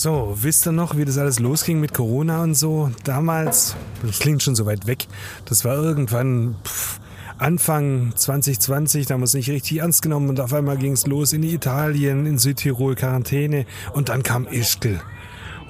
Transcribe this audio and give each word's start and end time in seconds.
So, 0.00 0.32
wisst 0.40 0.64
ihr 0.64 0.70
noch, 0.70 0.96
wie 0.96 1.04
das 1.04 1.18
alles 1.18 1.40
losging 1.40 1.80
mit 1.80 1.92
Corona 1.92 2.44
und 2.44 2.54
so? 2.54 2.92
Damals, 3.02 3.74
das 4.00 4.20
klingt 4.20 4.44
schon 4.44 4.54
so 4.54 4.64
weit 4.64 4.86
weg, 4.86 5.08
das 5.44 5.64
war 5.64 5.74
irgendwann 5.74 6.54
pff, 6.64 7.00
Anfang 7.38 8.12
2020, 8.14 9.06
da 9.06 9.14
haben 9.14 9.22
wir 9.22 9.24
es 9.24 9.34
nicht 9.34 9.50
richtig 9.50 9.78
ernst 9.78 10.02
genommen 10.02 10.28
und 10.28 10.38
auf 10.38 10.54
einmal 10.54 10.76
ging 10.76 10.92
es 10.92 11.08
los 11.08 11.32
in 11.32 11.42
Italien, 11.42 12.26
in 12.26 12.38
Südtirol, 12.38 12.94
Quarantäne 12.94 13.66
und 13.92 14.08
dann 14.08 14.22
kam 14.22 14.46
Ischgl. 14.46 15.00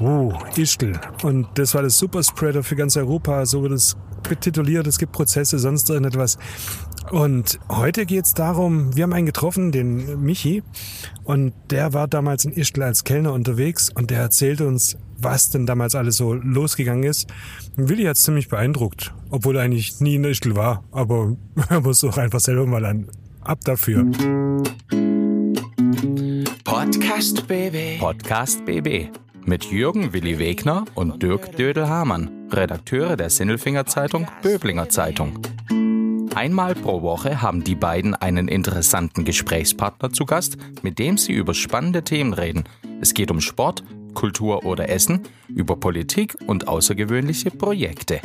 Uh, 0.00 0.32
Ischgl. 0.56 0.98
Und 1.22 1.48
das 1.54 1.74
war 1.74 1.82
das 1.82 1.98
Superspreader 1.98 2.62
für 2.62 2.76
ganz 2.76 2.96
Europa, 2.96 3.44
so 3.46 3.62
wird 3.62 3.72
es 3.72 3.96
betituliert, 4.28 4.86
es 4.86 4.98
gibt 4.98 5.12
Prozesse, 5.12 5.58
sonst 5.58 5.90
irgendetwas. 5.90 6.38
Und 7.10 7.58
heute 7.70 8.06
geht's 8.06 8.34
darum, 8.34 8.94
wir 8.94 9.04
haben 9.04 9.12
einen 9.12 9.26
getroffen, 9.26 9.72
den 9.72 10.20
Michi, 10.22 10.62
und 11.24 11.52
der 11.70 11.94
war 11.94 12.06
damals 12.06 12.44
in 12.44 12.52
Ischgl 12.52 12.82
als 12.82 13.04
Kellner 13.04 13.32
unterwegs 13.32 13.90
und 13.92 14.10
der 14.10 14.20
erzählte 14.20 14.68
uns, 14.68 14.96
was 15.16 15.50
denn 15.50 15.66
damals 15.66 15.94
alles 15.94 16.16
so 16.16 16.34
losgegangen 16.34 17.04
ist. 17.04 17.28
Willi 17.76 18.04
hat's 18.04 18.22
ziemlich 18.22 18.48
beeindruckt, 18.48 19.14
obwohl 19.30 19.56
er 19.56 19.62
eigentlich 19.62 20.00
nie 20.00 20.16
in 20.16 20.24
Ischgl 20.24 20.54
war, 20.54 20.84
aber 20.92 21.36
er 21.70 21.80
muss 21.80 22.00
doch 22.00 22.18
einfach 22.18 22.40
selber 22.40 22.66
mal 22.66 22.84
an. 22.84 23.08
Ab 23.40 23.60
dafür. 23.64 24.04
Podcast 26.64 27.48
BB. 27.48 27.98
Podcast 27.98 28.64
BB 28.66 29.10
mit 29.48 29.64
Jürgen 29.64 30.12
Willi 30.12 30.38
Wegner 30.38 30.84
und 30.94 31.22
Dirk 31.22 31.56
Dödel-Hamann, 31.56 32.48
Redakteure 32.52 33.16
der 33.16 33.30
Sinnelfinger 33.30 33.86
Zeitung 33.86 34.28
Böblinger 34.42 34.90
Zeitung. 34.90 35.38
Einmal 36.34 36.74
pro 36.74 37.00
Woche 37.02 37.40
haben 37.40 37.64
die 37.64 37.74
beiden 37.74 38.14
einen 38.14 38.46
interessanten 38.46 39.24
Gesprächspartner 39.24 40.12
zu 40.12 40.26
Gast, 40.26 40.58
mit 40.82 40.98
dem 40.98 41.16
sie 41.16 41.32
über 41.32 41.54
spannende 41.54 42.04
Themen 42.04 42.34
reden. 42.34 42.64
Es 43.00 43.14
geht 43.14 43.30
um 43.30 43.40
Sport, 43.40 43.82
Kultur 44.12 44.66
oder 44.66 44.90
Essen, 44.90 45.22
über 45.48 45.76
Politik 45.76 46.36
und 46.46 46.68
außergewöhnliche 46.68 47.50
Projekte. 47.50 48.20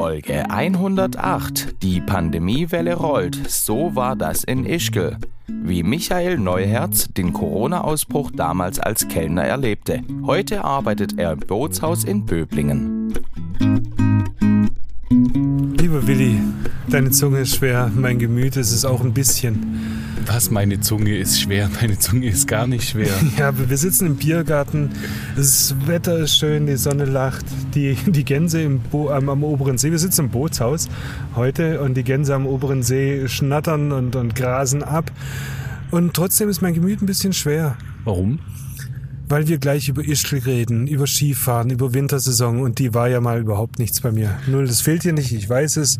Folge 0.00 0.48
108. 0.48 1.82
Die 1.82 2.00
Pandemiewelle 2.00 2.94
rollt. 2.94 3.50
So 3.50 3.96
war 3.96 4.14
das 4.14 4.44
in 4.44 4.64
Ischgl. 4.64 5.16
Wie 5.48 5.82
Michael 5.82 6.38
Neuherz 6.38 7.08
den 7.12 7.32
Corona-Ausbruch 7.32 8.30
damals 8.30 8.78
als 8.78 9.08
Kellner 9.08 9.42
erlebte. 9.42 10.04
Heute 10.24 10.62
arbeitet 10.62 11.18
er 11.18 11.32
im 11.32 11.40
Bootshaus 11.40 12.04
in 12.04 12.26
Böblingen. 12.26 13.12
Lieber 15.80 16.06
Willi, 16.06 16.42
deine 16.88 17.10
Zunge 17.10 17.40
ist 17.40 17.56
schwer, 17.56 17.90
mein 17.92 18.20
Gemüt 18.20 18.54
ist 18.54 18.70
es 18.70 18.84
auch 18.84 19.00
ein 19.00 19.14
bisschen. 19.14 19.97
Was, 20.26 20.50
meine 20.50 20.80
Zunge 20.80 21.16
ist 21.16 21.40
schwer? 21.40 21.70
Meine 21.80 21.98
Zunge 21.98 22.26
ist 22.26 22.46
gar 22.46 22.66
nicht 22.66 22.88
schwer. 22.90 23.08
Ja, 23.38 23.48
aber 23.48 23.70
wir 23.70 23.76
sitzen 23.76 24.06
im 24.06 24.16
Biergarten, 24.16 24.90
das 25.36 25.74
Wetter 25.86 26.18
ist 26.18 26.36
schön, 26.36 26.66
die 26.66 26.76
Sonne 26.76 27.04
lacht, 27.04 27.44
die, 27.74 27.94
die 28.06 28.24
Gänse 28.24 28.62
im 28.62 28.80
Bo 28.80 29.10
am, 29.10 29.28
am 29.28 29.44
oberen 29.44 29.78
See, 29.78 29.90
wir 29.90 29.98
sitzen 29.98 30.26
im 30.26 30.30
Bootshaus 30.30 30.88
heute 31.36 31.80
und 31.80 31.94
die 31.94 32.04
Gänse 32.04 32.34
am 32.34 32.46
oberen 32.46 32.82
See 32.82 33.28
schnattern 33.28 33.92
und, 33.92 34.16
und 34.16 34.34
grasen 34.34 34.82
ab. 34.82 35.10
Und 35.90 36.14
trotzdem 36.14 36.48
ist 36.48 36.60
mein 36.60 36.74
Gemüt 36.74 37.00
ein 37.00 37.06
bisschen 37.06 37.32
schwer. 37.32 37.76
Warum? 38.04 38.40
Weil 39.28 39.46
wir 39.46 39.58
gleich 39.58 39.88
über 39.88 40.02
Ischgl 40.02 40.38
reden, 40.38 40.86
über 40.86 41.06
Skifahren, 41.06 41.70
über 41.70 41.92
Wintersaison 41.92 42.60
und 42.60 42.78
die 42.78 42.94
war 42.94 43.08
ja 43.08 43.20
mal 43.20 43.40
überhaupt 43.40 43.78
nichts 43.78 44.00
bei 44.00 44.10
mir. 44.10 44.38
Null, 44.46 44.66
das 44.66 44.80
fehlt 44.80 45.02
hier 45.02 45.12
nicht, 45.12 45.32
ich 45.32 45.48
weiß 45.48 45.76
es, 45.76 45.98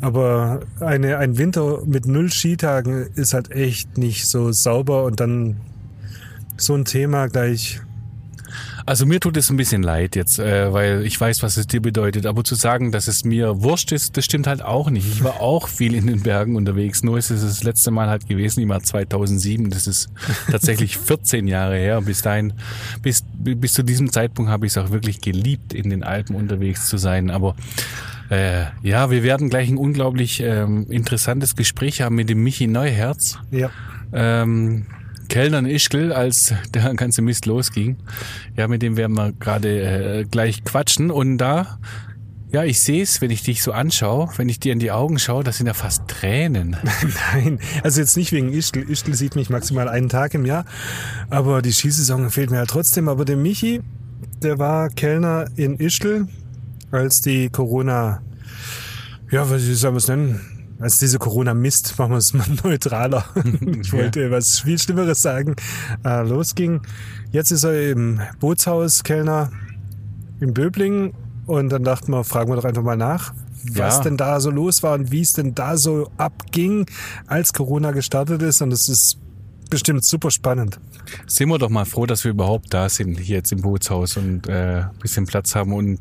aber 0.00 0.60
eine, 0.80 1.18
ein 1.18 1.36
Winter 1.36 1.82
mit 1.84 2.06
null 2.06 2.30
Skitagen 2.30 3.08
ist 3.14 3.34
halt 3.34 3.50
echt 3.50 3.98
nicht 3.98 4.26
so 4.26 4.52
sauber 4.52 5.04
und 5.04 5.20
dann 5.20 5.56
so 6.56 6.74
ein 6.74 6.84
Thema 6.84 7.28
gleich. 7.28 7.80
Also 8.86 9.06
mir 9.06 9.20
tut 9.20 9.36
es 9.36 9.50
ein 9.50 9.56
bisschen 9.56 9.82
leid 9.82 10.16
jetzt, 10.16 10.38
äh, 10.38 10.72
weil 10.72 11.04
ich 11.04 11.20
weiß, 11.20 11.42
was 11.42 11.56
es 11.56 11.66
dir 11.66 11.80
bedeutet. 11.80 12.26
Aber 12.26 12.44
zu 12.44 12.54
sagen, 12.54 12.92
dass 12.92 13.08
es 13.08 13.24
mir 13.24 13.62
wurscht 13.62 13.92
ist, 13.92 14.16
das 14.16 14.24
stimmt 14.24 14.46
halt 14.46 14.62
auch 14.62 14.90
nicht. 14.90 15.06
Ich 15.06 15.24
war 15.24 15.40
auch 15.40 15.68
viel 15.68 15.94
in 15.94 16.06
den 16.06 16.22
Bergen 16.22 16.56
unterwegs. 16.56 17.02
Nur 17.02 17.18
ist 17.18 17.30
es 17.30 17.42
das 17.42 17.62
letzte 17.62 17.90
Mal 17.90 18.08
halt 18.08 18.28
gewesen, 18.28 18.60
im 18.60 18.70
Jahr 18.70 18.82
2007. 18.82 19.70
Das 19.70 19.86
ist 19.86 20.08
tatsächlich 20.50 20.96
14 20.98 21.46
Jahre 21.46 21.76
her. 21.76 22.00
Bis 22.00 22.22
dahin, 22.22 22.52
bis, 23.02 23.24
bis 23.34 23.74
zu 23.74 23.82
diesem 23.82 24.12
Zeitpunkt 24.12 24.50
habe 24.50 24.66
ich 24.66 24.72
es 24.72 24.78
auch 24.78 24.90
wirklich 24.90 25.20
geliebt, 25.20 25.74
in 25.74 25.90
den 25.90 26.02
Alpen 26.02 26.36
unterwegs 26.36 26.88
zu 26.88 26.96
sein. 26.96 27.30
Aber 27.30 27.54
äh, 28.30 28.66
ja, 28.82 29.10
wir 29.10 29.22
werden 29.22 29.50
gleich 29.50 29.68
ein 29.68 29.76
unglaublich 29.76 30.40
ähm, 30.40 30.86
interessantes 30.88 31.56
Gespräch 31.56 32.00
haben 32.00 32.14
mit 32.14 32.28
dem 32.28 32.42
Michi 32.42 32.66
Neuherz. 32.68 33.38
Ja. 33.50 33.70
Ähm, 34.12 34.86
Kellner 35.30 35.60
in 35.60 35.66
Ischgl, 35.66 36.12
als 36.12 36.52
der 36.74 36.92
ganze 36.94 37.22
Mist 37.22 37.46
losging. 37.46 37.96
Ja, 38.56 38.66
mit 38.66 38.82
dem 38.82 38.96
werden 38.96 39.16
wir 39.16 39.32
gerade 39.32 39.80
äh, 39.80 40.24
gleich 40.24 40.64
quatschen. 40.64 41.12
Und 41.12 41.38
da, 41.38 41.78
ja, 42.50 42.64
ich 42.64 42.80
sehe 42.80 43.02
es, 43.02 43.20
wenn 43.20 43.30
ich 43.30 43.44
dich 43.44 43.62
so 43.62 43.70
anschaue, 43.70 44.28
wenn 44.36 44.48
ich 44.48 44.58
dir 44.58 44.72
in 44.72 44.80
die 44.80 44.90
Augen 44.90 45.20
schaue, 45.20 45.44
das 45.44 45.58
sind 45.58 45.68
ja 45.68 45.74
fast 45.74 46.08
Tränen. 46.08 46.76
Nein, 47.32 47.60
also 47.84 48.00
jetzt 48.00 48.16
nicht 48.16 48.32
wegen 48.32 48.52
Ischgl. 48.52 48.90
Ischgl 48.90 49.14
sieht 49.14 49.36
mich 49.36 49.50
maximal 49.50 49.88
einen 49.88 50.08
Tag 50.08 50.34
im 50.34 50.44
Jahr, 50.44 50.64
aber 51.30 51.62
die 51.62 51.72
Skisaison 51.72 52.28
fehlt 52.30 52.50
mir 52.50 52.58
halt 52.58 52.70
trotzdem. 52.70 53.08
Aber 53.08 53.24
der 53.24 53.36
Michi, 53.36 53.82
der 54.42 54.58
war 54.58 54.88
Kellner 54.88 55.46
in 55.54 55.78
Ischgl, 55.78 56.26
als 56.90 57.20
die 57.20 57.50
Corona, 57.50 58.20
ja, 59.30 59.48
was 59.48 59.62
soll 59.62 59.92
man 59.92 59.98
es 59.98 60.08
nennen? 60.08 60.59
Als 60.80 60.96
diese 60.96 61.18
Corona-Mist, 61.18 61.98
machen 61.98 62.12
wir 62.12 62.16
es 62.18 62.32
mal 62.32 62.46
neutraler. 62.64 63.24
ich 63.82 63.92
wollte 63.92 64.30
was 64.30 64.60
viel 64.60 64.78
Schlimmeres 64.78 65.20
sagen, 65.22 65.54
äh, 66.04 66.22
losging. 66.26 66.80
Jetzt 67.32 67.50
ist 67.50 67.64
er 67.64 67.90
im 67.90 68.20
Bootshaus 68.40 69.02
Kellner 69.04 69.50
in 70.40 70.54
Böblingen 70.54 71.12
und 71.46 71.68
dann 71.70 71.84
dachten 71.84 72.12
wir, 72.12 72.24
fragen 72.24 72.50
wir 72.50 72.56
doch 72.56 72.64
einfach 72.64 72.82
mal 72.82 72.96
nach, 72.96 73.34
was 73.74 73.96
Ja. 73.98 74.02
denn 74.04 74.16
da 74.16 74.40
so 74.40 74.50
los 74.50 74.82
war 74.82 74.94
und 74.94 75.10
wie 75.12 75.20
es 75.20 75.34
denn 75.34 75.54
da 75.54 75.76
so 75.76 76.10
abging, 76.16 76.86
als 77.26 77.52
Corona 77.52 77.90
gestartet 77.90 78.40
ist. 78.40 78.62
Und 78.62 78.72
es 78.72 78.88
ist 78.88 79.18
bestimmt 79.68 80.04
super 80.04 80.30
spannend. 80.30 80.80
Sind 81.26 81.48
wir 81.48 81.58
doch 81.58 81.68
mal 81.68 81.84
froh, 81.84 82.06
dass 82.06 82.24
wir 82.24 82.30
überhaupt 82.30 82.72
da 82.72 82.88
sind, 82.88 83.18
hier 83.18 83.36
jetzt 83.36 83.52
im 83.52 83.62
Bootshaus 83.62 84.16
und 84.16 84.48
äh, 84.48 84.84
bisschen 85.00 85.26
Platz 85.26 85.54
haben 85.54 85.72
und, 85.72 86.00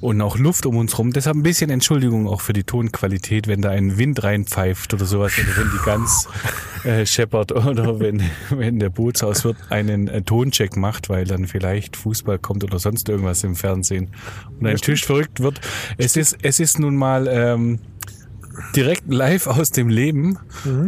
und 0.00 0.20
auch 0.20 0.38
Luft 0.38 0.66
um 0.66 0.76
uns 0.76 0.98
rum. 0.98 1.12
Deshalb 1.12 1.36
ein 1.36 1.42
bisschen 1.42 1.70
Entschuldigung 1.70 2.28
auch 2.28 2.40
für 2.40 2.52
die 2.52 2.64
Tonqualität, 2.64 3.46
wenn 3.48 3.62
da 3.62 3.70
ein 3.70 3.98
Wind 3.98 4.22
reinpfeift 4.22 4.94
oder 4.94 5.04
sowas, 5.04 5.32
oder 5.38 5.56
wenn 5.56 5.70
die 5.70 5.84
Gans 5.84 6.28
äh, 6.84 7.06
scheppert 7.06 7.52
oder 7.52 8.00
wenn, 8.00 8.22
wenn 8.50 8.78
der 8.78 8.90
Bootshauswirt 8.90 9.56
einen 9.70 10.08
äh, 10.08 10.22
Toncheck 10.22 10.76
macht, 10.76 11.08
weil 11.08 11.24
dann 11.24 11.46
vielleicht 11.46 11.96
Fußball 11.96 12.38
kommt 12.38 12.64
oder 12.64 12.78
sonst 12.78 13.08
irgendwas 13.08 13.44
im 13.44 13.56
Fernsehen 13.56 14.08
und 14.58 14.66
ein 14.66 14.76
Tisch 14.76 15.04
verrückt 15.04 15.40
wird. 15.40 15.60
Es 15.98 16.16
ist, 16.16 16.36
es 16.42 16.60
ist 16.60 16.78
nun 16.78 16.96
mal... 16.96 17.28
Ähm, 17.28 17.78
direkt 18.76 19.12
live 19.12 19.46
aus 19.46 19.70
dem 19.70 19.88
Leben. 19.88 20.38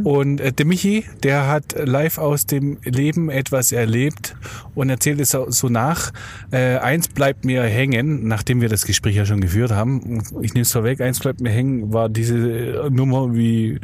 Und 0.04 0.40
äh, 0.40 0.52
der 0.52 0.66
Michi, 0.66 1.04
der 1.22 1.48
hat 1.48 1.74
live 1.76 2.18
aus 2.18 2.46
dem 2.46 2.78
Leben 2.84 3.30
etwas 3.30 3.72
erlebt 3.72 4.36
und 4.74 4.90
erzählt 4.90 5.20
es 5.20 5.30
so 5.30 5.64
so 5.64 5.68
nach. 5.68 6.12
Äh, 6.50 6.76
eins 6.78 7.08
bleibt 7.08 7.44
mir 7.44 7.62
hängen, 7.62 8.26
nachdem 8.28 8.60
wir 8.60 8.68
das 8.68 8.84
Gespräch 8.84 9.16
ja 9.16 9.26
schon 9.26 9.40
geführt 9.40 9.72
haben. 9.72 10.22
Ich 10.42 10.54
nehme 10.54 10.62
es 10.62 10.72
vorweg, 10.72 11.00
eins 11.00 11.20
bleibt 11.20 11.40
mir 11.40 11.50
hängen, 11.50 11.92
war 11.92 12.08
diese 12.08 12.36
äh, 12.36 12.90
Nummer, 12.90 13.34
wie, 13.34 13.80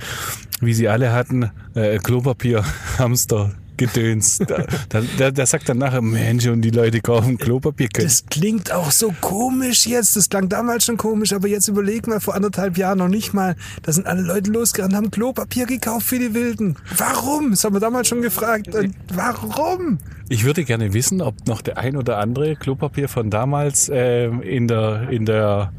wie 0.61 0.75
sie 0.75 0.89
alle 0.89 1.13
hatten, 1.13 1.51
äh, 1.75 1.99
Klopapier, 1.99 2.65
Hamster. 2.99 3.53
Gedöns. 3.81 4.37
Da, 4.37 4.67
da, 4.91 5.03
da, 5.17 5.31
da 5.31 5.47
sagt 5.47 5.71
dann 5.71 5.79
nachher, 5.79 6.03
Mensch, 6.03 6.47
und 6.47 6.61
die 6.61 6.71
Leute 6.71 7.01
kaufen 7.01 7.39
Klopapier. 7.39 7.89
Das 7.95 8.27
klingt 8.27 8.71
auch 8.73 8.91
so 8.91 9.15
komisch 9.23 9.87
jetzt. 9.87 10.17
Das 10.17 10.29
klang 10.29 10.51
damals 10.51 10.85
schon 10.85 10.99
komisch, 10.99 11.33
aber 11.33 11.49
jetzt 11.49 11.67
überleg 11.67 12.07
mal, 12.07 12.21
vor 12.21 12.35
anderthalb 12.35 12.77
Jahren 12.77 12.99
noch 12.99 13.09
nicht 13.09 13.33
mal. 13.33 13.57
Da 13.83 13.93
sind 13.93 14.07
alle 14.07 14.21
Leute 14.21 14.51
losgerannt, 14.51 14.95
haben 14.95 15.11
Klopapier 15.11 15.65
gekauft 15.65 16.07
für 16.07 16.19
die 16.19 16.35
Wilden. 16.35 16.77
Warum? 16.95 17.53
Das 17.53 17.65
haben 17.65 17.75
wir 17.75 17.81
damals 17.81 18.09
schon 18.09 18.21
gefragt. 18.21 18.75
Und 18.75 18.95
warum? 19.15 19.99
Ich 20.29 20.45
würde 20.45 20.65
gerne 20.65 20.93
wissen, 20.93 21.23
ob 21.23 21.47
noch 21.47 21.63
der 21.63 21.79
ein 21.79 21.97
oder 21.97 22.19
andere 22.19 22.57
Klopapier 22.57 23.09
von 23.09 23.31
damals 23.31 23.91
ähm, 23.93 24.43
in 24.43 24.69
der, 24.69 25.09
in 25.09 25.25
der, 25.25 25.73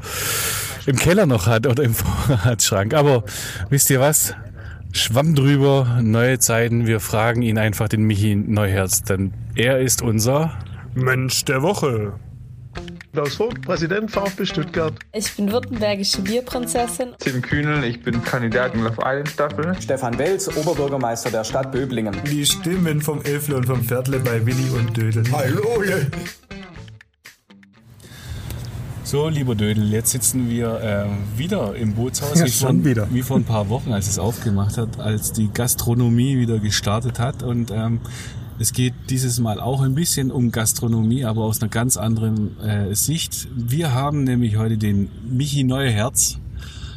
im 0.86 0.96
Keller 0.96 1.26
noch 1.26 1.46
hat 1.46 1.68
oder 1.68 1.84
im 1.84 1.94
Vorratsschrank. 1.94 2.94
Aber 2.94 3.22
wisst 3.70 3.90
ihr 3.90 4.00
was? 4.00 4.34
Schwamm 4.92 5.34
drüber, 5.34 6.00
neue 6.02 6.38
Zeiten. 6.38 6.86
Wir 6.86 7.00
fragen 7.00 7.42
ihn 7.42 7.58
einfach 7.58 7.88
den 7.88 8.04
Michi 8.04 8.34
Neuherz, 8.36 9.02
denn 9.02 9.32
er 9.56 9.80
ist 9.80 10.02
unser 10.02 10.58
Mensch 10.94 11.44
der 11.46 11.62
Woche. 11.62 12.12
Klaus 13.12 13.34
Vogt, 13.36 13.60
Präsident 13.62 14.10
VfB 14.10 14.46
Stuttgart. 14.46 14.94
Ich 15.12 15.34
bin 15.36 15.50
württembergische 15.50 16.22
Bierprinzessin. 16.22 17.14
Tim 17.18 17.42
Kühnel, 17.42 17.84
ich 17.84 18.02
bin 18.02 18.22
Kandidat 18.24 18.74
in 18.74 18.84
Love 18.84 18.96
Island 19.04 19.28
Staffel. 19.28 19.74
Stefan 19.80 20.18
Welz, 20.18 20.48
Oberbürgermeister 20.56 21.30
der 21.30 21.44
Stadt 21.44 21.72
Böblingen. 21.72 22.16
Die 22.30 22.44
Stimmen 22.46 23.00
vom 23.00 23.20
Elfle 23.22 23.56
und 23.56 23.66
vom 23.66 23.82
Viertle 23.82 24.18
bei 24.20 24.44
Willi 24.46 24.70
und 24.70 24.96
Dödel. 24.96 25.24
Hallo! 25.32 25.82
So, 29.12 29.28
lieber 29.28 29.54
Dödel, 29.54 29.92
jetzt 29.92 30.12
sitzen 30.12 30.48
wir 30.48 30.80
äh, 30.80 31.38
wieder 31.38 31.76
im 31.76 31.92
Bootshaus. 31.92 32.38
Ja, 32.38 32.46
wie, 32.46 32.50
schon 32.50 32.76
vor, 32.76 32.84
wieder. 32.86 33.08
wie 33.12 33.20
vor 33.20 33.36
ein 33.36 33.44
paar 33.44 33.68
Wochen, 33.68 33.92
als 33.92 34.08
es 34.08 34.18
aufgemacht 34.18 34.78
hat, 34.78 34.98
als 34.98 35.32
die 35.32 35.50
Gastronomie 35.52 36.38
wieder 36.38 36.58
gestartet 36.58 37.18
hat. 37.18 37.42
Und 37.42 37.70
ähm, 37.70 38.00
Es 38.58 38.72
geht 38.72 38.94
dieses 39.10 39.38
Mal 39.38 39.60
auch 39.60 39.82
ein 39.82 39.94
bisschen 39.94 40.30
um 40.30 40.50
Gastronomie, 40.50 41.26
aber 41.26 41.42
aus 41.42 41.60
einer 41.60 41.68
ganz 41.68 41.98
anderen 41.98 42.58
äh, 42.60 42.94
Sicht. 42.94 43.48
Wir 43.54 43.92
haben 43.92 44.24
nämlich 44.24 44.56
heute 44.56 44.78
den 44.78 45.10
Michi 45.28 45.62
Neuherz 45.62 46.38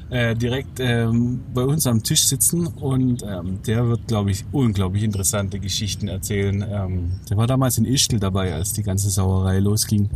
äh, 0.10 0.36
direkt 0.36 0.80
ähm, 0.80 1.42
bei 1.54 1.64
uns 1.64 1.86
am 1.86 2.02
Tisch 2.02 2.24
sitzen 2.24 2.68
und 2.68 3.24
ähm, 3.24 3.60
der 3.68 3.90
wird, 3.90 4.08
glaube 4.08 4.32
ich, 4.32 4.46
unglaublich 4.54 5.04
interessante 5.04 5.60
Geschichten 5.60 6.08
erzählen. 6.08 6.64
Ähm, 6.66 7.12
der 7.30 7.36
war 7.36 7.48
damals 7.48 7.78
in 7.78 7.84
Ischgl 7.84 8.20
dabei, 8.20 8.54
als 8.54 8.72
die 8.72 8.84
ganze 8.84 9.10
Sauerei 9.10 9.60
losging 9.60 10.10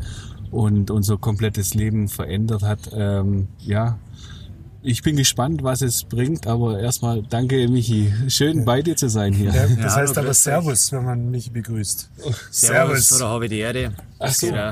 und 0.52 0.92
unser 0.92 1.18
komplettes 1.18 1.74
Leben 1.74 2.08
verändert 2.08 2.64
hat. 2.64 2.90
Ähm, 2.94 3.48
ja, 3.60 3.98
ich 4.82 5.04
bin 5.04 5.18
gespannt, 5.18 5.62
was 5.62 5.82
es 5.82 6.04
bringt, 6.04 6.48
aber 6.48 6.80
erstmal 6.80 7.22
danke, 7.22 7.68
Michi. 7.68 8.14
Schön 8.28 8.64
bei 8.64 8.82
dir 8.82 8.96
zu 8.96 9.10
sein 9.10 9.34
hier. 9.34 9.52
Ja, 9.54 9.68
das 9.68 9.78
Ja, 9.78 9.96
heißt 9.96 10.18
aber 10.18 10.28
grüß 10.28 10.38
dich. 10.38 10.44
Servus, 10.44 10.92
wenn 10.94 11.06
man 11.06 11.32
mich 11.32 11.52
begrüßt. 11.52 12.10
Servus. 12.50 13.12
Oder 13.12 13.30
habe 13.30 13.46
ich 13.46 13.52
die 13.52 13.60
Erde. 13.60 13.92
Ach 14.20 14.34
so. 14.34 14.48
Genau. 14.48 14.72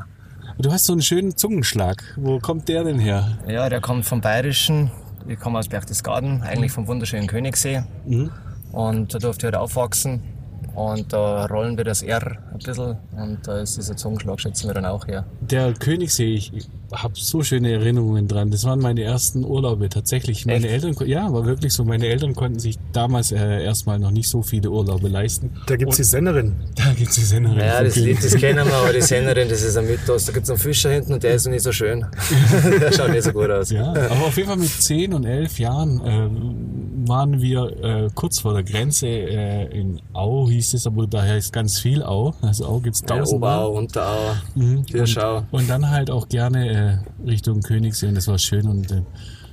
Du 0.60 0.72
hast 0.72 0.86
so 0.86 0.94
einen 0.94 1.02
schönen 1.02 1.36
Zungenschlag. 1.36 2.04
Wo 2.16 2.40
kommt 2.40 2.68
der 2.70 2.84
denn 2.86 3.00
her? 3.00 3.38
Ja, 3.48 3.70
der 3.70 3.82
kommt 3.82 4.06
vom 4.06 4.22
Bayerischen. 4.22 4.90
Ich 5.28 5.40
komme 5.40 5.60
aus 5.60 5.68
Berchtesgaden, 5.68 6.42
eigentlich 6.42 6.72
vom 6.72 6.88
wunderschönen 6.88 7.28
Königssee. 7.28 7.84
Und 8.72 9.14
da 9.14 9.20
durfte 9.20 9.48
ich 9.48 9.54
halt 9.54 9.62
aufwachsen. 9.62 10.22
Und 10.78 11.12
da 11.12 11.48
rollen 11.48 11.76
wir 11.76 11.84
das 11.86 12.04
R 12.04 12.38
ein 12.54 12.60
bisschen. 12.64 12.98
Und 13.12 13.40
da 13.48 13.62
ist 13.62 13.78
dieser 13.78 13.98
Zungenschlag, 13.98 14.40
schätzen 14.40 14.68
wir 14.68 14.76
dann 14.76 14.86
auch 14.86 15.08
her. 15.08 15.26
Der 15.42 15.74
Königssee, 15.74 16.36
ich, 16.36 16.54
ich 16.54 16.68
habe 16.94 17.16
so 17.18 17.42
schöne 17.42 17.72
Erinnerungen 17.72 18.28
dran. 18.28 18.52
Das 18.52 18.64
waren 18.64 18.80
meine 18.80 19.02
ersten 19.02 19.44
Urlaube 19.44 19.90
tatsächlich. 19.90 20.46
Meine 20.46 20.68
Eltern, 20.68 20.94
ko- 20.94 21.04
ja, 21.04 21.34
war 21.34 21.46
wirklich 21.48 21.74
so. 21.74 21.84
Meine 21.84 22.06
Eltern 22.06 22.36
konnten 22.36 22.60
sich 22.60 22.78
damals 22.94 23.32
äh, 23.32 23.64
erstmal 23.64 23.98
noch 23.98 24.12
nicht 24.12 24.30
so 24.30 24.44
viele 24.44 24.70
Urlaube 24.70 25.08
leisten. 25.08 25.50
Da 25.66 25.76
gibt's 25.78 25.98
die 25.98 26.04
Sennerin. 26.04 26.56
Da 26.76 26.94
gibt's 26.94 27.16
die 27.16 27.22
Sennerin. 27.22 27.58
Ja, 27.58 27.84
das 27.84 27.96
Lied, 27.96 28.24
das 28.24 28.36
kennen 28.36 28.64
wir, 28.68 28.74
aber 28.76 28.94
die 28.94 29.02
Sennerin, 29.14 29.50
das 29.50 29.64
ist 29.64 29.78
ein 29.78 29.88
Mythos. 29.88 30.26
Da 30.26 30.32
gibt's 30.32 30.50
einen 30.52 30.60
Fischer 30.60 30.92
hinten 30.92 31.14
und 31.14 31.24
der 31.24 31.34
ist 31.34 31.46
noch 31.46 31.52
nicht 31.54 31.64
so 31.64 31.72
schön. 31.72 32.06
der 32.80 32.92
schaut 32.92 33.10
nicht 33.10 33.24
so 33.24 33.32
gut 33.34 33.50
aus. 33.50 33.72
Ja, 33.72 33.90
aber 33.90 34.28
auf 34.28 34.38
jeden 34.38 34.48
Fall 34.48 34.58
mit 34.58 34.70
10 34.70 35.12
und 35.16 35.26
11 35.26 35.58
Jahren 35.60 36.02
äh, 36.06 36.30
waren 37.08 37.42
wir 37.42 37.84
äh, 37.84 38.10
kurz 38.14 38.40
vor 38.40 38.54
der 38.54 38.64
Grenze 38.64 39.08
äh, 39.08 39.66
in 39.80 40.02
Au, 40.14 40.50
hieß 40.50 40.74
es, 40.76 40.88
aber 40.88 41.08
da 41.08 41.22
heißt 41.22 41.52
ganz 41.54 41.80
viel 41.80 42.04
Au. 42.04 42.34
Also 42.42 42.66
Au 42.66 42.80
gibt's 42.80 43.02
Ja, 43.02 43.18
tausend. 43.18 43.38
Oberau, 43.38 43.72
Unterau, 43.78 44.34
Mhm. 44.56 44.84
Hirschau. 44.90 45.38
Und, 45.38 45.62
und 45.62 45.70
dann 45.70 45.90
halt 45.90 46.10
auch 46.10 46.28
gerne 46.30 47.02
äh, 47.24 47.28
Richtung 47.30 47.62
Königssee 47.62 48.08
und 48.08 48.16
das 48.16 48.28
war 48.28 48.38
schön 48.38 48.68
und 48.68 48.92
äh, 48.92 49.02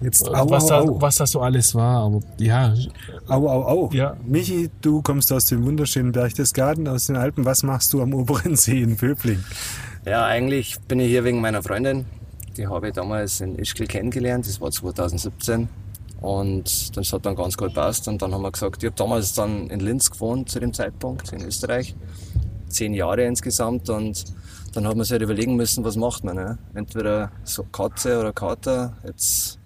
Jetzt 0.02 0.28
au, 0.28 0.50
was, 0.50 0.64
au, 0.64 0.68
da, 0.68 0.80
au. 0.80 1.00
was 1.00 1.16
das 1.16 1.30
so 1.30 1.40
alles 1.40 1.74
war. 1.74 2.04
Aber 2.04 2.20
ja, 2.38 2.74
Au, 3.28 3.48
au, 3.48 3.62
au. 3.64 3.90
Ja. 3.92 4.16
Michi, 4.26 4.68
du 4.82 5.00
kommst 5.00 5.32
aus 5.32 5.46
dem 5.46 5.64
wunderschönen 5.64 6.12
Berchtesgaden, 6.12 6.86
aus 6.88 7.06
den 7.06 7.16
Alpen. 7.16 7.44
Was 7.44 7.62
machst 7.62 7.92
du 7.92 8.02
am 8.02 8.12
oberen 8.12 8.56
See 8.56 8.82
in 8.82 8.96
Böbling? 8.96 9.42
Ja, 10.04 10.26
eigentlich 10.26 10.76
bin 10.88 11.00
ich 11.00 11.08
hier 11.08 11.24
wegen 11.24 11.40
meiner 11.40 11.62
Freundin. 11.62 12.04
Die 12.56 12.66
habe 12.66 12.88
ich 12.88 12.94
damals 12.94 13.40
in 13.40 13.56
Ischgl 13.58 13.86
kennengelernt. 13.86 14.46
Das 14.46 14.60
war 14.60 14.70
2017. 14.70 15.68
Und 16.24 16.96
das 16.96 17.12
hat 17.12 17.26
dann 17.26 17.36
ganz 17.36 17.54
gut 17.54 17.74
gepasst. 17.74 18.08
Und 18.08 18.22
dann 18.22 18.32
haben 18.32 18.40
wir 18.40 18.50
gesagt, 18.50 18.82
ich 18.82 18.86
habe 18.86 18.96
damals 18.96 19.34
dann 19.34 19.68
in 19.68 19.80
Linz 19.80 20.10
gewohnt 20.10 20.48
zu 20.48 20.58
dem 20.58 20.72
Zeitpunkt, 20.72 21.30
in 21.34 21.42
Österreich. 21.42 21.94
Zehn 22.66 22.94
Jahre 22.94 23.24
insgesamt. 23.24 23.90
Und 23.90 24.24
dann 24.72 24.86
hat 24.86 24.96
man 24.96 25.04
sich 25.04 25.12
halt 25.12 25.20
überlegen 25.20 25.54
müssen, 25.54 25.84
was 25.84 25.96
macht 25.96 26.24
man. 26.24 26.36
Ne? 26.36 26.58
Entweder 26.72 27.30
so 27.44 27.64
Katze 27.64 28.18
oder 28.18 28.32
Kater. 28.32 28.96
Jetzt 29.04 29.58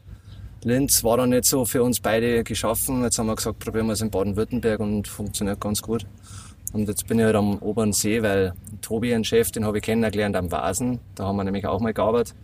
Linz 0.65 1.05
war 1.05 1.19
dann 1.19 1.31
nicht 1.31 1.45
so 1.45 1.65
für 1.65 1.85
uns 1.85 2.01
beide 2.01 2.43
geschaffen. 2.43 3.05
Jetzt 3.05 3.21
haben 3.21 3.29
wir 3.29 3.37
gesagt, 3.37 3.61
probieren 3.61 3.87
wir 3.87 3.93
es 3.93 4.01
in 4.01 4.11
Baden-Württemberg 4.11 4.81
und 4.81 5.07
funktioniert 5.07 5.61
ganz 5.61 5.81
gut. 5.81 6.07
Und 6.73 6.89
jetzt 6.89 7.07
bin 7.07 7.21
ich 7.21 7.25
halt 7.25 7.37
am 7.37 7.59
oberen 7.59 7.93
See, 7.93 8.21
weil 8.21 8.53
Tobi, 8.83 9.15
ein 9.15 9.23
Chef, 9.23 9.53
den 9.53 9.65
habe 9.65 9.79
ich 9.79 9.85
kennengelernt 9.85 10.35
am 10.35 10.51
Vasen. 10.51 10.99
Da 11.15 11.27
haben 11.27 11.37
wir 11.37 11.45
nämlich 11.45 11.67
auch 11.67 11.79
mal 11.79 11.95
gearbeitet, 11.95 12.35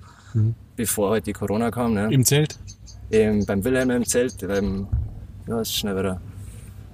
bevor 0.77 1.11
halt 1.11 1.27
die 1.27 1.33
Corona 1.33 1.73
kam. 1.73 1.95
Ne? 1.95 2.09
im 2.13 2.25
Zelt. 2.25 2.61
Im, 3.11 3.45
beim 3.47 3.63
Wilhelm 3.65 3.91
im 3.91 4.05
Zelt, 4.05 4.47
beim, 4.47 4.87
ja, 5.47 5.61
ist 5.61 5.75
schnell 5.75 5.97
wieder 5.97 6.21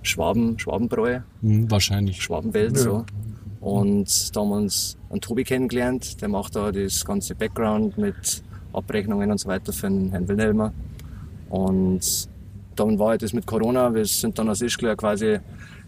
Schwaben, 0.03 0.59
Schwabenbräu, 0.59 1.21
Hm, 1.43 1.71
wahrscheinlich. 1.71 2.23
Schwabenwelt, 2.23 2.77
so. 2.77 3.05
Und 3.61 4.35
da 4.35 4.41
haben 4.41 4.49
wir 4.49 4.57
uns 4.57 4.97
einen 5.11 5.21
Tobi 5.21 5.45
kennengelernt, 5.45 6.21
der 6.23 6.29
macht 6.29 6.57
da 6.57 6.73
das 6.73 7.05
ganze 7.05 7.35
Background 7.35 7.99
mit 7.99 8.43
Abrechnungen 8.73 9.31
und 9.31 9.39
so 9.39 9.49
weiter 9.49 9.73
für 9.73 9.89
den 9.89 10.11
Herrn 10.11 10.27
Wilhelmer. 10.29 10.73
Und 11.51 12.29
dann 12.77 12.99
war 12.99 13.09
halt 13.11 13.23
das 13.23 13.33
mit 13.33 13.47
Corona, 13.47 13.95
wir 13.95 14.07
sind 14.07 14.39
dann 14.39 14.49
aus 14.49 14.63
Ischgl 14.63 14.87
ja 14.87 14.97
quasi 14.97 15.39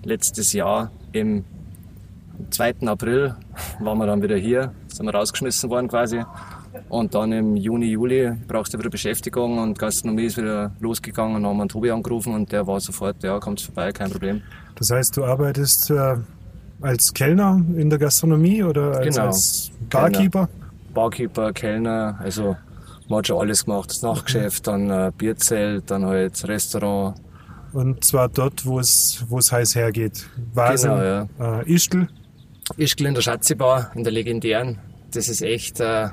letztes 0.05 0.53
Jahr 0.53 0.91
im 1.13 1.45
2. 2.51 2.87
April 2.87 3.37
waren 3.81 3.99
wir 3.99 4.07
dann 4.07 4.23
wieder 4.23 4.37
hier, 4.37 4.73
sind 4.89 5.07
wir 5.07 5.15
rausgeschmissen 5.15 5.71
worden 5.71 5.89
quasi. 5.89 6.23
Und 6.89 7.15
dann 7.15 7.33
im 7.33 7.57
Juni, 7.57 7.87
Juli 7.87 8.33
brauchst 8.49 8.73
du 8.75 8.79
wieder 8.79 8.91
Beschäftigung 8.91 9.59
und 9.59 9.79
Gastronomie 9.79 10.25
ist 10.25 10.37
wieder 10.39 10.73
losgegangen 10.81 11.37
und 11.37 11.43
dann 11.43 11.51
haben 11.51 11.57
wir 11.59 11.63
einen 11.63 11.69
Tobi 11.69 11.91
angerufen 11.91 12.35
und 12.35 12.51
der 12.53 12.67
war 12.67 12.81
sofort, 12.81 13.23
ja, 13.23 13.39
kommt 13.39 13.61
vorbei, 13.61 13.93
kein 13.93 14.11
Problem. 14.11 14.43
Das 14.77 14.91
heißt, 14.91 15.17
du 15.17 15.25
arbeitest 15.25 15.91
äh, 15.91 16.17
als 16.81 17.13
Kellner 17.13 17.61
in 17.77 17.91
der 17.91 17.99
Gastronomie 17.99 18.63
oder 18.63 18.97
als, 18.99 19.15
Genau. 19.15 19.27
als 19.27 19.71
Barkeeper? 19.91 20.49
Barkeeper, 20.95 21.53
Kellner, 21.53 22.19
also 22.21 22.57
man 23.09 23.19
hat 23.19 23.27
schon 23.27 23.39
alles 23.41 23.65
gemacht, 23.65 23.91
das 23.91 24.03
Nachtgeschäft, 24.03 24.67
dann 24.67 24.91
äh, 24.91 25.11
Bierzelt, 25.17 25.91
dann 25.91 26.05
halt 26.07 26.47
Restaurant. 26.49 27.17
Und 27.73 28.05
zwar 28.05 28.29
dort, 28.29 28.65
wo 28.67 28.79
es, 28.81 29.25
wo 29.29 29.39
es 29.39 29.51
heiß 29.53 29.75
hergeht. 29.75 30.27
Vasen, 30.55 30.91
Genau, 30.91 31.03
ja. 31.39 31.61
äh, 31.63 31.73
Ischgl. 31.75 32.07
Ischgl 32.77 33.07
in 33.07 33.15
der 33.15 33.23
Schatzibar, 33.23 33.91
in 33.95 34.05
der 34.05 34.13
legendären. 34.13 34.79
Das 35.13 35.29
ist 35.29 35.43
echt 35.43 35.81
äh, 35.81 36.09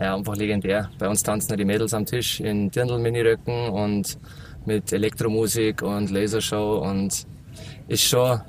ja, 0.00 0.16
einfach 0.16 0.36
legendär. 0.36 0.90
Bei 0.98 1.08
uns 1.08 1.22
tanzen 1.22 1.50
ja 1.50 1.56
die 1.56 1.64
Mädels 1.64 1.92
am 1.92 2.06
Tisch 2.06 2.40
in 2.40 2.70
Dirndl-Miniröcken 2.70 3.68
und 3.68 4.18
mit 4.64 4.92
Elektromusik 4.92 5.82
und 5.82 6.10
Lasershow 6.10 6.78
und 6.78 7.26
ist 7.88 8.02
schon 8.02 8.30
ein 8.30 8.42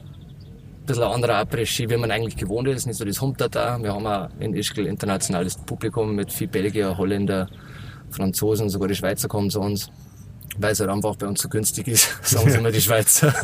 bisschen 0.86 1.04
ein 1.04 1.12
anderer 1.12 1.42
Après-Ski, 1.42 1.90
wie 1.90 1.98
man 1.98 2.10
eigentlich 2.10 2.38
gewohnt 2.38 2.68
ist. 2.70 2.86
Nicht 2.86 2.98
so 2.98 3.06
das 3.06 3.22
Humtata. 3.22 3.82
Wir 3.82 3.94
haben 3.94 4.08
auch 4.08 4.30
in 4.40 4.54
Ischgl 4.54 4.88
internationales 4.88 5.58
Publikum 5.58 6.16
mit 6.16 6.32
viel 6.32 6.48
Belgier, 6.48 6.98
Holländer, 6.98 7.48
Franzosen, 8.10 8.70
sogar 8.70 8.88
die 8.88 8.96
Schweizer 8.96 9.28
kommen 9.28 9.50
zu 9.50 9.60
uns. 9.60 9.92
Weil 10.58 10.74
es 10.74 10.80
halt 10.80 10.90
einfach 10.90 11.16
bei 11.16 11.28
uns 11.28 11.42
so 11.42 11.50
günstig 11.50 11.88
ist, 11.88 12.10
sagen 12.24 12.50
sie 12.50 12.58
immer 12.60 12.72
die 12.72 12.82
Schweizer. 12.82 13.34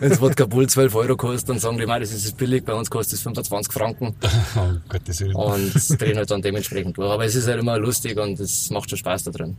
Wenn 0.00 0.10
das 0.10 0.20
Wodka 0.20 0.46
Bull 0.46 0.68
12 0.68 0.94
Euro 0.94 1.16
kostet, 1.16 1.48
dann 1.50 1.58
sagen 1.58 1.78
die 1.78 1.86
mal, 1.86 2.00
das 2.00 2.12
ist 2.12 2.36
billig, 2.36 2.64
bei 2.64 2.74
uns 2.74 2.90
kostet 2.90 3.14
es 3.14 3.22
25 3.22 3.72
Franken 3.72 4.14
Oh 4.56 4.70
Gottes 4.88 5.20
Willen. 5.20 5.34
und 5.34 6.00
drehen 6.00 6.16
halt 6.16 6.30
dann 6.30 6.42
dementsprechend 6.42 6.96
durch. 6.96 7.10
Aber 7.10 7.24
es 7.24 7.34
ist 7.34 7.46
halt 7.48 7.60
immer 7.60 7.78
lustig 7.78 8.18
und 8.18 8.38
es 8.40 8.70
macht 8.70 8.90
schon 8.90 8.98
Spaß 8.98 9.24
da 9.24 9.30
drin. 9.30 9.56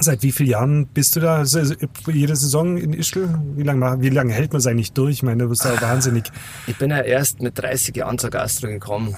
Seit 0.00 0.22
wie 0.22 0.30
vielen 0.30 0.50
Jahren 0.50 0.86
bist 0.86 1.16
du 1.16 1.20
da? 1.20 1.38
Also, 1.38 1.74
jede 2.06 2.36
Saison 2.36 2.76
in 2.76 2.92
Ischgl? 2.92 3.28
Wie 3.56 3.64
lange 3.64 4.00
wie 4.00 4.10
lang 4.10 4.28
hält 4.28 4.52
man 4.52 4.60
es 4.60 4.66
eigentlich 4.66 4.92
durch? 4.92 5.14
Ich 5.14 5.22
meine, 5.24 5.42
du 5.42 5.48
bist 5.48 5.64
da 5.64 5.80
wahnsinnig. 5.80 6.30
Ich 6.68 6.76
bin 6.76 6.90
ja 6.90 7.00
erst 7.00 7.42
mit 7.42 7.58
30 7.58 7.96
Jahren 7.96 8.16
zur 8.16 8.30
Gastro 8.30 8.68
gekommen, 8.68 9.16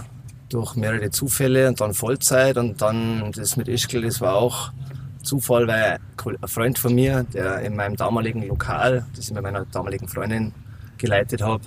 durch 0.49 0.77
mehrere 0.77 1.11
Zufälle 1.11 1.69
und 1.69 1.81
dann 1.83 1.93
Vollzeit 1.93 2.57
und 2.57 2.81
dann 2.81 3.31
das 3.33 3.57
mit 3.59 3.69
Ischgl, 3.69 4.01
das 4.03 4.23
war 4.23 4.37
auch 4.37 4.73
Zufall, 5.23 5.67
weil 5.67 5.99
ein 6.25 6.49
Freund 6.49 6.79
von 6.79 6.95
mir, 6.95 7.25
der 7.25 7.61
in 7.61 7.77
meinem 7.77 7.97
damaligen 7.97 8.47
Lokal, 8.47 9.07
das 9.15 9.29
ich 9.29 9.35
mit 9.35 9.43
meiner 9.43 9.65
damaligen 9.67 10.09
Freundin 10.09 10.53
geleitet 10.99 11.43
habe, 11.43 11.63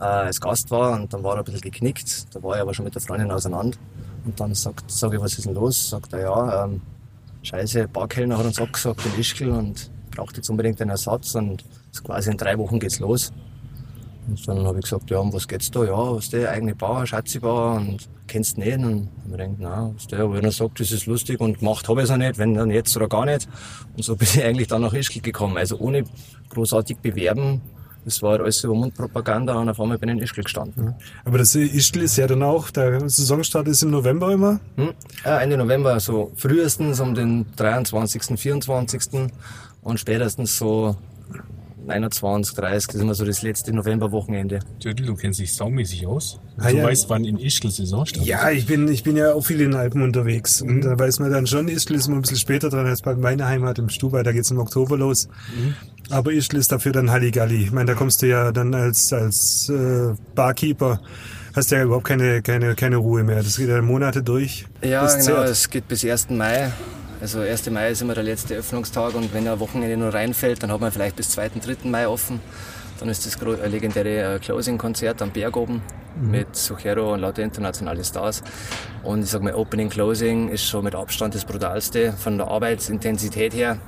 äh, 0.00 0.04
als 0.04 0.40
Gast 0.40 0.70
war 0.70 0.92
und 0.92 1.12
dann 1.12 1.22
war 1.22 1.34
er 1.34 1.38
ein 1.38 1.44
bisschen 1.44 1.60
geknickt. 1.60 2.34
Da 2.34 2.42
war 2.42 2.56
er 2.56 2.62
aber 2.62 2.74
schon 2.74 2.84
mit 2.84 2.94
der 2.94 3.02
Freundin 3.02 3.30
auseinander. 3.30 3.76
Und 4.24 4.38
dann 4.38 4.54
sagt, 4.54 4.90
sag 4.90 5.14
ich, 5.14 5.20
was 5.20 5.38
ist 5.38 5.46
denn 5.46 5.54
los? 5.54 5.90
Sagt 5.90 6.12
er, 6.12 6.20
ja, 6.20 6.64
ähm, 6.64 6.80
scheiße, 7.42 7.88
Barkellner 7.88 8.38
hat 8.38 8.46
uns 8.46 8.60
abgesagt 8.60 9.04
in 9.06 9.20
Ischgl 9.20 9.50
und 9.50 9.90
braucht 10.14 10.36
jetzt 10.36 10.50
unbedingt 10.50 10.80
einen 10.80 10.90
Ersatz 10.90 11.34
und 11.34 11.64
so 11.90 12.02
quasi 12.02 12.30
in 12.30 12.36
drei 12.36 12.58
Wochen 12.58 12.78
geht's 12.78 12.98
los. 12.98 13.32
Und 14.28 14.46
dann 14.46 14.66
habe 14.66 14.78
ich 14.78 14.84
gesagt, 14.84 15.10
ja, 15.10 15.18
um 15.18 15.32
was 15.32 15.48
geht's 15.48 15.70
da? 15.70 15.84
Ja, 15.84 16.14
was 16.14 16.28
der 16.28 16.50
eigene 16.50 16.74
Bar, 16.74 17.06
Schatzi-Bar 17.06 17.76
und 17.76 18.08
kennst 18.26 18.58
du 18.58 18.60
nicht? 18.60 18.78
Und 18.78 19.08
ich 19.24 19.32
gedacht, 19.32 19.50
na, 19.58 19.90
was 19.94 20.06
der, 20.06 20.30
wenn 20.32 20.44
er 20.44 20.52
sagt, 20.52 20.80
das 20.80 20.92
ist 20.92 21.06
lustig 21.06 21.40
und 21.40 21.60
gemacht 21.60 21.88
habe 21.88 22.00
ich 22.00 22.04
es 22.04 22.10
auch 22.10 22.18
nicht, 22.18 22.36
wenn 22.36 22.54
dann 22.54 22.70
jetzt 22.70 22.94
oder 22.96 23.08
gar 23.08 23.24
nicht. 23.24 23.48
Und 23.96 24.04
so 24.04 24.16
bin 24.16 24.28
ich 24.30 24.44
eigentlich 24.44 24.68
dann 24.68 24.82
nach 24.82 24.92
Ischgl 24.92 25.20
gekommen. 25.20 25.56
Also 25.56 25.78
ohne 25.78 26.04
großartig 26.50 26.98
bewerben. 26.98 27.62
Das 28.04 28.22
war 28.22 28.32
halt 28.32 28.42
alles 28.42 28.62
über 28.64 28.74
Mundpropaganda 28.74 29.54
und 29.54 29.68
auf 29.68 29.80
einmal 29.80 29.98
bin 29.98 30.10
ich 30.10 30.16
in 30.16 30.22
Ischgl 30.22 30.44
gestanden. 30.44 30.94
Aber 31.24 31.38
das 31.38 31.54
Ischgl 31.54 32.02
ist 32.02 32.16
ja 32.16 32.26
dann 32.26 32.42
auch, 32.42 32.70
der 32.70 33.00
Saisonstart 33.00 33.66
ist 33.66 33.82
im 33.82 33.90
November 33.90 34.30
immer. 34.32 34.60
Hm? 34.76 34.92
Ja, 35.24 35.40
Ende 35.40 35.56
November, 35.56 35.98
so 36.00 36.32
frühestens 36.36 37.00
um 37.00 37.14
den 37.14 37.46
23., 37.56 38.38
24. 38.38 39.30
und 39.82 40.00
spätestens 40.00 40.56
so 40.58 40.96
29, 41.88 42.54
30, 42.54 42.86
das 42.86 42.94
ist 42.96 43.02
immer 43.02 43.14
so 43.14 43.24
das 43.24 43.42
letzte 43.42 43.72
Novemberwochenende. 43.72 44.60
Dödel, 44.82 45.06
du 45.06 45.14
kennst 45.16 45.40
dich 45.40 45.52
saumäßig 45.52 46.06
aus. 46.06 46.40
Ah, 46.58 46.70
du 46.70 46.76
ja. 46.78 46.84
weißt, 46.84 47.08
wann 47.08 47.24
in 47.24 47.38
Ischgl 47.38 47.70
Saison 47.70 48.06
startet. 48.06 48.28
Ja, 48.28 48.50
ich 48.50 48.66
bin, 48.66 48.88
ich 48.88 49.02
bin 49.02 49.16
ja 49.16 49.32
auch 49.32 49.44
viel 49.44 49.60
in 49.60 49.72
den 49.72 49.80
Alpen 49.80 50.02
unterwegs. 50.02 50.62
Und 50.62 50.82
da 50.82 50.98
weiß 50.98 51.18
man 51.18 51.30
dann 51.30 51.46
schon, 51.46 51.68
Ischgl 51.68 51.94
ist 51.96 52.08
man 52.08 52.18
ein 52.18 52.22
bisschen 52.22 52.36
später 52.36 52.68
dran 52.70 52.86
als 52.86 53.02
bei 53.02 53.14
meiner 53.14 53.46
Heimat 53.46 53.78
im 53.78 53.88
Stubai. 53.88 54.22
Da 54.22 54.32
geht's 54.32 54.50
im 54.50 54.58
Oktober 54.58 54.96
los. 54.96 55.28
Aber 56.10 56.32
Ischgl 56.32 56.58
ist 56.58 56.70
dafür 56.72 56.92
dann 56.92 57.10
Halligalli. 57.10 57.64
Ich 57.64 57.72
meine, 57.72 57.86
da 57.86 57.94
kommst 57.94 58.22
du 58.22 58.26
ja 58.28 58.52
dann 58.52 58.74
als, 58.74 59.12
als 59.12 59.68
äh, 59.68 60.14
Barkeeper, 60.34 61.00
hast 61.54 61.70
ja 61.70 61.82
überhaupt 61.82 62.06
keine, 62.06 62.42
keine, 62.42 62.74
keine 62.74 62.96
Ruhe 62.96 63.24
mehr. 63.24 63.42
Das 63.42 63.56
geht 63.56 63.68
ja 63.68 63.82
Monate 63.82 64.22
durch. 64.22 64.66
Ja, 64.82 65.02
Das 65.02 65.26
genau, 65.26 65.42
es 65.42 65.68
geht 65.68 65.88
bis 65.88 66.04
1. 66.04 66.30
Mai. 66.30 66.70
Also 67.20 67.40
1. 67.40 67.70
Mai 67.70 67.90
ist 67.90 68.00
immer 68.00 68.14
der 68.14 68.22
letzte 68.22 68.54
Öffnungstag 68.54 69.14
und 69.14 69.34
wenn 69.34 69.48
ein 69.48 69.58
Wochenende 69.58 69.96
nur 69.96 70.14
reinfällt, 70.14 70.62
dann 70.62 70.70
hat 70.70 70.80
man 70.80 70.92
vielleicht 70.92 71.16
bis 71.16 71.30
2. 71.30 71.48
3. 71.48 71.88
Mai 71.88 72.06
offen. 72.06 72.40
Dann 73.00 73.08
ist 73.08 73.26
das 73.26 73.40
äh, 73.42 73.68
legendäre 73.68 74.36
äh, 74.36 74.38
Closing-Konzert 74.38 75.22
am 75.22 75.30
Berg 75.30 75.56
oben 75.56 75.82
mit 76.20 76.54
Suchero 76.56 77.14
und 77.14 77.20
lauter 77.20 77.42
internationale 77.42 78.04
Stars. 78.04 78.42
Und 79.02 79.22
ich 79.22 79.30
sag 79.30 79.42
mal, 79.42 79.54
Opening 79.54 79.88
Closing 79.88 80.48
ist 80.48 80.64
schon 80.64 80.84
mit 80.84 80.94
Abstand 80.94 81.34
das 81.34 81.44
brutalste 81.44 82.12
von 82.12 82.38
der 82.38 82.48
Arbeitsintensität 82.48 83.54
her. 83.54 83.78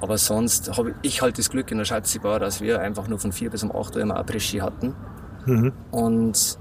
Aber 0.00 0.18
sonst 0.18 0.76
habe 0.76 0.94
ich 1.02 1.22
halt 1.22 1.38
das 1.38 1.48
Glück 1.50 1.70
in 1.70 1.78
der 1.78 1.84
Schatzi-Bar, 1.84 2.40
dass 2.40 2.60
wir 2.60 2.80
einfach 2.80 3.06
nur 3.06 3.18
von 3.18 3.32
4 3.32 3.50
bis 3.50 3.62
um 3.62 3.74
8 3.74 3.96
Uhr 3.96 4.02
immer 4.02 4.18
Après-Ski 4.18 4.58
hatten. 4.58 4.94
Und 5.90 6.58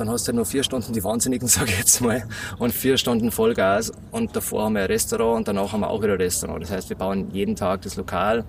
dann 0.00 0.10
hast 0.10 0.28
du 0.28 0.32
nur 0.32 0.46
vier 0.46 0.62
Stunden 0.62 0.92
die 0.92 1.02
Wahnsinnigen, 1.02 1.48
sag 1.48 1.68
ich 1.68 1.78
jetzt 1.78 2.00
mal, 2.00 2.24
und 2.58 2.72
vier 2.72 2.96
Stunden 2.96 3.30
Vollgas. 3.30 3.92
Und 4.10 4.34
davor 4.34 4.64
haben 4.64 4.74
wir 4.74 4.82
ein 4.82 4.86
Restaurant 4.86 5.38
und 5.38 5.48
danach 5.48 5.72
haben 5.72 5.80
wir 5.80 5.90
auch 5.90 6.02
wieder 6.02 6.14
ein 6.14 6.20
Restaurant. 6.20 6.62
Das 6.62 6.70
heißt, 6.70 6.88
wir 6.88 6.96
bauen 6.96 7.30
jeden 7.32 7.56
Tag 7.56 7.82
das 7.82 7.96
Lokal 7.96 8.44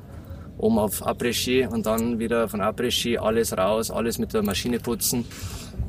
um 0.60 0.78
auf 0.78 1.08
Après-Ski 1.08 1.68
und 1.68 1.86
dann 1.86 2.20
wieder 2.20 2.50
von 2.50 2.62
Après-Ski 2.62 3.18
alles 3.18 3.58
raus, 3.58 3.90
alles 3.90 4.20
mit 4.20 4.34
der 4.34 4.44
Maschine 4.44 4.80
putzen. 4.80 5.26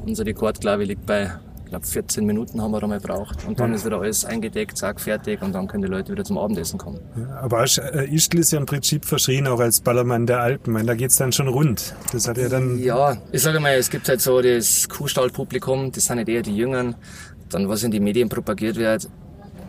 Unser 0.07 0.25
Rekord, 0.25 0.61
glaube 0.61 0.85
ich, 0.85 0.91
liegt 0.91 1.07
bei, 1.07 1.33
glaube, 1.71 1.87
14 1.87 2.25
Minuten 2.27 2.61
haben 2.61 2.71
wir 2.73 2.81
da 2.81 2.87
mal 2.87 3.01
gebraucht. 3.01 3.39
Und 3.47 3.59
dann 3.61 3.73
ist 3.73 3.85
wieder 3.85 4.01
alles 4.01 4.25
eingedeckt, 4.25 4.77
zack, 4.77 5.01
fertig 5.01 5.41
und 5.43 5.53
dann 5.55 5.67
können 5.69 5.83
die 5.83 5.89
Leute 5.89 6.13
wieder 6.13 6.25
zum 6.25 6.37
Abendessen 6.39 6.79
kommen. 6.79 7.01
Aber 7.41 7.61
Asch- 7.61 7.79
äh, 7.79 8.05
Ischgl 8.15 8.39
ist 8.41 8.53
ja 8.53 8.59
im 8.59 8.67
Prinzip 8.67 9.05
verschrien 9.05 9.47
auch 9.47 9.61
als 9.61 9.81
Ballermann 9.81 10.27
der 10.27 10.41
Alpen. 10.41 10.73
Meine, 10.73 10.87
da 10.87 10.95
geht's 10.95 11.17
dann 11.17 11.33
schon 11.33 11.49
rund. 11.49 11.95
Das 12.13 12.29
hat 12.29 12.37
ja 12.39 12.49
dann... 12.49 12.79
Ja, 12.79 13.17
ich 13.33 13.43
sage 13.43 13.61
mal, 13.61 13.75
es 13.75 13.89
gibt 13.91 14.09
halt 14.09 14.21
so 14.21 14.41
das 14.41 14.89
Kuhstallpublikum, 14.89 15.93
das 15.93 16.05
sind 16.07 16.17
nicht 16.17 16.29
eher 16.29 16.43
die 16.43 16.57
Jüngeren. 16.57 16.95
Dann, 17.49 17.69
was 17.69 17.83
in 17.83 17.91
die 17.91 18.01
Medien 18.01 18.29
propagiert 18.29 18.77
wird, 18.77 19.09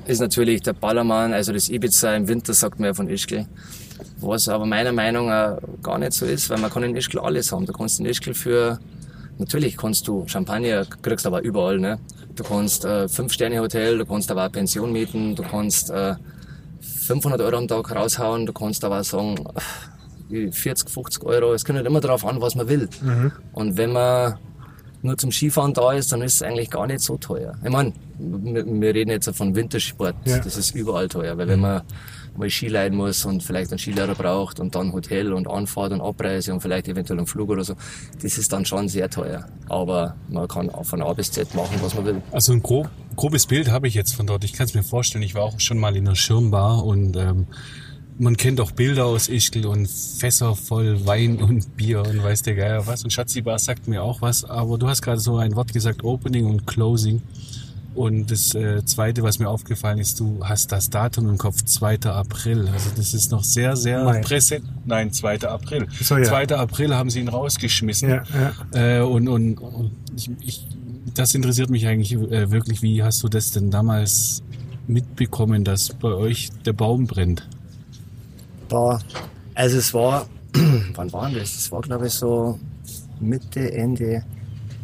ist 0.05 0.19
natürlich 0.19 0.61
der 0.61 0.73
Ballermann, 0.73 1.33
also 1.33 1.53
das 1.53 1.69
Ibiza 1.69 2.15
im 2.15 2.27
Winter, 2.27 2.53
sagt 2.53 2.79
man 2.79 2.87
ja 2.87 2.93
von 2.93 3.07
Ischgl. 3.09 3.45
Was 4.19 4.47
aber 4.49 4.65
meiner 4.65 4.91
Meinung 4.91 5.27
nach 5.27 5.57
gar 5.83 5.97
nicht 5.99 6.13
so 6.13 6.25
ist, 6.25 6.49
weil 6.49 6.59
man 6.59 6.71
kann 6.71 6.83
in 6.83 6.95
Ischgl 6.95 7.19
alles 7.19 7.51
haben. 7.51 7.65
Du 7.65 7.73
kannst 7.73 7.99
in 7.99 8.05
Ischgl 8.05 8.33
für, 8.33 8.79
natürlich 9.41 9.75
kannst 9.75 10.07
du 10.07 10.25
Champagner, 10.27 10.85
kriegst 11.01 11.25
aber 11.25 11.41
überall, 11.41 11.79
ne? 11.79 11.99
Du 12.35 12.43
kannst 12.43 12.85
äh, 12.85 13.09
Fünf-Sterne-Hotel, 13.09 13.97
du 13.97 14.05
kannst 14.05 14.31
aber 14.31 14.49
Pension 14.49 14.93
mieten, 14.93 15.35
du 15.35 15.43
kannst 15.43 15.89
äh, 15.89 16.15
500 16.79 17.41
Euro 17.41 17.57
am 17.57 17.67
Tag 17.67 17.93
raushauen, 17.93 18.45
du 18.45 18.53
kannst 18.53 18.83
aber 18.85 19.03
sagen, 19.03 19.35
wie 20.29 20.51
40, 20.51 20.89
50 20.89 21.23
Euro. 21.23 21.53
Es 21.53 21.65
kommt 21.65 21.77
halt 21.77 21.87
immer 21.87 21.99
darauf 21.99 22.25
an, 22.25 22.39
was 22.39 22.55
man 22.55 22.69
will. 22.69 22.87
Und 23.51 23.75
wenn 23.77 23.91
man 23.91 24.37
nur 25.01 25.17
zum 25.17 25.31
Skifahren 25.31 25.73
da 25.73 25.91
ist, 25.93 26.11
dann 26.11 26.21
ist 26.21 26.35
es 26.35 26.43
eigentlich 26.43 26.69
gar 26.69 26.87
nicht 26.87 27.01
so 27.01 27.17
teuer. 27.17 27.55
Ich 27.63 27.69
meine, 27.69 27.91
wir, 28.17 28.65
wir 28.65 28.95
reden 28.95 29.09
jetzt 29.09 29.29
von 29.35 29.53
Wintersport. 29.55 30.15
Ja. 30.25 30.39
Das 30.39 30.55
ist 30.57 30.73
überall 30.75 31.07
teuer, 31.07 31.37
weil 31.37 31.47
wenn 31.47 31.59
man 31.59 31.81
mal 32.37 32.49
Ski 32.49 32.67
leiden 32.67 32.97
muss 32.97 33.25
und 33.25 33.43
vielleicht 33.43 33.71
einen 33.71 33.79
Skilehrer 33.79 34.15
braucht 34.15 34.59
und 34.59 34.75
dann 34.75 34.93
Hotel 34.93 35.33
und 35.33 35.47
Anfahrt 35.49 35.91
und 35.91 36.01
Abreise 36.01 36.53
und 36.53 36.61
vielleicht 36.61 36.87
eventuell 36.87 37.19
einen 37.19 37.27
Flug 37.27 37.49
oder 37.49 37.63
so, 37.63 37.75
das 38.21 38.37
ist 38.37 38.51
dann 38.53 38.65
schon 38.65 38.87
sehr 38.87 39.09
teuer. 39.09 39.47
Aber 39.69 40.15
man 40.29 40.47
kann 40.47 40.69
auch 40.69 40.85
von 40.85 41.01
A 41.01 41.13
bis 41.13 41.31
Z 41.31 41.53
machen, 41.55 41.77
was 41.81 41.93
man 41.95 42.05
will. 42.05 42.21
Also 42.31 42.53
ein 42.53 42.61
grob, 42.61 42.89
grobes 43.15 43.45
Bild 43.45 43.69
habe 43.69 43.87
ich 43.87 43.93
jetzt 43.93 44.15
von 44.15 44.27
dort. 44.27 44.43
Ich 44.43 44.53
kann 44.53 44.65
es 44.65 44.73
mir 44.73 44.83
vorstellen. 44.83 45.23
Ich 45.23 45.35
war 45.35 45.43
auch 45.43 45.59
schon 45.59 45.77
mal 45.77 45.95
in 45.95 46.07
einer 46.07 46.15
Schirmbar 46.15 46.85
und 46.85 47.15
ähm, 47.17 47.47
man 48.17 48.37
kennt 48.37 48.61
auch 48.61 48.71
Bilder 48.71 49.05
aus 49.05 49.29
Ischgl 49.29 49.65
und 49.65 49.87
Fässer 49.89 50.55
voll 50.55 51.05
Wein 51.05 51.41
und 51.41 51.75
Bier 51.75 52.03
und 52.03 52.23
weiß 52.23 52.43
der 52.43 52.55
Geier 52.55 52.85
was. 52.85 53.03
Und 53.03 53.11
Schatzi 53.11 53.41
Bar 53.41 53.57
sagt 53.57 53.87
mir 53.87 54.03
auch 54.03 54.21
was. 54.21 54.43
Aber 54.43 54.77
du 54.77 54.87
hast 54.87 55.01
gerade 55.01 55.19
so 55.19 55.37
ein 55.37 55.55
Wort 55.55 55.73
gesagt, 55.73 56.03
Opening 56.03 56.45
und 56.45 56.67
Closing. 56.67 57.21
Und 57.93 58.31
das 58.31 58.55
äh, 58.55 58.85
Zweite, 58.85 59.21
was 59.21 59.39
mir 59.39 59.49
aufgefallen 59.49 59.99
ist, 59.99 60.19
du 60.19 60.39
hast 60.43 60.71
das 60.71 60.89
Datum 60.89 61.27
im 61.29 61.37
Kopf, 61.37 61.61
2. 61.63 61.99
April. 62.05 62.69
Also 62.69 62.89
das 62.95 63.13
ist 63.13 63.31
noch 63.31 63.43
sehr, 63.43 63.75
sehr 63.75 64.05
präsent. 64.21 64.65
Nein, 64.85 65.11
2. 65.11 65.41
April. 65.41 65.87
So, 66.01 66.17
ja. 66.17 66.23
2. 66.23 66.55
April 66.55 66.95
haben 66.95 67.09
sie 67.09 67.19
ihn 67.19 67.27
rausgeschmissen. 67.27 68.09
Ja, 68.09 68.23
ja. 68.73 68.99
Äh, 68.99 69.01
und 69.01 69.27
und, 69.27 69.57
und 69.57 69.91
ich, 70.15 70.31
ich, 70.41 70.67
das 71.13 71.35
interessiert 71.35 71.69
mich 71.69 71.85
eigentlich 71.85 72.13
äh, 72.13 72.49
wirklich. 72.49 72.81
Wie 72.81 73.03
hast 73.03 73.23
du 73.23 73.27
das 73.27 73.51
denn 73.51 73.71
damals 73.71 74.41
mitbekommen, 74.87 75.65
dass 75.65 75.89
bei 75.89 76.09
euch 76.09 76.49
der 76.65 76.73
Baum 76.73 77.07
brennt? 77.07 77.47
Boah, 78.69 79.01
also 79.53 79.77
es 79.77 79.93
war, 79.93 80.27
wann 80.95 81.11
war 81.11 81.29
denn 81.29 81.39
das? 81.39 81.55
Das 81.55 81.71
war 81.73 81.81
glaube 81.81 82.07
ich 82.07 82.13
so 82.13 82.57
Mitte, 83.19 83.73
Ende 83.73 84.23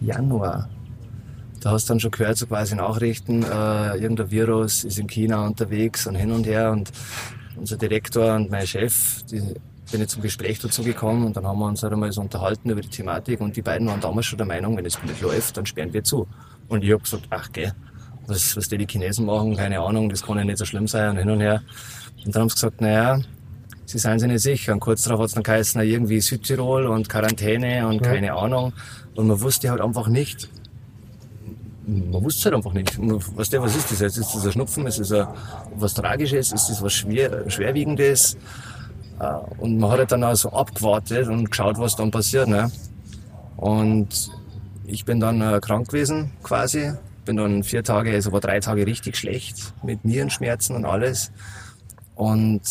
Januar. 0.01 0.69
Da 1.67 1.73
hast 1.73 1.89
du 1.89 1.91
dann 1.91 1.99
schon 1.99 2.11
gehört, 2.11 2.37
so 2.37 2.45
quasi 2.45 2.75
Nachrichten, 2.75 3.43
äh, 3.43 3.97
irgendein 3.97 4.31
Virus 4.31 4.85
ist 4.85 4.99
in 4.99 5.07
China 5.07 5.45
unterwegs 5.45 6.07
und 6.07 6.15
hin 6.15 6.31
und 6.31 6.47
her 6.47 6.71
und 6.71 6.93
unser 7.57 7.75
Direktor 7.75 8.35
und 8.35 8.49
mein 8.49 8.65
Chef, 8.65 9.21
die 9.23 9.41
bin 9.91 10.01
ich 10.01 10.07
zum 10.07 10.21
Gespräch 10.21 10.59
dazu 10.59 10.81
gekommen 10.81 11.25
und 11.25 11.35
dann 11.35 11.45
haben 11.45 11.59
wir 11.59 11.65
uns 11.65 11.83
halt 11.83 11.91
einmal 11.91 12.09
so 12.13 12.21
unterhalten 12.21 12.69
über 12.69 12.79
die 12.79 12.87
Thematik 12.87 13.41
und 13.41 13.57
die 13.57 13.61
beiden 13.61 13.85
waren 13.89 13.99
damals 13.99 14.27
schon 14.27 14.37
der 14.37 14.47
Meinung, 14.47 14.77
wenn 14.77 14.85
es 14.85 15.03
nicht 15.03 15.19
läuft, 15.19 15.57
dann 15.57 15.65
sperren 15.65 15.91
wir 15.91 16.05
zu. 16.05 16.25
Und 16.69 16.85
ich 16.85 16.93
hab 16.93 17.03
gesagt, 17.03 17.25
ach 17.31 17.51
gell, 17.51 17.73
was, 18.27 18.55
was 18.55 18.69
die, 18.69 18.77
die 18.77 18.87
Chinesen 18.87 19.25
machen, 19.25 19.57
keine 19.57 19.81
Ahnung, 19.81 20.07
das 20.07 20.23
kann 20.23 20.37
ja 20.37 20.45
nicht 20.45 20.59
so 20.59 20.63
schlimm 20.63 20.87
sein 20.87 21.09
und 21.09 21.17
hin 21.17 21.29
und 21.29 21.41
her. 21.41 21.63
Und 22.25 22.33
dann 22.33 22.43
haben 22.43 22.49
sie 22.49 22.55
gesagt, 22.55 22.79
naja, 22.79 23.19
sie 23.83 23.97
seien 23.97 24.19
sich 24.19 24.29
nicht 24.29 24.41
sicher. 24.41 24.71
Und 24.71 24.79
kurz 24.79 25.03
darauf 25.03 25.19
hat 25.19 25.27
es 25.27 25.33
dann 25.33 25.43
geheißen, 25.43 25.81
irgendwie 25.81 26.21
Südtirol 26.21 26.85
und 26.85 27.09
Quarantäne 27.09 27.85
und 27.89 28.01
keine 28.01 28.35
Ahnung. 28.35 28.71
Und 29.15 29.27
man 29.27 29.41
wusste 29.41 29.69
halt 29.69 29.81
einfach 29.81 30.07
nicht, 30.07 30.47
man 31.87 32.23
wusste 32.23 32.45
halt 32.45 32.55
einfach 32.55 32.73
nicht. 32.73 32.97
Weißt 32.99 33.53
du, 33.53 33.61
was 33.61 33.75
ist 33.75 33.91
das 33.91 33.99
jetzt? 33.99 34.17
Ist 34.17 34.35
das 34.35 34.45
ein 34.45 34.51
Schnupfen? 34.51 34.85
Ist 34.87 34.99
das 34.99 35.11
ein, 35.11 35.27
was 35.75 35.93
Tragisches? 35.93 36.51
Ist 36.51 36.67
das 36.69 36.81
was 36.81 36.93
Schwer, 36.93 37.49
Schwerwiegendes? 37.49 38.37
Äh, 39.19 39.25
Und 39.57 39.77
man 39.79 39.91
hat 39.91 39.99
halt 39.99 40.11
dann 40.11 40.23
auch 40.23 40.35
so 40.35 40.51
abgewartet 40.51 41.27
und 41.27 41.49
geschaut, 41.49 41.79
was 41.79 41.95
dann 41.95 42.11
passiert. 42.11 42.47
Ne? 42.47 42.69
Und 43.55 44.29
ich 44.85 45.05
bin 45.05 45.19
dann 45.19 45.41
äh, 45.41 45.59
krank 45.61 45.87
gewesen, 45.87 46.31
quasi. 46.43 46.91
Bin 47.25 47.37
dann 47.37 47.63
vier 47.63 47.83
Tage, 47.83 48.11
also 48.11 48.31
war 48.31 48.39
drei 48.39 48.59
Tage 48.59 48.85
richtig 48.85 49.17
schlecht, 49.17 49.73
mit 49.83 50.05
Nierenschmerzen 50.05 50.75
und 50.75 50.85
alles. 50.85 51.31
Und 52.15 52.61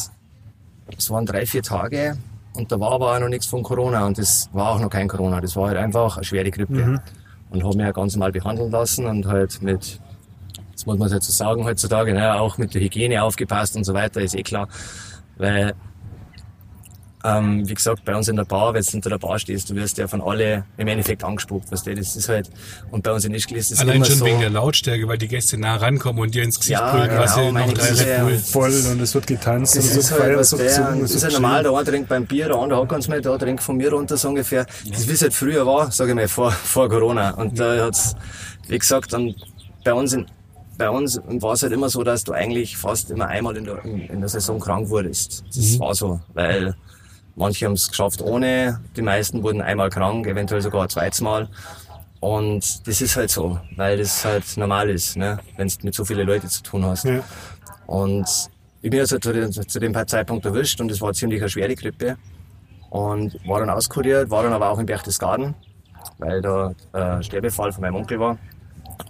es 0.97 1.11
waren 1.11 1.27
drei, 1.27 1.45
vier 1.47 1.63
Tage 1.63 2.17
und 2.55 2.73
da 2.73 2.81
war 2.81 2.93
aber 2.93 3.15
auch 3.15 3.21
noch 3.21 3.29
nichts 3.29 3.47
von 3.47 3.63
Corona 3.63 4.07
und 4.07 4.17
das 4.19 4.49
war 4.53 4.71
auch 4.71 4.81
noch 4.81 4.89
kein 4.89 5.09
Corona. 5.09 5.41
Das 5.41 5.57
war 5.57 5.69
halt 5.69 5.77
einfach 5.77 6.17
eine 6.17 6.25
schwere 6.25 6.51
Grippe. 6.51 7.03
Und 7.51 7.63
habe 7.63 7.77
mich 7.77 7.87
ja 7.87 7.93
ganz 7.93 8.15
normal 8.17 8.33
behandeln 8.33 8.71
lassen 8.71 9.07
und 9.07 9.27
halt 9.27 9.63
mit, 9.63 10.01
das 10.73 10.87
muss 10.87 10.99
man 10.99 11.11
jetzt 11.11 11.27
so 11.27 11.33
sagen 11.33 11.65
heutzutage, 11.65 12.13
ne, 12.13 12.41
auch 12.41 12.59
mit 12.59 12.75
der 12.75 12.83
Hygiene 12.83 13.23
aufgepasst 13.23 13.77
und 13.77 13.85
so 13.85 13.95
weiter, 13.95 14.21
ist 14.21 14.35
eh 14.35 14.43
klar. 14.43 14.69
Weil 15.37 15.75
ähm, 17.27 17.69
wie 17.69 17.75
gesagt, 17.75 18.05
bei 18.05 18.15
uns 18.15 18.29
in 18.29 18.37
der 18.37 18.45
Bar, 18.45 18.73
wenn 18.73 18.83
du 18.83 18.91
hinter 18.91 19.11
der 19.11 19.19
Bar 19.19 19.39
stehst, 19.39 19.69
du 19.69 19.75
wirst 19.75 19.99
ja 19.99 20.07
von 20.07 20.21
alle 20.21 20.65
im 20.77 20.87
Endeffekt 20.87 21.25
angespuckt, 21.25 21.73
weißt 21.73 21.87
du, 21.87 21.95
das 21.95 22.15
ist 22.15 22.29
halt, 22.29 22.51
und 22.91 23.03
bei 23.03 23.11
uns 23.11 23.25
in 23.25 23.35
Ischgl 23.35 23.57
ist 23.57 23.73
es 23.73 23.81
Allein 23.81 23.97
immer 23.97 24.05
schon 24.05 24.19
so, 24.19 24.25
wegen 24.27 24.41
der 24.41 24.51
Lautstärke, 24.51 25.09
weil 25.09 25.19
die 25.19 25.27
Gäste 25.27 25.59
nah 25.59 25.77
rankommen 25.77 26.23
und 26.23 26.35
dir 26.35 26.45
ins 26.45 26.59
Gesicht 26.59 26.79
Ja, 26.79 26.93
brüllen, 26.93 27.19
was 27.19 27.35
genau, 27.35 27.47
sie 27.49 27.53
meine 27.53 27.73
noch 27.73 27.79
drei. 27.79 27.89
Red 27.89 28.21
Bull. 28.23 28.39
Voll 28.39 28.87
und 28.93 29.01
es 29.01 29.15
wird 29.15 29.27
getanzt 29.27 29.77
Das 29.77 29.85
und 29.85 29.91
es 29.91 29.97
ist 29.97 30.11
wird 30.13 30.21
halt 30.23 30.39
was 30.39 30.51
der, 30.51 30.67
gesungen, 30.67 30.95
es 30.95 31.01
das 31.01 31.11
ist 31.11 31.15
wird 31.23 31.33
halt 31.33 31.43
normal, 31.43 31.63
der 31.65 31.73
eine 31.73 31.85
trinkt 31.85 32.09
beim 32.09 32.27
Bier, 32.27 32.47
der 32.47 32.57
andere 32.57 32.81
hat 32.81 32.89
ganz 32.89 33.09
mal, 33.09 33.21
der 33.21 33.39
trinkt 33.39 33.63
von 33.63 33.77
mir 33.77 33.93
runter 33.93 34.17
so 34.17 34.29
ungefähr. 34.29 34.67
Das 34.89 35.09
wie 35.09 35.13
es 35.13 35.23
halt 35.23 35.35
früher 35.35 35.67
war, 35.67 35.91
sage 35.91 36.11
ich 36.11 36.17
mal, 36.17 36.29
vor, 36.29 36.53
vor 36.53 36.89
Corona. 36.89 37.31
Und 37.31 37.59
da 37.59 37.87
hat's, 37.87 38.15
wie 38.69 38.79
gesagt, 38.79 39.13
dann 39.13 39.35
bei 39.85 39.93
uns 39.93 40.13
in, 40.13 40.27
bei 40.79 40.91
uns 40.91 41.21
war 41.27 41.55
es 41.55 41.63
halt 41.63 41.73
immer 41.73 41.89
so, 41.89 42.05
dass 42.05 42.23
du 42.25 42.33
eigentlich 42.33 42.77
fast 42.77 43.11
immer 43.11 43.27
einmal 43.29 43.57
in 43.57 43.65
der, 43.65 43.85
in 43.85 44.21
der 44.21 44.29
Saison 44.29 44.61
krank 44.61 44.89
wurdest. 44.91 45.45
Das 45.55 45.79
war 45.79 45.95
so, 45.95 46.21
weil 46.35 46.75
manche 47.37 47.67
haben 47.67 47.75
es 47.75 47.89
geschafft 47.89 48.21
ohne, 48.21 48.81
die 48.97 49.03
meisten 49.03 49.43
wurden 49.43 49.63
einmal 49.63 49.91
krank, 49.91 50.27
eventuell 50.27 50.63
sogar 50.63 50.83
ein 50.83 50.89
zweites 50.89 51.21
Mal. 51.21 51.49
Und 52.21 52.87
das 52.89 53.01
ist 53.01 53.17
halt 53.17 53.31
so, 53.31 53.61
weil 53.77 53.99
das 53.99 54.25
halt 54.25 54.45
normal 54.57 54.89
ist, 54.91 55.17
ne? 55.17 55.39
wenn 55.57 55.69
du 55.69 55.75
mit 55.83 55.95
so 55.95 56.05
vielen 56.05 56.27
Leuten 56.27 56.49
zu 56.49 56.63
tun 56.63 56.85
hast. 56.85 57.05
Ja. 57.05 57.21
Und 57.87 58.27
ich 58.83 58.91
bin 58.91 59.01
also 59.01 59.19
zu 59.19 59.33
dem, 59.33 59.53
zu 59.53 59.79
dem 59.79 59.95
Zeitpunkt 60.07 60.45
erwischt 60.45 60.81
und 60.81 60.91
es 60.91 61.01
war 61.01 61.13
ziemlich 61.13 61.41
eine 61.41 61.51
schwere 61.51 61.75
Grippe. 61.75 62.17
Und 62.91 63.37
war 63.47 63.61
dann 63.61 63.71
auskuriert, 63.71 64.31
war 64.31 64.43
dann 64.43 64.53
aber 64.53 64.71
auch 64.71 64.79
in 64.79 64.87
Berchtesgaden, 64.87 65.55
weil 66.19 66.41
da 66.41 66.73
äh, 66.93 67.23
Sterbefall 67.23 67.73
von 67.73 67.83
meinem 67.83 67.97
Onkel 67.97 68.19
war. 68.19 68.39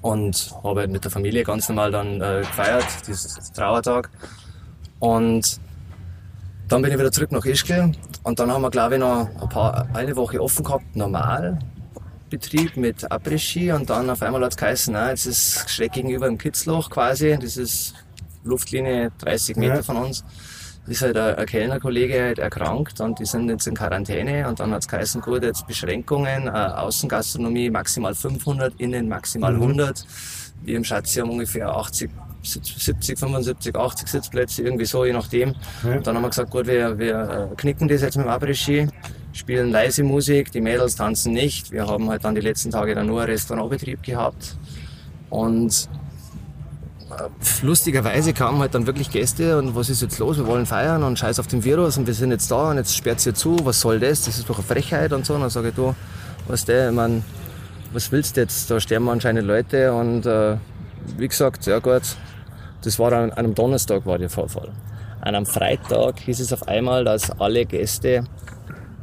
Und 0.01 0.53
habe 0.65 0.81
halt 0.81 0.91
mit 0.91 1.05
der 1.05 1.11
Familie 1.11 1.45
ganz 1.45 1.69
normal 1.69 1.93
dann 1.93 2.21
äh, 2.21 2.41
gefeiert, 2.41 2.87
dieses 3.07 3.53
Trauertag. 3.53 4.11
Und 4.99 5.61
Dann 6.69 6.83
bin 6.83 6.91
ich 6.93 6.99
wieder 6.99 7.13
zurück 7.13 7.31
nach 7.33 7.45
Ischgl. 7.45 7.93
Und 8.25 8.39
dann 8.41 8.51
haben 8.51 8.63
wir, 8.63 8.71
glaube 8.71 8.95
ich, 8.95 9.01
noch 9.01 9.29
ein 9.41 9.49
paar, 9.49 9.89
eine 9.95 10.17
Woche 10.17 10.41
offen 10.43 10.65
gehabt, 10.65 10.97
normal. 10.97 11.59
Betrieb 12.29 12.77
mit 12.77 13.09
Après-Ski 13.11 13.71
und 13.71 13.89
dann 13.89 14.11
auf 14.11 14.21
einmal 14.21 14.43
hat 14.43 14.51
es 14.51 14.57
geheißen, 14.57 14.93
nein, 14.95 15.11
jetzt 15.11 15.27
ist 15.27 15.71
schräg 15.71 15.93
gegenüber 15.93 16.27
im 16.27 16.39
Kitzloch 16.39 16.91
quasi, 16.91 17.39
das 17.41 17.57
ist 17.57 17.95
Luftlinie 18.43 19.13
30 19.19 19.57
Meter 19.57 19.77
Ja. 19.77 19.83
von 19.85 19.97
uns, 19.99 20.25
ist 20.89 21.03
halt 21.03 21.17
ein, 21.17 21.37
ein 21.37 21.47
Kellnerkollege 21.47 22.21
halt 22.21 22.41
erkrankt 22.41 23.01
und 23.01 23.21
die 23.21 23.27
sind 23.27 23.49
jetzt 23.49 23.69
in 23.69 23.77
Quarantäne. 23.77 24.49
Und 24.49 24.59
dann 24.59 24.73
hat 24.73 24.83
es 24.83 24.89
geheißen, 24.89 25.21
gut, 25.21 25.45
jetzt 25.45 25.69
Beschränkungen, 25.69 26.49
äh, 26.49 26.51
Außengastronomie 26.51 27.71
maximal 27.71 28.15
500, 28.15 28.75
innen 28.79 29.07
maximal 29.09 29.55
100. 29.55 30.05
Wir 30.63 30.77
im 30.79 30.85
Schatzi 30.85 31.21
haben 31.21 31.31
ungefähr 31.31 31.69
80, 31.69 32.11
70, 32.49 33.19
75, 33.19 33.77
80 33.77 34.09
Sitzplätze, 34.09 34.63
irgendwie 34.63 34.85
so, 34.85 35.05
je 35.05 35.13
nachdem. 35.13 35.55
Ja. 35.85 35.97
Und 35.97 36.07
dann 36.07 36.17
haben 36.17 36.23
wir 36.23 36.31
gesagt, 36.31 36.51
gut, 36.51 36.67
wir, 36.67 36.99
wir 36.99 37.51
äh, 37.53 37.55
knicken 37.57 37.89
das 37.89 38.03
jetzt 38.03 38.17
mit 38.17 38.27
dem 38.27 38.31
Après-Ski, 38.31 38.89
spielen 39.33 39.71
leise 39.71 40.03
Musik, 40.03 40.53
die 40.53 40.61
Mädels 40.61 40.97
tanzen 40.97 41.33
nicht. 41.33 41.71
Wir 41.73 41.87
haben 41.87 42.09
halt 42.09 42.25
dann 42.25 42.35
die 42.35 42.41
letzten 42.41 42.71
Tage 42.71 42.95
dann 42.95 43.07
nur 43.07 43.21
einen 43.21 43.31
Restaurantbetrieb 43.31 44.03
gehabt. 44.03 44.57
Und 45.31 45.89
äh, 47.11 47.29
lustigerweise 47.63 48.33
kamen 48.33 48.59
halt 48.59 48.75
dann 48.75 48.87
wirklich 48.87 49.11
Gäste 49.11 49.59
und 49.59 49.75
was 49.75 49.91
ist 49.91 50.03
jetzt 50.03 50.19
los? 50.19 50.39
Wir 50.39 50.47
wollen 50.47 50.67
feiern 50.67 51.03
und 51.03 51.19
scheiß 51.19 51.39
auf 51.39 51.47
den 51.47 51.63
Virus 51.65 51.99
und 51.99 52.07
wir 52.07 52.15
sind 52.15 52.31
jetzt 52.31 52.51
da 52.51 52.71
und 52.71 52.79
jetzt 52.79 52.97
sperrt 52.97 53.25
ihr 53.27 53.35
zu, 53.35 53.57
was 53.65 53.81
soll 53.81 54.01
das? 54.01 54.25
Das 54.25 54.39
ist 54.39 54.49
doch 54.49 54.59
eine 54.59 54.67
Frechheit 54.67 55.13
und 55.13 55.25
so. 55.25 55.35
Und 55.35 55.43
dann 55.43 55.51
sage 55.51 55.69
ich, 55.69 55.75
du, 55.75 55.95
was 56.49 56.65
der, 56.65 56.89
ich 56.89 56.95
mein, 56.95 57.25
was 57.93 58.11
willst 58.11 58.37
du 58.37 58.41
jetzt? 58.41 58.71
Da 58.71 58.81
sterben 58.81 59.09
anscheinend 59.09 59.47
Leute 59.47 59.93
und 59.93 60.27
äh, 60.27 60.57
wie 61.17 61.29
gesagt, 61.29 61.67
ja 61.67 61.79
gut, 61.79 62.03
das 62.87 62.99
war 62.99 63.13
an 63.13 63.33
einem 63.33 63.55
Donnerstag 63.55 64.07
war 64.07 64.19
der 64.19 64.31
Vorfall. 64.31 64.71
An 65.21 65.35
einem 65.35 65.47
Freitag 65.47 66.21
hieß 66.21 66.41
es 66.41 66.53
auf 66.53 66.69
einmal, 66.69 67.05
dass 67.05 67.31
alle 67.41 67.67
Gäste 67.67 68.25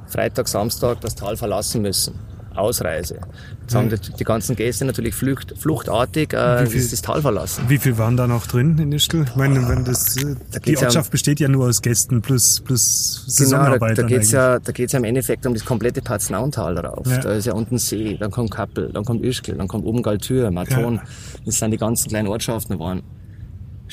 Freitag, 0.07 0.47
Samstag 0.47 1.01
das 1.01 1.15
Tal 1.15 1.35
verlassen 1.35 1.81
müssen. 1.81 2.19
Ausreise. 2.55 3.19
Jetzt 3.61 3.73
haben 3.73 3.89
die, 3.89 3.95
die 3.97 4.23
ganzen 4.23 4.55
Gäste 4.55 4.85
natürlich 4.85 5.15
flucht, 5.15 5.55
fluchtartig 5.57 6.33
äh, 6.33 6.67
viel- 6.67 6.87
das, 6.87 7.01
Tal 7.01 7.19
verlassen. 7.21 7.63
Wie 7.67 7.79
viel 7.79 7.97
waren 7.97 8.15
da 8.15 8.27
noch 8.27 8.45
drin 8.45 8.77
in 8.77 8.91
Ischgl? 8.91 9.23
Ich 9.27 9.35
meine, 9.35 9.67
wenn 9.67 9.83
das, 9.83 10.15
äh, 10.17 10.35
die 10.53 10.59
geht's 10.59 10.81
ja 10.81 10.87
Ortschaft 10.87 11.09
besteht 11.09 11.39
ja 11.39 11.47
nur 11.47 11.65
aus 11.67 11.81
Gästen 11.81 12.21
plus, 12.21 12.59
plus 12.59 13.25
Genau, 13.39 13.57
da, 13.57 13.77
da 13.79 13.87
geht's 13.87 13.99
eigentlich. 13.99 14.31
ja, 14.33 14.59
da 14.59 14.71
geht's 14.71 14.93
ja 14.93 14.99
im 14.99 15.05
Endeffekt 15.05 15.47
um 15.47 15.53
das 15.55 15.65
komplette 15.65 16.03
Paznauntal 16.03 16.77
rauf. 16.77 17.07
Ja. 17.09 17.17
Da 17.17 17.31
ist 17.33 17.45
ja 17.45 17.53
unten 17.53 17.79
See, 17.79 18.17
dann 18.19 18.29
kommt 18.29 18.51
Kappel, 18.51 18.91
dann 18.93 19.03
kommt 19.03 19.25
Ischgl, 19.25 19.55
dann 19.55 19.67
kommt 19.67 19.83
oben 19.85 20.03
Galtür, 20.03 20.51
Maton. 20.51 21.01
Das 21.45 21.57
sind 21.57 21.71
die 21.71 21.77
ganzen 21.77 22.09
kleinen 22.09 22.27
Ortschaften, 22.27 22.73
da 22.73 22.79
waren 22.79 23.01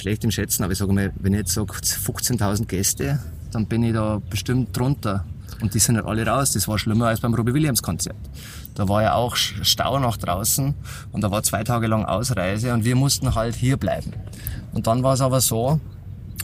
schlecht 0.00 0.24
im 0.24 0.30
Schätzen, 0.30 0.64
aber 0.64 0.72
ich 0.72 0.78
sage 0.78 0.92
mal, 0.92 1.12
wenn 1.18 1.32
ich 1.32 1.40
jetzt 1.40 1.52
sage 1.52 1.72
15.000 1.72 2.66
Gäste, 2.66 3.20
dann 3.52 3.66
bin 3.66 3.82
ich 3.82 3.92
da 3.92 4.20
bestimmt 4.30 4.76
drunter. 4.76 5.24
Und 5.60 5.74
die 5.74 5.78
sind 5.78 5.96
nicht 5.96 6.06
alle 6.06 6.26
raus. 6.26 6.52
Das 6.52 6.66
war 6.68 6.78
schlimmer 6.78 7.08
als 7.08 7.20
beim 7.20 7.34
Robbie 7.34 7.52
Williams 7.52 7.82
Konzert. 7.82 8.16
Da 8.74 8.88
war 8.88 9.02
ja 9.02 9.14
auch 9.14 9.36
Stau 9.36 9.98
nach 9.98 10.16
draußen 10.16 10.74
und 11.12 11.20
da 11.20 11.30
war 11.30 11.42
zwei 11.42 11.64
Tage 11.64 11.86
lang 11.86 12.04
Ausreise 12.04 12.72
und 12.72 12.84
wir 12.84 12.96
mussten 12.96 13.34
halt 13.34 13.54
hier 13.54 13.76
bleiben. 13.76 14.12
Und 14.72 14.86
dann 14.86 15.02
war 15.02 15.14
es 15.14 15.20
aber 15.20 15.40
so, 15.40 15.80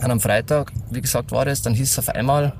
an 0.01 0.11
einem 0.11 0.21
Freitag, 0.21 0.73
wie 0.91 1.01
gesagt, 1.01 1.33
war 1.33 1.45
das, 1.45 1.63
dann 1.63 1.73
hieß 1.73 1.91
es 1.91 1.99
auf 1.99 2.09
einmal, 2.11 2.53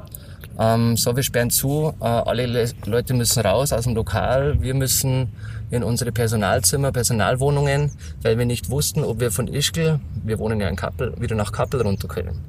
ähm, 0.59 0.97
so, 0.97 1.15
wir 1.15 1.23
sperren 1.23 1.51
zu, 1.51 1.93
äh, 2.01 2.05
alle 2.05 2.47
Le 2.47 2.71
Leute 2.87 3.13
müssen 3.13 3.41
raus 3.41 3.73
aus 3.73 3.85
dem 3.85 3.95
Lokal, 3.95 4.61
wir 4.63 4.75
müssen 4.75 5.29
in 5.71 5.83
unsere 5.83 6.13
Personalzimmer, 6.13 6.93
Personalwohnungen, 6.93 7.93
weil 8.23 8.39
wir 8.39 8.47
nicht 8.47 8.71
wussten, 8.71 9.05
ob 9.05 9.21
wir 9.21 9.31
von 9.31 9.49
Ischgl, 9.49 10.01
wir 10.25 10.39
wohnen 10.39 10.61
ja 10.61 10.69
in 10.69 10.77
Kappel, 10.77 11.15
wieder 11.19 11.35
nach 11.35 11.53
Kappel 11.53 11.83
runter 11.83 12.09
können. 12.09 12.41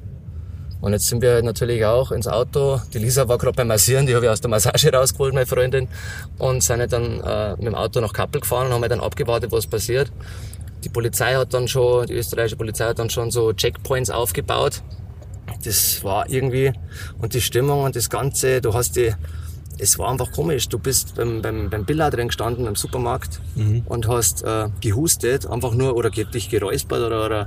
Und 0.80 0.92
jetzt 0.92 1.08
sind 1.08 1.22
wir 1.22 1.42
natürlich 1.42 1.84
auch 1.84 2.12
ins 2.12 2.28
Auto. 2.28 2.80
Die 2.94 2.98
Lisa 2.98 3.26
war 3.26 3.36
gerade 3.38 3.56
beim 3.56 3.66
Massieren, 3.66 4.06
die 4.06 4.14
habe 4.14 4.26
ich 4.26 4.30
aus 4.30 4.40
der 4.40 4.50
Massage 4.50 4.92
rausgeholt, 4.92 5.34
meine 5.34 5.46
Freundin. 5.46 5.88
Und 6.38 6.62
sind 6.62 6.92
dann 6.92 7.20
äh, 7.20 7.56
mit 7.56 7.66
dem 7.66 7.74
Auto 7.74 8.00
nach 8.00 8.12
Kappel 8.12 8.40
gefahren 8.40 8.68
und 8.68 8.74
haben 8.74 8.82
halt 8.82 8.92
dann 8.92 9.00
abgewartet, 9.00 9.50
was 9.50 9.66
passiert. 9.66 10.12
Die 10.84 10.88
Polizei 10.88 11.34
hat 11.34 11.52
dann 11.52 11.66
schon, 11.66 12.06
die 12.06 12.14
österreichische 12.14 12.56
Polizei 12.56 12.84
hat 12.84 13.00
dann 13.00 13.10
schon 13.10 13.32
so 13.32 13.52
Checkpoints 13.52 14.10
aufgebaut. 14.10 14.82
Das 15.64 16.04
war 16.04 16.30
irgendwie, 16.30 16.72
und 17.20 17.34
die 17.34 17.40
Stimmung 17.40 17.82
und 17.82 17.96
das 17.96 18.08
Ganze, 18.08 18.60
du 18.60 18.72
hast 18.74 18.94
die, 18.94 19.12
es 19.78 19.98
war 19.98 20.10
einfach 20.10 20.32
komisch. 20.32 20.68
Du 20.68 20.78
bist 20.78 21.14
beim, 21.14 21.40
beim, 21.42 21.70
beim 21.70 21.84
Billa 21.84 22.10
drin 22.10 22.28
gestanden 22.28 22.66
im 22.66 22.74
Supermarkt 22.74 23.40
und 23.86 24.08
hast 24.08 24.42
äh, 24.42 24.68
gehustet, 24.80 25.46
einfach 25.46 25.74
nur, 25.74 25.96
oder 25.96 26.10
dich 26.10 26.48
geräuspert 26.48 27.00
oder, 27.02 27.24
oder 27.24 27.46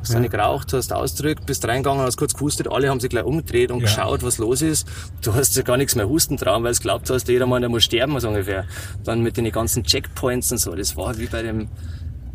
hast 0.00 0.14
dann 0.14 0.28
geraucht, 0.28 0.72
hast 0.72 0.92
ausgedrückt, 0.92 1.46
bist 1.46 1.66
reingegangen, 1.66 2.02
hast 2.02 2.16
kurz 2.16 2.34
gehustet, 2.34 2.68
alle 2.70 2.88
haben 2.88 3.00
sich 3.00 3.10
gleich 3.10 3.24
umgedreht 3.24 3.70
und 3.70 3.80
geschaut, 3.80 4.22
was 4.22 4.38
los 4.38 4.62
ist. 4.62 4.86
Du 5.22 5.34
hast 5.34 5.56
ja 5.56 5.62
gar 5.62 5.76
nichts 5.76 5.94
mehr 5.94 6.08
husten 6.08 6.36
trauen, 6.36 6.64
weil 6.64 6.72
du 6.72 6.80
glaubt 6.80 7.10
hast, 7.10 7.28
jeder 7.28 7.46
Mann, 7.46 7.62
der 7.62 7.70
muss 7.70 7.84
sterben, 7.84 8.18
so 8.20 8.28
ungefähr. 8.28 8.64
Dann 9.04 9.22
mit 9.22 9.36
den 9.36 9.50
ganzen 9.50 9.84
Checkpoints 9.84 10.52
und 10.52 10.58
so, 10.58 10.74
das 10.74 10.96
war 10.96 11.18
wie 11.18 11.26
bei 11.26 11.42
dem, 11.42 11.68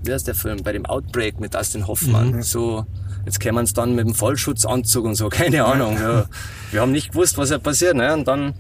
wie 0.04 0.14
heißt 0.14 0.28
der 0.28 0.36
Film, 0.36 0.62
bei 0.64 0.72
dem 0.72 0.86
Outbreak 0.86 1.40
mit 1.40 1.56
Dustin 1.56 1.88
Hoffmann. 1.88 2.44
So, 2.44 2.86
jetzt 3.26 3.40
kämen 3.40 3.60
uns 3.60 3.74
dann 3.74 3.96
mit 3.96 4.06
dem 4.06 4.14
Vollschutzanzug 4.14 5.06
und 5.06 5.16
so, 5.16 5.30
keine 5.30 5.66
Ahnung. 5.66 5.98
Ja. 6.00 6.26
Wir 6.72 6.82
haben 6.82 6.92
nicht 6.92 7.12
gewusst, 7.12 7.38
was 7.38 7.50
ja 7.50 7.58
passiert. 7.58 7.96
Ne? 7.96 8.14
Und 8.14 8.28
dann 8.28 8.54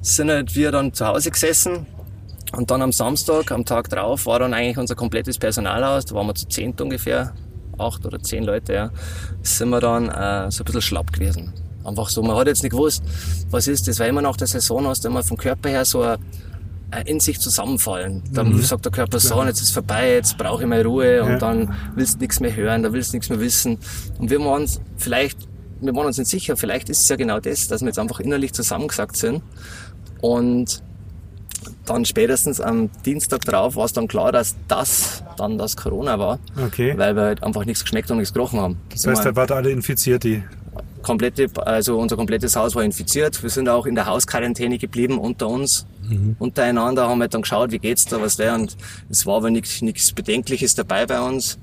sind 0.00 0.30
halt 0.30 0.54
wir 0.54 0.70
dann 0.72 0.92
zu 0.92 1.06
Hause 1.06 1.30
gesessen. 1.30 1.86
Und 2.56 2.70
dann 2.70 2.80
am 2.80 2.92
Samstag, 2.92 3.52
am 3.52 3.64
Tag 3.66 3.90
drauf, 3.90 4.24
war 4.24 4.38
dann 4.38 4.54
eigentlich 4.54 4.78
unser 4.78 4.94
komplettes 4.94 5.38
Personal 5.38 5.84
aus. 5.84 6.06
Da 6.06 6.14
waren 6.14 6.26
wir 6.26 6.34
zu 6.34 6.48
zehnt 6.48 6.80
ungefähr, 6.80 7.34
acht 7.78 8.06
oder 8.06 8.18
zehn 8.22 8.42
Leute, 8.44 8.72
ja. 8.72 8.90
Sind 9.42 9.68
wir 9.68 9.80
dann 9.80 10.08
äh, 10.08 10.50
so 10.50 10.62
ein 10.62 10.64
bisschen 10.64 10.80
schlapp 10.80 11.12
gewesen. 11.12 11.52
Einfach 11.84 12.08
so, 12.08 12.22
man 12.22 12.36
hat 12.36 12.46
jetzt 12.46 12.62
nicht 12.62 12.72
gewusst, 12.72 13.02
was 13.50 13.66
ist 13.66 13.86
das, 13.86 13.98
weil 13.98 14.08
immer 14.08 14.22
nach 14.22 14.36
der 14.36 14.46
Saison 14.46 14.86
hast 14.86 15.04
du 15.04 15.08
immer 15.08 15.22
vom 15.22 15.36
Körper 15.36 15.68
her 15.68 15.84
so 15.84 16.02
ein, 16.02 16.18
ein 16.90 17.06
in 17.06 17.20
sich 17.20 17.38
zusammenfallen. 17.38 18.22
Dann 18.32 18.56
sagt 18.62 18.84
der 18.86 18.92
Körper 18.92 19.20
so, 19.20 19.42
jetzt 19.44 19.60
ist 19.60 19.70
vorbei, 19.72 20.14
jetzt 20.14 20.38
brauche 20.38 20.62
ich 20.62 20.68
meine 20.68 20.84
Ruhe 20.84 21.22
und 21.22 21.32
Ja. 21.32 21.38
dann 21.38 21.74
willst 21.96 22.14
du 22.14 22.18
nichts 22.20 22.40
mehr 22.40 22.54
hören, 22.54 22.82
da 22.82 22.92
willst 22.94 23.12
du 23.12 23.16
nichts 23.16 23.28
mehr 23.28 23.40
wissen. 23.40 23.78
Und 24.18 24.30
wir 24.30 24.40
waren 24.40 24.62
uns 24.62 24.80
vielleicht, 24.96 25.38
wir 25.80 25.94
waren 25.94 26.06
uns 26.06 26.16
nicht 26.18 26.28
sicher, 26.28 26.56
vielleicht 26.56 26.88
ist 26.88 27.02
es 27.02 27.08
ja 27.10 27.16
genau 27.16 27.40
das, 27.40 27.68
dass 27.68 27.82
wir 27.82 27.88
jetzt 27.88 27.98
einfach 27.98 28.20
innerlich 28.20 28.52
zusammengesagt 28.54 29.16
sind. 29.16 29.42
Und 30.20 30.82
dann 31.86 32.04
spätestens 32.04 32.60
am 32.60 32.90
Dienstag 33.04 33.40
drauf 33.42 33.76
war 33.76 33.84
es 33.84 33.92
dann 33.92 34.06
klar, 34.08 34.30
dass 34.32 34.54
das 34.68 35.22
dann 35.36 35.58
das 35.58 35.76
Corona 35.76 36.18
war, 36.18 36.38
Okay. 36.66 36.94
weil 36.96 37.14
wir 37.16 37.22
halt 37.22 37.42
einfach 37.42 37.64
nichts 37.64 37.82
geschmeckt 37.82 38.10
und 38.10 38.18
nichts 38.18 38.32
gerochen 38.32 38.60
haben. 38.60 38.76
Das 38.92 39.06
heißt, 39.06 39.24
da 39.24 39.34
waren 39.36 39.50
alle 39.52 39.70
infiziert, 39.70 40.24
die. 40.24 40.42
komplette, 41.02 41.48
also 41.64 41.98
unser 41.98 42.16
komplettes 42.16 42.54
Haus 42.56 42.74
war 42.74 42.84
infiziert. 42.84 43.42
Wir 43.42 43.50
sind 43.50 43.68
auch 43.68 43.86
in 43.86 43.94
der 43.94 44.06
Hausquarantäne 44.06 44.78
geblieben 44.78 45.18
unter 45.18 45.48
uns, 45.48 45.86
untereinander, 46.38 47.08
haben 47.08 47.20
halt 47.20 47.34
dann 47.34 47.42
geschaut, 47.42 47.70
wie 47.70 47.78
geht's 47.78 48.04
da, 48.06 48.20
was 48.20 48.36
der 48.36 48.54
und 48.54 48.76
es 49.10 49.26
war 49.26 49.36
aber 49.36 49.50
nichts, 49.50 49.82
nichts 49.82 50.12
Bedenkliches 50.12 50.74
dabei 50.74 51.06
bei 51.06 51.20
uns. 51.20 51.58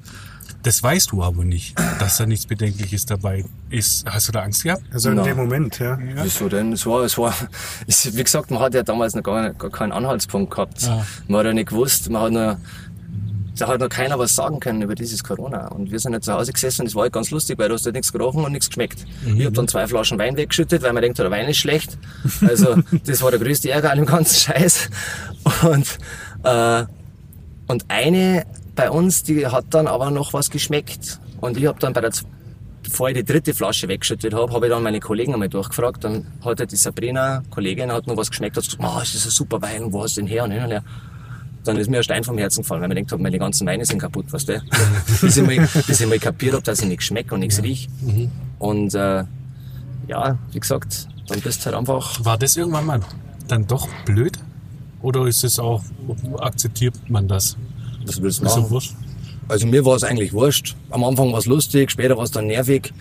Das 0.65 0.82
weißt 0.82 1.12
du 1.12 1.21
aber 1.21 1.45
nicht, 1.45 1.80
dass 1.99 2.17
da 2.17 2.25
nichts 2.25 2.47
Bedenkliches 2.47 3.06
dabei 3.06 3.45
ist. 3.69 4.04
Hast 4.10 4.30
du 4.30 4.32
da 4.32 4.41
Angst 4.41 4.63
gehabt? 4.63 4.82
Also 4.91 5.12
in 5.12 5.17
Na. 5.17 5.21
dem 5.21 5.38
Moment, 5.38 5.78
ja. 5.78 5.95
Wieso 6.23 6.49
denn? 6.49 6.73
Es 6.73 6.88
war, 6.88 7.04
es 7.04 7.19
war, 7.19 7.36
es, 7.88 8.17
wie 8.17 8.23
gesagt, 8.23 8.49
man 8.49 8.60
hat 8.60 8.73
ja 8.73 8.82
damals 8.82 9.13
noch 9.13 9.21
gar, 9.21 9.54
gar 9.54 9.69
keinen 9.69 9.91
Anhaltspunkt 9.91 10.49
gehabt. 10.49 10.82
Ja. 10.82 11.06
Man 11.28 11.38
hat 11.38 11.45
ja 11.45 11.54
nicht 11.54 11.69
gewusst, 11.69 12.10
man 12.10 12.21
hat 12.23 12.32
noch, 12.32 12.58
da 13.60 13.67
hat 13.67 13.80
noch 13.80 13.89
keiner 13.89 14.17
was 14.17 14.34
sagen 14.34 14.60
können 14.60 14.82
über 14.82 14.95
dieses 14.95 15.23
Corona. 15.23 15.67
Und 15.67 15.91
wir 15.91 15.99
sind 15.99 16.13
ja 16.13 16.19
zu 16.21 16.34
Hause 16.34 16.51
gesessen 16.51 16.82
und 16.82 16.88
es 16.88 16.95
war 16.95 17.04
halt 17.04 17.13
ganz 17.13 17.30
lustig, 17.30 17.60
weil 17.60 17.69
du 17.69 17.75
hast 17.75 17.86
halt 17.86 17.93
nichts 17.93 18.12
gerochen 18.12 18.43
und 18.43 18.51
nichts 18.51 18.67
geschmeckt. 18.67 19.06
Ich 19.38 19.45
hab 19.45 19.54
dann 19.54 19.67
zwei 19.67 19.86
Flaschen 19.86 20.17
Wein 20.17 20.36
weggeschüttet, 20.36 20.82
weil 20.82 20.93
man 20.93 21.04
denkt, 21.04 21.19
der 21.19 21.30
Wein 21.30 21.47
ist 21.47 21.58
schlecht. 21.58 21.95
Also, 22.41 22.78
das 23.06 23.21
war 23.21 23.30
der 23.30 23.39
größte 23.39 23.69
Ärger 23.69 23.91
an 23.91 23.97
dem 23.97 24.08
ganzen 24.08 24.36
Scheiß. 24.36 24.89
Und, 25.62 25.99
äh, 26.41 26.86
und 27.67 27.86
eine 27.88 28.47
bei 28.76 28.90
uns, 28.90 29.24
die 29.24 29.48
hat 29.48 29.66
dann 29.70 29.88
aber 29.88 30.12
noch 30.12 30.34
was 30.34 30.50
geschmeckt. 30.50 31.20
Und 31.42 31.58
ich 31.58 31.66
habe 31.66 31.80
dann 31.80 31.94
bei 31.94 32.02
der, 32.02 32.12
bevor 32.84 33.10
ich 33.10 33.16
die 33.16 33.24
dritte 33.24 33.54
Flasche 33.54 33.88
weggeschüttet 33.88 34.34
habe, 34.34 34.52
habe 34.54 34.68
ich 34.68 34.72
dann 34.72 34.84
meine 34.84 35.00
Kollegen 35.00 35.34
einmal 35.34 35.50
durchgefragt. 35.50 36.04
Dann 36.04 36.28
hat 36.44 36.72
die 36.72 36.76
Sabrina, 36.76 37.44
Kollegin, 37.50 37.92
hat 37.92 38.08
noch 38.08 38.18
was 38.18 38.30
geschmeckt, 38.30 38.58
hat 38.58 38.66
gesagt, 38.66 38.84
oh, 38.84 39.02
ist 39.02 39.26
ein 39.26 39.32
super 39.32 39.62
Wein, 39.62 39.92
wo 39.92 40.04
hast 40.04 40.18
du 40.18 40.22
den 40.22 40.28
her 40.28 40.44
und 40.44 40.52
hin 40.52 40.64
und 40.64 40.72
her. 40.72 40.84
Dann 41.64 41.78
ist 41.78 41.90
mir 41.90 41.98
ein 41.98 42.04
Stein 42.04 42.24
vom 42.24 42.38
Herzen 42.38 42.62
gefallen, 42.62 42.82
weil 42.84 42.90
gedacht 42.90 43.12
habe, 43.12 43.24
meine 43.24 43.40
ganzen 43.40 43.66
Weine 43.66 43.86
sind 43.86 44.00
kaputt, 44.00 44.32
weißt 44.32 44.50
du? 44.50 44.62
bis, 45.22 45.38
ich 45.38 45.44
mal, 45.44 45.68
bis 45.88 46.00
ich 46.00 46.08
mal 46.08 46.20
kapiert 46.20 46.54
habe, 46.54 46.64
dass 46.64 46.82
ich 46.82 46.88
nichts 46.88 47.06
schmecke 47.06 47.34
und 47.34 47.40
nichts 47.40 47.64
riech. 47.64 47.90
Und 48.60 48.94
äh, 48.94 49.24
ja, 50.08 50.38
wie 50.52 50.60
gesagt, 50.60 51.08
dann 51.28 51.42
bist 51.42 51.62
du 51.62 51.66
halt 51.66 51.76
einfach 51.76 52.24
War 52.24 52.38
das 52.38 52.56
irgendwann 52.56 52.86
mal 52.86 53.00
dann 53.48 53.66
doch 53.66 53.88
blöd? 54.06 54.38
Oder 55.02 55.26
ist 55.28 55.44
es 55.44 55.60
auch, 55.60 55.84
akzeptiert 56.40 57.10
man 57.10 57.28
das? 57.28 57.58
Was 58.06 58.22
willst 58.22 58.41
du 58.41 58.46
Ist 58.46 58.56
machen? 58.56 58.70
wurscht? 58.70 58.94
Also 59.48 59.68
mir 59.68 59.86
war 59.86 59.96
es 59.96 60.04
eigentlich 60.04 60.34
wurscht. 60.34 60.76
Am 60.89 61.04
Anfang 61.04 61.32
war 61.32 61.39
es 61.39 61.46
lustig, 61.46 61.91
später 61.91 62.18
war 62.18 62.24
es 62.24 62.32
dann 62.32 62.48
nervig. 62.48 62.94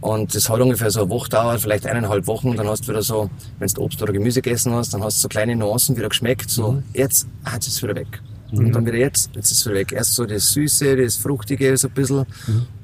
Und 0.00 0.34
das 0.34 0.48
hat 0.48 0.58
ungefähr 0.58 0.90
so 0.90 1.00
eine 1.02 1.10
Woche 1.10 1.24
gedauert, 1.24 1.60
vielleicht 1.60 1.86
eineinhalb 1.86 2.26
Wochen. 2.26 2.56
Dann 2.56 2.66
hast 2.66 2.84
du 2.84 2.88
wieder 2.88 3.02
so, 3.02 3.28
wenn 3.58 3.68
du 3.68 3.82
Obst 3.82 4.00
oder 4.02 4.12
Gemüse 4.12 4.40
gegessen 4.40 4.72
hast, 4.72 4.94
dann 4.94 5.04
hast 5.04 5.18
du 5.18 5.22
so 5.22 5.28
kleine 5.28 5.54
Nuancen 5.54 5.96
wieder 5.96 6.08
geschmeckt. 6.08 6.48
So, 6.48 6.82
jetzt, 6.94 7.26
ah, 7.44 7.52
jetzt 7.54 7.66
ist 7.68 7.74
es 7.74 7.82
wieder 7.82 7.94
weg. 7.94 8.22
Und 8.52 8.72
dann 8.72 8.86
wieder 8.86 8.96
jetzt, 8.96 9.30
jetzt 9.34 9.50
ist 9.50 9.58
es 9.58 9.66
wieder 9.66 9.74
weg. 9.74 9.92
Erst 9.92 10.14
so 10.14 10.24
das 10.24 10.50
Süße, 10.52 10.96
das 10.96 11.16
Fruchtige 11.16 11.76
so 11.76 11.88
ein 11.88 11.94
bisschen. 11.94 12.24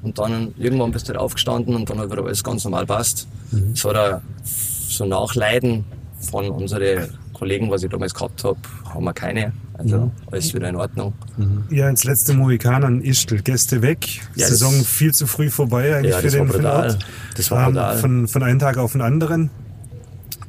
Und 0.03 0.19
dann 0.19 0.53
irgendwann 0.59 0.91
bist 0.91 1.07
du 1.07 1.13
halt 1.13 1.19
aufgestanden 1.19 1.75
und 1.75 1.89
dann 1.89 1.97
hat 1.97 2.11
wieder 2.11 2.23
alles 2.23 2.43
ganz 2.43 2.63
normal 2.63 2.85
passt. 2.85 3.27
Es 3.73 3.83
hat 3.83 3.95
auch 3.95 4.21
so 4.43 5.05
Nachleiden 5.05 5.85
von 6.19 6.49
unseren 6.49 7.09
Kollegen, 7.33 7.71
was 7.71 7.81
ich 7.81 7.89
damals 7.89 8.13
gehabt 8.13 8.43
habe, 8.43 8.59
haben 8.93 9.03
wir 9.03 9.13
keine. 9.13 9.51
Also 9.83 10.11
alles 10.31 10.53
wieder 10.53 10.69
in 10.69 10.75
Ordnung. 10.75 11.13
Ja, 11.69 11.89
ins 11.89 12.03
letzte 12.03 12.33
Mohikan 12.33 12.83
an 12.83 13.01
Ischl. 13.01 13.41
Gäste 13.41 13.81
weg. 13.81 14.21
Ja, 14.35 14.47
Saison 14.47 14.73
viel 14.83 15.13
zu 15.13 15.27
früh 15.27 15.49
vorbei 15.49 15.95
eigentlich 15.95 16.11
Ja, 16.11 16.17
für 16.19 16.23
das 16.27 16.33
war 16.37 16.45
den, 16.45 16.51
brutal. 16.51 16.89
Ort. 16.91 17.05
Das 17.35 17.51
war 17.51 17.67
Ähm, 17.67 17.73
brutal. 17.73 17.97
Von, 17.97 18.27
von 18.27 18.43
einem 18.43 18.59
Tag 18.59 18.77
auf 18.77 18.93
den 18.93 19.01
anderen. 19.01 19.49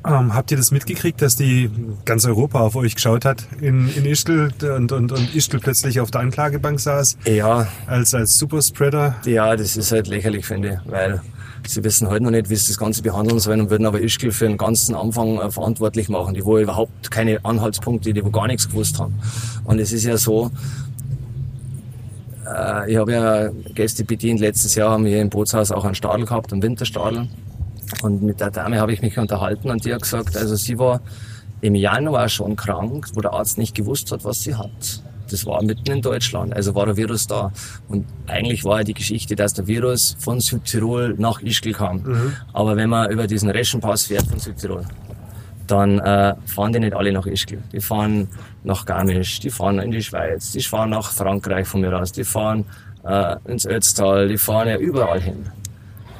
Ähm, 0.06 0.34
habt 0.34 0.50
ihr 0.50 0.58
das 0.58 0.70
mitgekriegt, 0.70 1.22
dass 1.22 1.34
die 1.34 1.70
ganz 2.04 2.26
Europa 2.26 2.60
auf 2.60 2.76
euch 2.76 2.94
geschaut 2.94 3.24
hat 3.24 3.46
in, 3.62 3.88
in 3.94 4.04
Ischl 4.04 4.50
und, 4.76 4.92
und, 4.92 5.12
und 5.12 5.34
Ischl 5.34 5.58
plötzlich 5.58 5.98
auf 5.98 6.10
der 6.10 6.20
Anklagebank 6.20 6.78
saß 6.78 7.16
Ja, 7.24 7.68
als, 7.86 8.12
als 8.12 8.36
Superspreader? 8.38 9.16
Ja, 9.24 9.56
das 9.56 9.78
ist 9.78 9.92
halt 9.92 10.06
lächerlich, 10.08 10.44
finde 10.44 10.80
ich, 10.84 10.90
weil 10.92 11.22
sie 11.66 11.84
wissen 11.84 12.08
halt 12.08 12.22
noch 12.22 12.30
nicht, 12.30 12.50
wie 12.50 12.56
sie 12.56 12.68
das 12.68 12.78
Ganze 12.78 13.02
behandeln 13.02 13.40
sollen 13.40 13.62
und 13.62 13.70
würden 13.70 13.86
aber 13.86 14.00
Ischgl 14.00 14.32
für 14.32 14.46
den 14.46 14.56
ganzen 14.56 14.94
Anfang 14.94 15.38
äh, 15.38 15.50
verantwortlich 15.50 16.08
machen, 16.08 16.34
die 16.34 16.44
wo 16.44 16.58
überhaupt 16.58 17.10
keine 17.10 17.44
Anhaltspunkte, 17.44 18.12
die 18.12 18.24
wo 18.24 18.30
gar 18.30 18.46
nichts 18.46 18.68
gewusst 18.68 18.98
haben. 18.98 19.14
Und 19.64 19.78
es 19.78 19.92
ist 19.92 20.04
ja 20.04 20.16
so, 20.16 20.50
äh, 22.46 22.90
ich 22.90 22.96
habe 22.96 23.12
ja 23.12 23.48
Gäste 23.74 24.04
bedient, 24.04 24.40
letztes 24.40 24.74
Jahr 24.74 24.90
haben 24.90 25.04
wir 25.04 25.20
im 25.20 25.30
Bootshaus 25.30 25.72
auch 25.72 25.84
einen 25.84 25.94
Stadel 25.94 26.26
gehabt, 26.26 26.52
einen 26.52 26.62
Winterstadel. 26.62 27.28
Und 28.02 28.22
mit 28.22 28.40
der 28.40 28.50
Dame 28.50 28.80
habe 28.80 28.92
ich 28.92 29.02
mich 29.02 29.18
unterhalten 29.18 29.70
und 29.70 29.84
die 29.84 29.92
hat 29.92 30.02
gesagt, 30.02 30.36
also 30.36 30.56
sie 30.56 30.78
war 30.78 31.00
im 31.60 31.74
Januar 31.74 32.28
schon 32.28 32.56
krank, 32.56 33.08
wo 33.14 33.20
der 33.20 33.32
Arzt 33.32 33.58
nicht 33.58 33.74
gewusst 33.74 34.10
hat, 34.12 34.24
was 34.24 34.42
sie 34.42 34.54
hat. 34.54 35.03
Das 35.30 35.46
war 35.46 35.62
mitten 35.62 35.90
in 35.90 36.02
Deutschland, 36.02 36.54
also 36.54 36.74
war 36.74 36.86
der 36.86 36.96
Virus 36.96 37.26
da. 37.26 37.52
Und 37.88 38.06
eigentlich 38.26 38.64
war 38.64 38.78
ja 38.78 38.84
die 38.84 38.94
Geschichte, 38.94 39.34
dass 39.36 39.54
der 39.54 39.66
Virus 39.66 40.16
von 40.18 40.40
Südtirol 40.40 41.14
nach 41.18 41.40
Ischgl 41.40 41.72
kam. 41.72 42.04
Aber 42.52 42.76
wenn 42.76 42.90
man 42.90 43.10
über 43.10 43.26
diesen 43.26 43.50
Reschenpass 43.50 44.04
fährt 44.04 44.26
von 44.26 44.38
Südtirol, 44.38 44.84
dann 45.66 45.98
äh, 45.98 46.34
fahren 46.46 46.72
die 46.72 46.80
nicht 46.80 46.94
alle 46.94 47.12
nach 47.12 47.26
Ischgl. 47.26 47.58
Die 47.72 47.80
fahren 47.80 48.28
nach 48.64 48.84
Garmisch, 48.84 49.40
die 49.40 49.50
fahren 49.50 49.78
in 49.78 49.90
die 49.90 50.02
Schweiz, 50.02 50.52
die 50.52 50.60
fahren 50.60 50.90
nach 50.90 51.10
Frankreich 51.10 51.66
von 51.66 51.80
mir 51.80 51.98
aus, 51.98 52.12
die 52.12 52.24
fahren 52.24 52.64
äh, 53.04 53.36
ins 53.46 53.66
Ötztal, 53.66 54.28
die 54.28 54.38
fahren 54.38 54.68
ja 54.68 54.76
überall 54.76 55.20
hin. 55.20 55.46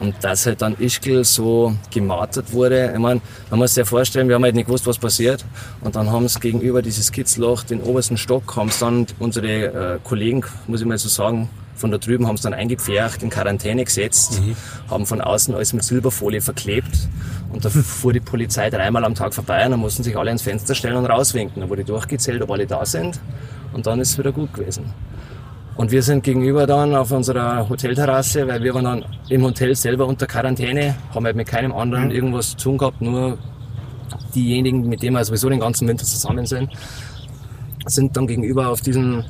Und 0.01 0.15
dass 0.23 0.45
halt 0.47 0.61
dann 0.61 0.77
Ischgl 0.79 1.25
so 1.25 1.75
gemartert 1.93 2.53
wurde, 2.53 2.91
ich 2.93 2.99
meine, 2.99 3.21
man 3.51 3.61
muss 3.61 3.75
sich 3.75 3.83
ja 3.83 3.85
vorstellen, 3.85 4.29
wir 4.29 4.35
haben 4.35 4.43
halt 4.43 4.55
nicht 4.55 4.67
gewusst, 4.67 4.87
was 4.87 4.99
passiert. 4.99 5.45
Und 5.83 5.97
dann 5.97 6.11
haben 6.11 6.25
es 6.25 6.41
gegenüber 6.41 6.83
dieses 6.83 7.13
Kitzloch, 7.13 7.63
den 7.63 7.81
obersten 7.81 8.17
Stock, 8.17 8.57
haben 8.57 8.69
es 8.69 8.79
dann 8.81 9.07
unsere 9.19 9.95
äh, 9.95 9.99
Kollegen, 10.03 10.45
muss 10.67 10.81
ich 10.81 10.87
mal 10.87 10.99
so 10.99 11.09
sagen, 11.09 11.49
von 11.77 11.91
da 11.91 11.99
drüben 11.99 12.27
haben 12.27 12.37
es 12.37 12.43
dann 12.43 12.55
eingepfercht, 12.55 13.23
in 13.23 13.31
Quarantäne 13.31 13.85
gesetzt, 13.85 14.41
haben 14.89 15.07
von 15.07 15.21
außen 15.21 15.55
alles 15.55 15.73
mit 15.73 15.83
Silberfolie 15.83 16.41
verklebt. 16.41 17.09
Und 17.53 17.65
da 17.65 17.71
fuhr 17.71 18.13
die 18.13 18.21
Polizei 18.21 18.71
dreimal 18.71 19.05
am 19.05 19.15
Tag 19.15 19.35
vorbei 19.35 19.65
und 19.65 19.73
dann 19.73 19.81
mussten 19.81 20.03
sich 20.03 20.17
alle 20.17 20.31
ans 20.31 20.43
Fenster 20.43 20.75
stellen 20.75 20.97
und 20.97 21.07
rauswinken. 21.07 21.63
Da 21.63 21.69
wurde 21.69 21.85
durchgezählt, 21.85 22.43
ob 22.43 22.51
alle 22.51 22.67
da 22.67 22.87
sind. 22.87 23.21
Und 23.73 23.87
dann 23.87 24.01
ist 24.01 24.11
es 24.13 24.19
wieder 24.19 24.33
gut 24.33 24.53
gewesen. 24.55 24.93
Und 25.77 25.91
wir 25.91 26.03
sind 26.03 26.23
gegenüber 26.23 26.67
dann 26.67 26.95
auf 26.95 27.11
unserer 27.11 27.69
Hotelterrasse, 27.69 28.47
weil 28.47 28.63
wir 28.63 28.75
waren 28.75 28.85
dann 28.85 29.05
im 29.29 29.43
Hotel 29.43 29.75
selber 29.75 30.07
unter 30.07 30.27
Quarantäne, 30.27 30.95
haben 31.13 31.25
halt 31.25 31.35
mit 31.35 31.49
keinem 31.49 31.73
anderen 31.73 32.13
irgendwas 32.13 32.51
zu 32.51 32.57
tun 32.57 32.79
gehabt, 32.79 33.01
nur 33.01 33.39
diejenigen, 34.35 34.89
mit 34.89 35.03
denen 35.03 35.17
wir 35.17 35.25
sowieso 35.25 35.49
den 35.49 35.61
ganzen 35.61 35.89
Winter 35.89 36.05
zusammen 36.05 36.47
sind, 36.47 36.71
sind 37.87 38.17
dann 38.17 38.29
gegenüber 38.29 38.69
auf 38.69 38.81
diesen, 38.81 39.25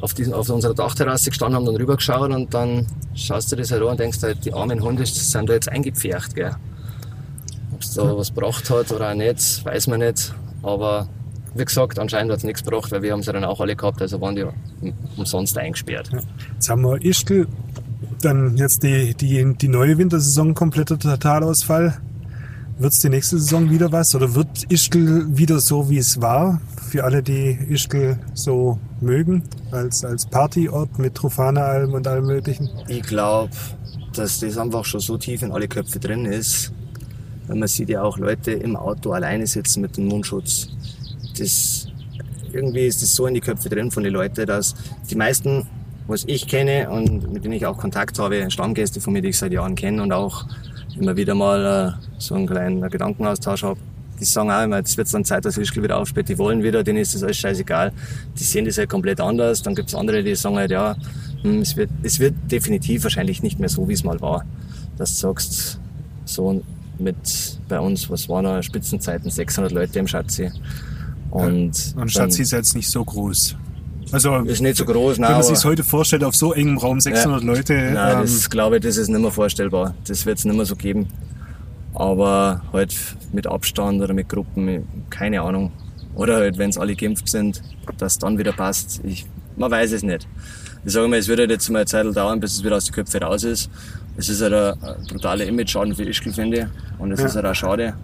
auf 0.00 0.12
diesen, 0.12 0.34
auf 0.34 0.48
unserer 0.50 0.74
Dachterrasse 0.74 1.30
gestanden, 1.30 1.56
haben 1.56 1.66
dann 1.66 1.76
rübergeschaut 1.76 2.30
und 2.30 2.52
dann 2.52 2.86
schaust 3.14 3.52
du 3.52 3.56
das 3.56 3.70
halt 3.70 3.82
an 3.82 3.88
und 3.88 4.00
denkst 4.00 4.18
halt, 4.22 4.44
die 4.44 4.52
armen 4.52 4.82
Hunde 4.82 5.06
sind 5.06 5.48
da 5.48 5.54
jetzt 5.54 5.68
eingepfercht, 5.68 6.34
gell. 6.34 6.56
Ob 7.72 7.82
es 7.82 7.94
da 7.94 8.16
was 8.16 8.34
gebracht 8.34 8.68
hat 8.70 8.90
oder 8.90 9.10
auch 9.10 9.14
nicht, 9.14 9.64
weiß 9.64 9.86
man 9.86 10.00
nicht, 10.00 10.34
aber 10.62 11.08
wie 11.58 11.64
gesagt, 11.64 11.98
anscheinend 11.98 12.32
hat 12.32 12.38
es 12.38 12.44
nichts 12.44 12.64
gebracht, 12.64 12.90
weil 12.92 13.02
wir 13.02 13.12
haben 13.12 13.22
sie 13.22 13.32
dann 13.32 13.44
auch 13.44 13.60
alle 13.60 13.76
gehabt, 13.76 14.00
also 14.02 14.20
waren 14.20 14.36
die 14.36 14.44
umsonst 15.16 15.56
eingesperrt. 15.58 16.10
Jetzt 16.54 16.68
haben 16.68 16.82
wir 16.82 17.02
Ischgl, 17.04 17.46
dann 18.22 18.56
jetzt 18.56 18.82
die, 18.82 19.14
die, 19.14 19.54
die 19.54 19.68
neue 19.68 19.98
Wintersaison, 19.98 20.54
kompletter 20.54 20.98
Totalausfall. 20.98 21.98
Wird 22.78 22.92
es 22.92 23.00
die 23.00 23.08
nächste 23.08 23.38
Saison 23.38 23.70
wieder 23.70 23.90
was 23.90 24.14
oder 24.14 24.34
wird 24.34 24.70
Ischgl 24.70 25.26
wieder 25.30 25.60
so, 25.60 25.88
wie 25.88 25.98
es 25.98 26.20
war? 26.20 26.60
Für 26.88 27.04
alle, 27.04 27.22
die 27.22 27.58
Ischgl 27.70 28.18
so 28.34 28.78
mögen, 29.00 29.42
als, 29.70 30.04
als 30.04 30.26
Partyort 30.26 30.98
mit 30.98 31.14
Trufana-Alm 31.14 31.94
und 31.94 32.06
allem 32.06 32.26
Möglichen. 32.26 32.68
Ich 32.88 33.02
glaube, 33.02 33.50
dass 34.12 34.40
das 34.40 34.58
einfach 34.58 34.84
schon 34.84 35.00
so 35.00 35.16
tief 35.16 35.42
in 35.42 35.52
alle 35.52 35.68
Köpfe 35.68 35.98
drin 35.98 36.26
ist. 36.26 36.72
Man 37.48 37.66
sieht 37.68 37.88
ja 37.88 38.02
auch 38.02 38.18
Leute 38.18 38.52
im 38.52 38.76
Auto 38.76 39.12
alleine 39.12 39.46
sitzen 39.46 39.80
mit 39.80 39.96
dem 39.96 40.06
Mundschutz. 40.06 40.68
Das, 41.38 41.88
irgendwie 42.52 42.86
ist 42.86 43.02
das 43.02 43.14
so 43.14 43.26
in 43.26 43.34
die 43.34 43.40
Köpfe 43.40 43.68
drin 43.68 43.90
von 43.90 44.02
den 44.02 44.12
Leuten, 44.12 44.46
dass 44.46 44.74
die 45.10 45.14
meisten, 45.14 45.66
was 46.06 46.24
ich 46.26 46.46
kenne 46.46 46.88
und 46.90 47.32
mit 47.32 47.44
denen 47.44 47.54
ich 47.54 47.66
auch 47.66 47.76
Kontakt 47.76 48.18
habe, 48.18 48.50
Stammgäste 48.50 49.00
von 49.00 49.12
mir, 49.12 49.22
die 49.22 49.28
ich 49.28 49.38
seit 49.38 49.52
Jahren 49.52 49.74
kenne 49.74 50.02
und 50.02 50.12
auch 50.12 50.46
immer 50.98 51.16
wieder 51.16 51.34
mal 51.34 51.96
äh, 51.98 52.06
so 52.18 52.34
einen 52.34 52.46
kleinen 52.46 52.80
Gedankenaustausch 52.88 53.62
habe, 53.62 53.78
die 54.18 54.24
sagen 54.24 54.50
auch 54.50 54.62
immer, 54.62 54.78
jetzt 54.78 54.96
wird 54.96 55.12
dann 55.12 55.24
Zeit, 55.24 55.44
dass 55.44 55.58
Ischgl 55.58 55.82
wieder 55.82 55.98
aufspielt. 55.98 56.28
Die 56.28 56.38
wollen 56.38 56.62
wieder, 56.62 56.82
denen 56.82 56.98
ist 56.98 57.14
das 57.14 57.22
alles 57.22 57.36
scheißegal. 57.36 57.92
Die 58.38 58.44
sehen 58.44 58.64
das 58.64 58.78
halt 58.78 58.88
komplett 58.88 59.20
anders. 59.20 59.62
Dann 59.62 59.74
gibt 59.74 59.88
es 59.88 59.94
andere, 59.94 60.22
die 60.22 60.34
sagen 60.34 60.56
halt, 60.56 60.70
ja, 60.70 60.96
hm, 61.42 61.60
es 61.60 61.76
wird, 61.76 61.90
es 62.02 62.18
wird 62.18 62.34
definitiv 62.50 63.02
wahrscheinlich 63.02 63.42
nicht 63.42 63.58
mehr 63.58 63.68
so, 63.68 63.88
wie 63.88 63.92
es 63.92 64.04
mal 64.04 64.20
war. 64.20 64.44
Dass 64.96 65.14
du 65.14 65.28
sagst, 65.28 65.78
so 66.24 66.62
mit 66.98 67.16
bei 67.68 67.78
uns, 67.78 68.08
was 68.08 68.28
waren 68.28 68.44
da 68.44 68.62
Spitzenzeiten, 68.62 69.30
600 69.30 69.72
Leute 69.72 69.98
im 69.98 70.06
Schatzi. 70.06 70.50
Und, 71.44 71.94
Und 71.96 72.10
Schatzi 72.12 72.42
ist 72.42 72.52
jetzt 72.52 72.74
nicht 72.74 72.88
so 72.90 73.04
groß. 73.04 73.56
Also, 74.12 74.36
ist 74.36 74.60
nicht 74.62 74.76
so 74.76 74.84
groß, 74.84 75.16
wenn 75.16 75.22
nein, 75.22 75.32
man 75.32 75.42
aber- 75.44 75.54
sich 75.54 75.64
heute 75.64 75.82
vorstellt, 75.82 76.22
auf 76.24 76.36
so 76.36 76.52
engem 76.52 76.78
Raum 76.78 77.00
600 77.00 77.42
Leute. 77.42 77.72
Nein, 77.74 78.16
ähm, 78.18 78.22
das 78.22 78.48
glaube 78.48 78.76
ich, 78.76 78.82
das 78.82 78.96
ist 78.96 79.08
nicht 79.08 79.20
mehr 79.20 79.30
vorstellbar. 79.32 79.94
Das 80.06 80.24
wird 80.26 80.38
es 80.38 80.44
nicht 80.44 80.56
mehr 80.56 80.64
so 80.64 80.76
geben. 80.76 81.08
Aber 81.94 82.62
halt 82.72 82.94
mit 83.32 83.46
Abstand 83.46 84.00
oder 84.02 84.12
mit 84.14 84.28
Gruppen, 84.28 84.84
keine 85.10 85.40
Ahnung. 85.40 85.72
Oder 86.14 86.36
halt, 86.36 86.58
wenn 86.58 86.70
es 86.70 86.78
alle 86.78 86.94
geimpft 86.94 87.28
sind, 87.28 87.62
dass 87.98 88.18
dann 88.18 88.38
wieder 88.38 88.52
passt. 88.52 89.00
Ich, 89.04 89.26
man 89.56 89.70
weiß 89.70 89.92
es 89.92 90.02
nicht. 90.02 90.26
Ich 90.84 90.92
sage 90.92 91.08
mal, 91.08 91.18
es 91.18 91.26
wird 91.28 91.40
halt 91.40 91.50
jetzt 91.50 91.68
mal 91.68 91.80
eine 91.80 91.86
Zeit 91.86 92.06
dauern, 92.16 92.38
bis 92.38 92.52
es 92.54 92.64
wieder 92.64 92.76
aus 92.76 92.84
den 92.84 92.94
Köpfen 92.94 93.22
raus 93.22 93.42
ist. 93.44 93.68
Es 94.16 94.28
ist 94.28 94.40
halt 94.40 94.54
ein, 94.54 94.82
ein 94.82 95.06
brutaler 95.10 95.44
Image-Schaden 95.46 95.94
für 95.94 96.04
Ischgl, 96.04 96.32
finde 96.32 96.58
ich. 96.58 97.00
Und 97.00 97.12
es 97.12 97.20
Ja. 97.20 97.26
ist 97.26 97.34
halt 97.36 97.46
auch 97.46 97.54
schade. 97.54 97.94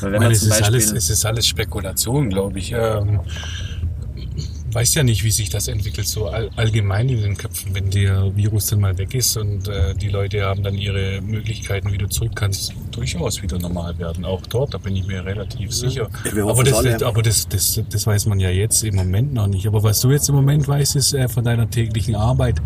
Weil 0.00 0.12
wenn 0.12 0.22
man 0.22 0.32
es, 0.32 0.42
ist 0.42 0.50
Beispiel, 0.50 0.66
alles, 0.66 0.92
es 0.92 1.10
ist 1.10 1.24
alles 1.24 1.46
Spekulation, 1.46 2.30
glaube 2.30 2.58
ich. 2.58 2.72
Ähm, 2.72 3.20
weiß 4.72 4.94
ja 4.94 5.02
nicht, 5.02 5.24
wie 5.24 5.30
sich 5.30 5.50
das 5.50 5.68
entwickelt, 5.68 6.06
so 6.06 6.28
all, 6.28 6.50
allgemein 6.56 7.08
in 7.08 7.20
den 7.20 7.36
Köpfen. 7.36 7.74
Wenn 7.74 7.90
der 7.90 8.34
Virus 8.36 8.66
dann 8.66 8.80
mal 8.80 8.96
weg 8.98 9.14
ist 9.14 9.36
und 9.36 9.68
äh, 9.68 9.94
die 9.94 10.08
Leute 10.08 10.42
haben 10.44 10.62
dann 10.62 10.76
ihre 10.76 11.20
Möglichkeiten 11.20 11.92
wieder 11.92 12.08
zurück, 12.08 12.36
kann 12.36 12.50
es 12.50 12.72
durchaus 12.90 13.42
wieder 13.42 13.58
normal 13.58 13.98
werden. 13.98 14.24
Auch 14.24 14.42
dort, 14.42 14.74
da 14.74 14.78
bin 14.78 14.96
ich 14.96 15.06
mir 15.06 15.24
relativ 15.24 15.72
sicher. 15.72 16.08
Ja, 16.34 16.46
aber 16.46 16.64
das, 16.64 16.74
alle. 16.74 17.06
aber 17.06 17.22
das, 17.22 17.48
das, 17.48 17.80
das 17.88 18.06
weiß 18.06 18.26
man 18.26 18.40
ja 18.40 18.50
jetzt 18.50 18.84
im 18.84 18.94
Moment 18.94 19.34
noch 19.34 19.46
nicht. 19.46 19.66
Aber 19.66 19.82
was 19.82 20.00
du 20.00 20.10
jetzt 20.10 20.28
im 20.28 20.34
Moment 20.34 20.66
weißt, 20.66 20.96
ist 20.96 21.14
äh, 21.14 21.28
von 21.28 21.44
deiner 21.44 21.68
täglichen 21.68 22.14
Arbeit. 22.14 22.60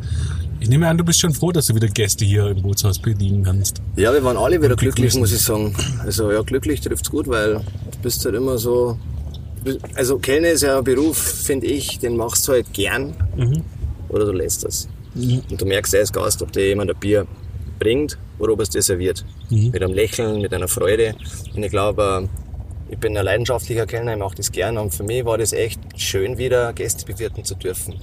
Ich 0.64 0.70
nehme 0.70 0.88
an, 0.88 0.96
du 0.96 1.04
bist 1.04 1.20
schon 1.20 1.34
froh, 1.34 1.52
dass 1.52 1.66
du 1.66 1.74
wieder 1.74 1.88
Gäste 1.88 2.24
hier 2.24 2.46
im 2.46 2.62
Bootshaus 2.62 2.98
bedienen 2.98 3.44
kannst. 3.44 3.82
Ja, 3.96 4.14
wir 4.14 4.24
waren 4.24 4.38
alle 4.38 4.62
wieder 4.62 4.76
glücklich, 4.76 5.14
muss 5.14 5.30
ich 5.30 5.40
sagen. 5.40 5.76
Also 5.98 6.32
ja, 6.32 6.40
glücklich 6.40 6.80
trifft's 6.80 7.10
gut, 7.10 7.28
weil 7.28 7.56
du 7.56 7.98
bist 8.02 8.24
halt 8.24 8.34
immer 8.34 8.56
so. 8.56 8.98
Also 9.94 10.16
Kellner 10.16 10.48
ist 10.48 10.62
ja 10.62 10.78
ein 10.78 10.84
Beruf, 10.84 11.18
finde 11.18 11.66
ich, 11.66 11.98
den 11.98 12.16
machst 12.16 12.48
du 12.48 12.52
halt 12.52 12.72
gern 12.72 13.12
oder 14.08 14.24
du 14.24 14.32
lässt 14.32 14.64
es. 14.64 14.88
Und 15.14 15.60
du 15.60 15.66
merkst 15.66 15.94
als 15.96 16.10
Gast, 16.10 16.40
ob 16.40 16.50
dir 16.50 16.66
jemand 16.66 16.90
ein 16.90 16.98
Bier 16.98 17.26
bringt 17.78 18.16
oder 18.38 18.54
ob 18.54 18.60
es 18.60 18.70
dir 18.70 18.80
serviert. 18.80 19.22
Mit 19.50 19.82
einem 19.82 19.92
Lächeln, 19.92 20.40
mit 20.40 20.54
einer 20.54 20.68
Freude. 20.68 21.14
Und 21.54 21.62
ich 21.62 21.70
glaube, 21.70 22.26
ich 22.88 22.96
bin 22.96 23.14
ein 23.18 23.24
leidenschaftlicher 23.26 23.84
Kellner, 23.84 24.14
ich 24.14 24.18
mache 24.18 24.36
das 24.36 24.50
gern. 24.50 24.78
Und 24.78 24.94
für 24.94 25.02
mich 25.02 25.26
war 25.26 25.36
das 25.36 25.52
echt 25.52 25.78
schön, 26.00 26.38
wieder 26.38 26.72
Gäste 26.72 27.04
bewirten 27.04 27.44
zu 27.44 27.54
dürfen. 27.54 27.96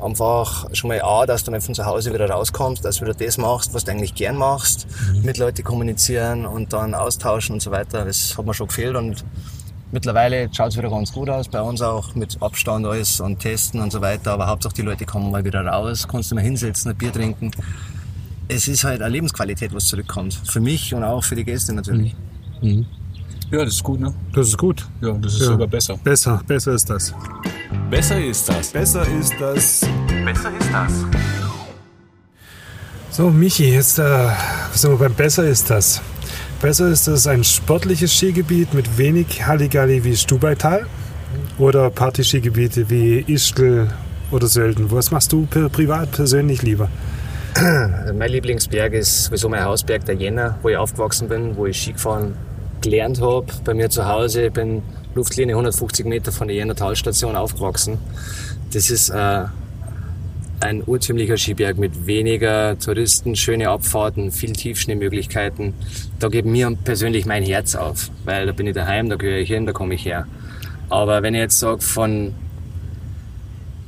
Einfach 0.00 0.66
schon 0.74 0.88
mal 0.88 1.02
A, 1.02 1.26
dass 1.26 1.42
du 1.42 1.50
mal 1.50 1.60
von 1.60 1.74
zu 1.74 1.84
Hause 1.84 2.14
wieder 2.14 2.30
rauskommst, 2.30 2.84
dass 2.84 2.96
du 2.96 3.04
wieder 3.04 3.14
das 3.14 3.36
machst, 3.36 3.74
was 3.74 3.84
du 3.84 3.90
eigentlich 3.90 4.14
gern 4.14 4.36
machst, 4.36 4.86
mit 5.22 5.38
Leuten 5.38 5.64
kommunizieren 5.64 6.46
und 6.46 6.72
dann 6.72 6.94
austauschen 6.94 7.54
und 7.54 7.60
so 7.60 7.72
weiter. 7.72 8.04
Das 8.04 8.38
hat 8.38 8.46
mir 8.46 8.54
schon 8.54 8.68
gefehlt 8.68 8.94
und 8.94 9.24
mittlerweile 9.90 10.48
schaut 10.52 10.68
es 10.68 10.76
wieder 10.76 10.90
ganz 10.90 11.12
gut 11.12 11.28
aus. 11.28 11.48
Bei 11.48 11.60
uns 11.60 11.82
auch 11.82 12.14
mit 12.14 12.40
Abstand 12.40 12.86
alles 12.86 13.20
und 13.20 13.40
Testen 13.40 13.80
und 13.80 13.90
so 13.90 14.00
weiter. 14.00 14.32
Aber 14.32 14.46
Hauptsache 14.46 14.74
die 14.74 14.82
Leute 14.82 15.04
kommen 15.04 15.30
mal 15.30 15.44
wieder 15.44 15.64
raus, 15.64 16.06
kannst 16.06 16.30
du 16.30 16.36
mal 16.36 16.44
hinsetzen, 16.44 16.92
ein 16.92 16.96
Bier 16.96 17.12
trinken. 17.12 17.50
Es 18.46 18.68
ist 18.68 18.84
halt 18.84 19.02
eine 19.02 19.12
Lebensqualität, 19.12 19.74
was 19.74 19.86
zurückkommt. 19.86 20.40
Für 20.46 20.60
mich 20.60 20.94
und 20.94 21.04
auch 21.04 21.24
für 21.24 21.34
die 21.34 21.44
Gäste 21.44 21.72
natürlich. 21.72 22.14
Ja, 23.50 23.64
das 23.64 23.74
ist 23.74 23.82
gut, 23.82 24.00
ne? 24.00 24.12
Das 24.34 24.48
ist 24.48 24.58
gut. 24.58 24.86
Ja, 25.00 25.12
das 25.12 25.34
ist 25.34 25.40
Ja. 25.40 25.46
sogar 25.46 25.66
besser. 25.66 25.98
Besser, 26.04 26.40
besser 26.46 26.72
ist 26.74 26.90
das. 26.90 27.14
Besser 27.90 28.20
ist 28.22 28.48
das. 28.48 28.68
Besser 28.72 29.06
ist 29.08 29.34
das. 29.40 29.80
Besser 30.24 30.50
ist 30.60 30.70
das. 30.72 30.92
So, 33.10 33.30
Michi, 33.30 33.72
jetzt 33.72 33.98
äh, 33.98 34.28
sind 34.72 34.90
wir 34.92 34.98
beim 34.98 35.14
Besser 35.14 35.44
ist 35.46 35.70
das. 35.70 36.00
Besser 36.60 36.88
ist 36.88 37.08
das 37.08 37.26
ein 37.26 37.42
sportliches 37.42 38.12
Skigebiet 38.12 38.74
mit 38.74 38.98
wenig 38.98 39.46
Halligalli 39.46 40.04
wie 40.04 40.16
Stubaital 40.16 40.86
oder 41.56 41.88
Partyskigebiete 41.90 42.90
wie 42.90 43.20
Ischgl 43.26 43.88
oder 44.30 44.46
Sölden. 44.46 44.90
Was 44.90 45.10
machst 45.10 45.32
du 45.32 45.46
per, 45.46 45.68
privat 45.68 46.12
persönlich 46.12 46.62
lieber? 46.62 46.88
Mein 48.14 48.30
Lieblingsberg 48.30 48.92
ist 48.92 49.24
sowieso 49.24 49.48
mein 49.48 49.64
Hausberg, 49.64 50.04
der 50.04 50.14
Jänner, 50.16 50.58
wo 50.62 50.68
ich 50.68 50.76
aufgewachsen 50.76 51.28
bin, 51.28 51.56
wo 51.56 51.66
ich 51.66 51.80
Skigefahren 51.80 52.34
gelernt 52.82 53.20
habe. 53.20 53.46
Bei 53.64 53.74
mir 53.74 53.90
zu 53.90 54.06
Hause, 54.06 54.46
ich 54.46 54.52
bin 54.52 54.82
Luftlinie 55.14 55.54
150 55.54 56.06
Meter 56.06 56.32
von 56.32 56.48
der 56.48 56.56
Jänner 56.56 56.74
Talstation 56.74 57.36
aufgewachsen. 57.36 57.98
Das 58.72 58.90
ist 58.90 59.10
äh, 59.10 59.44
ein 60.60 60.82
urtümlicher 60.84 61.36
Skiberg 61.36 61.78
mit 61.78 62.06
weniger 62.06 62.78
Touristen, 62.78 63.36
schöne 63.36 63.68
Abfahrten, 63.68 64.32
viel 64.32 64.52
Tiefschneemöglichkeiten. 64.52 65.74
Da 66.18 66.28
geht 66.28 66.44
mir 66.44 66.76
persönlich 66.84 67.26
mein 67.26 67.42
Herz 67.42 67.74
auf, 67.74 68.10
weil 68.24 68.46
da 68.46 68.52
bin 68.52 68.66
ich 68.66 68.74
daheim, 68.74 69.08
da 69.08 69.16
gehöre 69.16 69.38
ich 69.38 69.48
hin, 69.48 69.66
da 69.66 69.72
komme 69.72 69.94
ich 69.94 70.04
her. 70.04 70.26
Aber 70.90 71.22
wenn 71.22 71.34
ich 71.34 71.40
jetzt 71.40 71.58
sage 71.58 71.80
von 71.80 72.34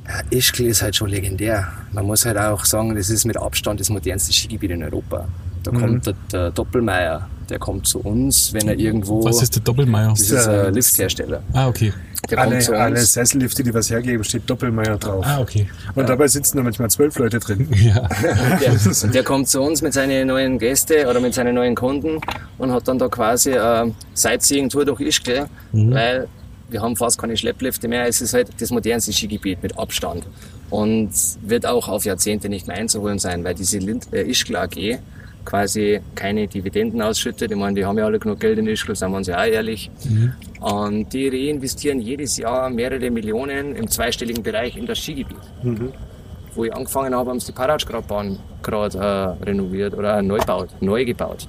ja, 0.07 0.22
Ischgl 0.31 0.66
ist 0.66 0.83
halt 0.83 0.96
schon 0.96 1.09
legendär. 1.09 1.68
Man 1.92 2.05
muss 2.05 2.26
halt 2.26 2.37
auch 2.37 2.64
sagen, 2.64 2.94
das 2.96 3.11
ist 3.11 3.24
mit 3.24 3.37
Abstand 3.37 3.79
das 3.81 3.90
modernste 3.90 4.33
Skigebiet 4.33 4.72
in 4.72 4.83
Europa. 4.83 5.29
Da 5.62 5.70
kommt 5.70 6.07
der, 6.07 6.14
der 6.33 6.50
Doppelmeier, 6.50 7.29
der 7.50 7.58
kommt 7.58 7.86
zu 7.86 7.98
uns, 8.00 8.52
wenn 8.54 8.68
er 8.68 8.78
irgendwo. 8.78 9.24
Was 9.24 9.42
ist 9.42 9.56
der 9.56 9.62
Doppelmeier? 9.62 10.10
Das 10.10 10.20
ist 10.20 10.46
ein 10.46 10.72
Lifthersteller. 10.72 11.42
Ah, 11.52 11.68
okay. 11.68 11.92
Der 12.30 12.38
alle 12.38 12.56
uns. 12.56 13.12
Sessellifte, 13.12 13.64
die 13.64 13.74
was 13.74 13.90
hergeben, 13.90 14.22
steht 14.22 14.48
Doppelmeier 14.48 14.98
drauf. 14.98 15.24
Ah, 15.26 15.40
okay. 15.40 15.66
Und 15.94 16.08
dabei 16.08 16.28
sitzen 16.28 16.58
da 16.58 16.62
manchmal 16.62 16.90
zwölf 16.90 17.18
Leute 17.18 17.38
drin. 17.40 17.68
Ja. 17.80 18.08
Der, 18.60 19.10
der 19.12 19.24
kommt 19.24 19.48
zu 19.48 19.62
uns 19.62 19.80
mit 19.80 19.94
seinen 19.94 20.28
neuen 20.28 20.58
Gästen 20.58 21.06
oder 21.06 21.18
mit 21.18 21.32
seinen 21.34 21.54
neuen 21.54 21.74
Kunden 21.74 22.20
und 22.58 22.72
hat 22.72 22.86
dann 22.86 22.98
da 22.98 23.08
quasi 23.08 23.56
eine 23.56 23.94
Sightseeing-Tour 24.12 24.84
durch 24.84 25.00
Ischgl, 25.00 25.46
weil 25.72 26.28
wir 26.68 26.82
haben 26.82 26.94
fast 26.94 27.18
keine 27.18 27.36
Schlepplifte 27.36 27.88
mehr. 27.88 28.06
Es 28.06 28.20
ist 28.20 28.34
halt 28.34 28.48
das 28.58 28.70
modernste 28.70 29.12
Skigebiet 29.12 29.62
mit 29.62 29.78
Abstand 29.78 30.26
und 30.68 31.10
wird 31.42 31.66
auch 31.66 31.88
auf 31.88 32.04
Jahrzehnte 32.04 32.48
nicht 32.48 32.66
mehr 32.66 32.76
einzuholen 32.76 33.18
sein, 33.18 33.42
weil 33.44 33.54
diese 33.54 33.78
Lind 33.78 34.12
äh, 34.12 34.22
Ischgl 34.22 34.56
AG 34.56 34.98
quasi 35.44 36.00
keine 36.14 36.46
Dividenden 36.46 37.00
ausschüttet. 37.03 37.50
Ich 37.50 37.57
meine, 37.57 37.74
die 37.74 37.85
haben 37.85 37.98
ja 37.98 38.05
alle 38.05 38.18
genug 38.18 38.40
Geld 38.40 38.59
in 38.59 38.66
Ischgl, 38.66 38.94
sagen 38.94 39.12
wir 39.12 39.18
uns 39.18 39.26
ja 39.26 39.38
auch 39.38 39.46
ehrlich. 39.46 39.90
Und 40.61 41.12
die 41.12 41.29
reinvestieren 41.29 42.00
jedes 42.00 42.37
Jahr 42.37 42.70
mehrere 42.70 43.11
Millionen 43.11 43.74
im 43.76 43.88
zweistelligen 43.88 44.42
Bereich 44.42 44.76
in 44.76 44.87
das 44.87 44.98
Skigebiet 44.98 45.37
wo 46.55 46.64
ich 46.64 46.74
angefangen 46.74 47.14
habe, 47.14 47.31
haben 47.31 47.40
sie 47.40 47.46
die 47.46 47.53
Paratschradbahn 47.53 48.38
gerade 48.62 48.98
äh, 48.98 49.44
renoviert 49.44 49.94
oder 49.94 50.20
neu 50.22 50.38
gebaut, 50.38 50.70
neu 50.81 51.05
gebaut. 51.05 51.46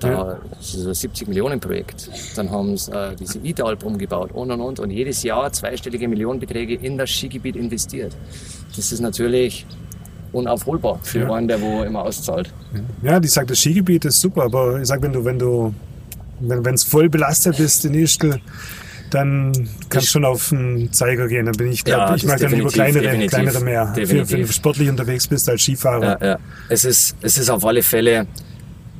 Da, 0.00 0.38
Das 0.58 0.74
ist 0.74 0.86
ein 0.86 0.94
70 0.94 1.28
Millionen 1.28 1.60
Projekt. 1.60 2.10
Dann 2.36 2.50
haben 2.50 2.76
sie 2.76 2.90
äh, 2.92 3.14
diese 3.14 3.38
Idalp 3.38 3.84
umgebaut 3.84 4.30
und 4.32 4.50
und 4.50 4.60
und 4.60 4.80
und 4.80 4.90
jedes 4.90 5.22
Jahr 5.22 5.52
zweistellige 5.52 6.08
Millionenbeträge 6.08 6.74
in 6.74 6.98
das 6.98 7.10
Skigebiet 7.10 7.56
investiert. 7.56 8.16
Das 8.74 8.90
ist 8.90 9.00
natürlich 9.00 9.64
unaufholbar 10.32 10.98
für 11.02 11.32
einen, 11.32 11.48
der 11.48 11.60
wo 11.60 11.82
immer 11.82 12.02
auszahlt. 12.02 12.52
Ja, 13.02 13.20
die 13.20 13.28
sagt, 13.28 13.50
das 13.50 13.58
Skigebiet 13.58 14.04
ist 14.04 14.20
super, 14.20 14.44
aber 14.44 14.80
ich 14.80 14.88
sag, 14.88 15.02
wenn 15.02 15.12
du, 15.12 15.24
wenn 15.24 15.38
du, 15.38 15.74
wenn 16.40 16.74
es 16.74 16.84
voll 16.84 17.08
belastet 17.08 17.56
bist 17.56 17.84
in 17.84 17.94
Ischgl, 17.94 18.40
dann 19.10 19.52
kannst 19.88 20.08
du 20.08 20.12
schon 20.12 20.24
auf 20.24 20.48
den 20.48 20.92
Zeiger 20.92 21.28
gehen. 21.28 21.46
Dann 21.46 21.56
bin 21.56 21.70
ich, 21.70 21.84
glaub, 21.84 21.98
Ja, 21.98 22.14
ich 22.14 22.24
mag 22.24 22.40
dann 22.40 22.52
lieber 22.52 22.70
kleinere, 22.70 23.26
kleinere 23.26 23.60
mehr. 23.60 23.92
Für, 23.94 24.30
wenn 24.30 24.42
du 24.42 24.52
sportlich 24.52 24.88
unterwegs 24.88 25.26
bist 25.26 25.48
als 25.48 25.62
Skifahrer. 25.62 26.18
Ja, 26.20 26.26
ja. 26.26 26.38
Es 26.68 26.84
ist, 26.84 27.16
es 27.20 27.36
ist 27.36 27.50
auf 27.50 27.64
alle 27.64 27.82
Fälle, 27.82 28.26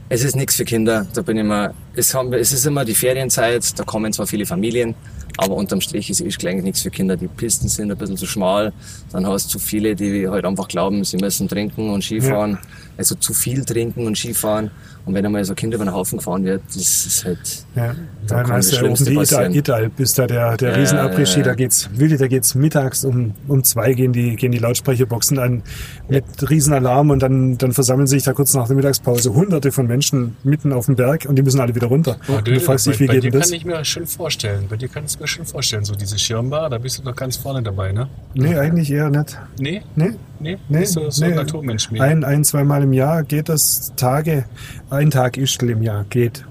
es 0.09 0.23
ist 0.23 0.37
nichts 0.37 0.57
für 0.57 0.64
Kinder. 0.64 1.07
Da 1.14 1.23
bin 1.23 1.38
ich 1.38 1.40
immer, 1.42 1.73
es, 1.97 2.14
haben, 2.14 2.33
es 2.35 2.53
ist 2.53 2.66
immer 2.66 2.85
die 2.85 2.95
Ferienzeit, 2.95 3.79
da 3.79 3.85
kommen 3.85 4.12
zwar 4.12 4.27
viele 4.27 4.45
Familien, 4.45 4.95
aber 5.37 5.55
unterm 5.55 5.81
Strich 5.81 6.11
ist 6.11 6.21
Ischgl 6.21 6.49
eigentlich 6.49 6.64
nichts 6.64 6.83
für 6.83 6.90
Kinder. 6.90 7.16
Die 7.16 7.29
Pisten 7.29 7.68
sind 7.68 7.90
ein 7.90 7.97
bisschen 7.97 8.16
zu 8.16 8.27
schmal. 8.27 8.73
Dann 9.12 9.27
hast 9.27 9.47
du 9.47 9.51
zu 9.53 9.59
viele, 9.59 9.95
die 9.95 10.29
halt 10.29 10.45
einfach 10.45 10.68
glauben, 10.68 11.05
sie 11.05 11.16
müssen 11.16 11.49
trinken 11.49 11.90
und 11.90 12.03
Skifahren. 12.03 12.59
Also 12.97 13.14
zu 13.14 13.33
viel 13.33 13.64
trinken 13.64 14.07
und 14.07 14.16
Skifahren. 14.16 14.71
Und 15.05 15.14
wenn 15.14 15.27
einmal 15.27 15.45
so 15.45 15.53
ein 15.53 15.57
Kind 15.57 15.75
über 15.75 15.85
den 15.85 15.92
Haufen 15.92 16.18
gefahren 16.18 16.45
wird, 16.45 16.62
das 16.68 16.77
ist 16.77 17.25
halt, 17.25 17.38
Ja, 17.75 17.95
Da 18.27 18.37
dann 18.37 18.47
kann 18.47 18.57
das 18.57 18.68
du 18.68 18.77
oben 18.77 18.85
Schlimmste 18.97 19.11
die 19.11 19.16
passieren. 19.16 19.92
Ist 19.97 20.18
da 20.18 20.27
der, 20.27 20.57
der 20.57 20.71
Ja, 20.71 20.77
riesen 20.77 20.97
ja, 20.99 21.09
ja. 21.11 21.42
da 21.42 21.55
geht's, 21.55 21.90
wirklich, 21.92 22.21
da 22.21 22.29
geht's 22.29 22.55
mittags 22.55 23.05
um, 23.05 23.35
um 23.49 23.64
zwei 23.64 23.95
gehen 23.95 24.12
die, 24.12 24.37
gehen 24.37 24.53
die 24.53 24.59
Lautsprecherboxen 24.59 25.40
an 25.40 25.62
mit 26.09 26.25
riesen 26.49 26.73
Alarm 26.73 27.11
und 27.11 27.21
dann, 27.21 27.59
dann 27.59 27.73
versammeln 27.73 28.07
sich 28.07 28.23
da 28.23 28.33
kurz 28.33 28.55
nach 28.55 28.68
der 28.68 28.77
Mittagspause 28.77 29.35
hunderte 29.35 29.73
von 29.73 29.88
Menschen 29.88 30.37
mitten 30.45 30.73
auf 30.73 30.87
dem 30.87 30.95
Berg 30.95 31.27
und 31.29 31.35
die 31.37 31.42
müssen 31.42 31.61
alle 31.61 31.75
wieder 31.75 31.88
runter. 31.88 32.18
und 32.29 32.47
du 32.47 32.61
fragst 32.61 32.87
dich, 32.87 33.01
wie 33.01 33.07
bei 33.07 33.14
geht 33.14 33.25
dir 33.25 33.31
das? 33.33 33.49
kann 33.49 33.57
ich 33.57 33.64
mir 33.64 33.85
schon 33.85 34.07
vorstellen. 34.07 34.66
Bei 34.68 34.77
dir 34.77 34.88
kann 34.88 35.05
ich 35.05 35.18
mir 35.22 35.28
schon 35.28 35.46
vorstellen, 35.46 35.85
so 35.85 35.94
diese 35.94 36.18
Schirmbar, 36.18 36.68
da 36.68 36.78
bist 36.78 36.98
du 36.98 37.02
doch 37.02 37.14
ganz 37.16 37.37
vorne 37.37 37.62
dabei, 37.62 37.92
ne? 37.92 38.08
Nee, 38.35 38.56
eigentlich 38.56 38.90
eher 38.90 39.08
nicht. 39.08 39.38
Nee? 39.58 39.82
Nee, 39.94 40.11
Nee? 40.40 40.58
nee, 40.68 40.80
Bist 40.80 40.96
du 40.96 41.11
so 41.11 41.24
nee. 41.24 41.30
ein 41.30 41.37
Naturmensch 41.37 41.90
mehr? 41.90 42.02
Ein, 42.02 42.24
ein, 42.24 42.44
zweimal 42.44 42.82
im 42.82 42.92
Jahr 42.92 43.22
geht 43.22 43.48
das 43.48 43.92
Tage, 43.96 44.44
ein 44.90 45.11
Tag 45.11 45.37
Ischgl 45.37 45.70
im 45.70 45.82
Jahr 45.82 46.04
geht. 46.11 46.44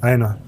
Einer. 0.00 0.38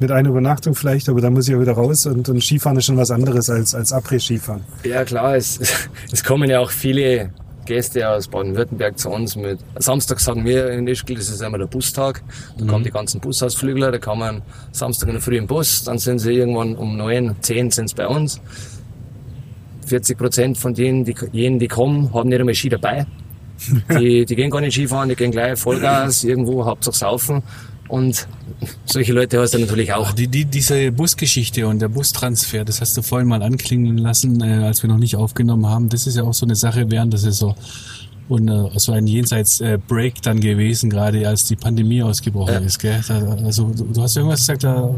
Mit 0.00 0.10
einer 0.10 0.28
Übernachtung 0.28 0.74
vielleicht, 0.74 1.08
aber 1.08 1.20
da 1.20 1.30
muss 1.30 1.48
ich 1.48 1.54
ja 1.54 1.60
wieder 1.60 1.72
raus 1.72 2.06
und, 2.06 2.28
und 2.28 2.42
Skifahren 2.42 2.76
ist 2.76 2.86
schon 2.86 2.96
was 2.96 3.10
anderes 3.10 3.48
als, 3.50 3.74
als 3.74 3.92
Après-Skifahren. 3.92 4.62
Ja 4.84 5.04
klar, 5.04 5.36
es, 5.36 5.60
es 6.12 6.22
kommen 6.24 6.50
ja 6.50 6.60
auch 6.60 6.70
viele 6.70 7.30
Gäste 7.68 8.08
aus 8.08 8.28
Baden-Württemberg 8.28 8.98
zu 8.98 9.10
uns 9.10 9.36
mit. 9.36 9.60
Samstag 9.76 10.20
sagen 10.20 10.44
wir 10.44 10.70
in 10.70 10.88
Ischgl, 10.88 11.14
das 11.14 11.28
ist 11.28 11.42
immer 11.42 11.58
der 11.58 11.66
Bustag. 11.66 12.22
Da 12.56 12.64
kommen 12.64 12.82
die 12.82 12.90
ganzen 12.90 13.20
Busausflügler, 13.20 13.92
da 13.92 13.98
kommen 13.98 14.40
Samstag 14.72 15.08
in 15.08 15.14
der 15.14 15.22
Früh 15.22 15.36
im 15.36 15.46
Bus, 15.46 15.84
dann 15.84 15.98
sind 15.98 16.18
sie 16.18 16.32
irgendwann 16.32 16.74
um 16.76 16.96
neun, 16.96 17.36
zehn 17.42 17.70
sind 17.70 17.90
sie 17.90 17.94
bei 17.94 18.08
uns. 18.08 18.40
40 19.86 20.16
Prozent 20.16 20.58
von 20.58 20.72
denen, 20.72 21.04
die, 21.04 21.14
jenen, 21.32 21.58
die 21.58 21.68
kommen, 21.68 22.12
haben 22.14 22.30
nicht 22.30 22.40
einmal 22.40 22.54
Ski 22.54 22.70
dabei. 22.70 23.06
Die, 23.98 24.24
die 24.24 24.36
gehen 24.36 24.50
gar 24.50 24.60
nicht 24.60 24.74
Skifahren, 24.74 25.08
die 25.08 25.16
gehen 25.16 25.32
gleich 25.32 25.58
Vollgas, 25.58 26.22
irgendwo, 26.22 26.64
Hauptsache 26.64 26.96
saufen. 26.96 27.42
Und 27.88 28.28
solche 28.84 29.12
Leute 29.14 29.40
hast 29.40 29.54
du 29.54 29.58
natürlich 29.58 29.92
auch. 29.94 30.12
Die, 30.12 30.28
die, 30.28 30.44
diese 30.44 30.92
Busgeschichte 30.92 31.66
und 31.66 31.80
der 31.80 31.88
Bustransfer, 31.88 32.64
das 32.64 32.80
hast 32.82 32.96
du 32.96 33.02
vorhin 33.02 33.26
mal 33.28 33.42
anklingen 33.42 33.96
lassen, 33.98 34.40
äh, 34.42 34.64
als 34.66 34.82
wir 34.82 34.88
noch 34.90 34.98
nicht 34.98 35.16
aufgenommen 35.16 35.66
haben. 35.66 35.88
Das 35.88 36.06
ist 36.06 36.16
ja 36.16 36.22
auch 36.22 36.34
so 36.34 36.44
eine 36.44 36.54
Sache 36.54 36.90
während 36.90 37.12
der 37.14 37.20
Saison. 37.20 37.54
Und 38.28 38.48
äh, 38.48 38.68
so 38.76 38.92
ein 38.92 39.06
Jenseits-Break 39.06 40.20
dann 40.20 40.40
gewesen, 40.40 40.90
gerade 40.90 41.26
als 41.26 41.44
die 41.46 41.56
Pandemie 41.56 42.02
ausgebrochen 42.02 42.54
Ja. 42.54 42.60
ist. 42.60 42.78
Gell? 42.78 43.00
Da, 43.08 43.20
also 43.44 43.70
du, 43.74 43.84
du 43.84 44.02
hast 44.02 44.16
irgendwas 44.16 44.40
gesagt, 44.40 44.64
da 44.64 44.94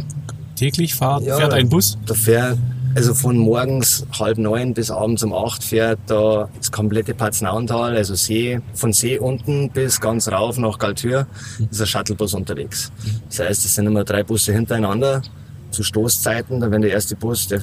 täglich 0.56 0.94
fahrt, 0.94 1.22
Ja, 1.24 1.36
fährt 1.36 1.52
ein 1.52 1.68
Bus? 1.68 1.96
Da 2.06 2.14
fährt, 2.14 2.58
also 2.94 3.14
von 3.14 3.36
morgens 3.36 4.06
halb 4.18 4.38
neun 4.38 4.74
bis 4.74 4.90
abends 4.90 5.22
um 5.22 5.32
acht 5.32 5.62
fährt 5.62 5.98
da 6.06 6.48
das 6.56 6.72
komplette 6.72 7.14
Paznauntal, 7.14 7.96
also 7.96 8.14
See, 8.14 8.60
von 8.74 8.92
See 8.92 9.18
unten 9.18 9.70
bis 9.70 10.00
ganz 10.00 10.28
rauf 10.28 10.58
nach 10.58 10.78
Galtür, 10.78 11.26
ist 11.70 11.80
ein 11.80 11.86
Shuttlebus 11.86 12.34
unterwegs. 12.34 12.90
Das 13.28 13.40
heißt, 13.40 13.64
es 13.64 13.74
sind 13.74 13.86
immer 13.86 14.04
drei 14.04 14.22
Busse 14.22 14.52
hintereinander 14.52 15.22
zu 15.70 15.82
Stoßzeiten. 15.82 16.60
Dann 16.60 16.70
wenn 16.70 16.82
der 16.82 16.90
erste 16.90 17.16
Bus, 17.16 17.46
der, 17.48 17.62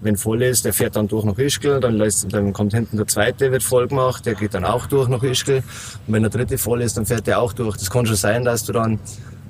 wenn 0.00 0.16
voll 0.16 0.42
ist, 0.42 0.64
der 0.64 0.72
fährt 0.72 0.96
dann 0.96 1.08
durch 1.08 1.24
nach 1.24 1.38
Ischgl, 1.38 1.80
dann, 1.80 1.96
lässt, 1.96 2.32
dann 2.32 2.52
kommt 2.52 2.72
hinten 2.72 2.96
der 2.96 3.06
zweite, 3.06 3.52
wird 3.52 3.62
voll 3.62 3.88
gemacht, 3.88 4.24
der 4.26 4.34
geht 4.34 4.54
dann 4.54 4.64
auch 4.64 4.86
durch 4.86 5.08
nach 5.08 5.22
Ischgl. 5.22 5.62
Und 6.06 6.12
wenn 6.12 6.22
der 6.22 6.30
dritte 6.30 6.58
voll 6.58 6.82
ist, 6.82 6.96
dann 6.96 7.06
fährt 7.06 7.26
der 7.26 7.40
auch 7.40 7.52
durch. 7.52 7.76
Das 7.76 7.90
kann 7.90 8.06
schon 8.06 8.16
sein, 8.16 8.44
dass 8.44 8.64
du 8.64 8.72
dann 8.72 8.98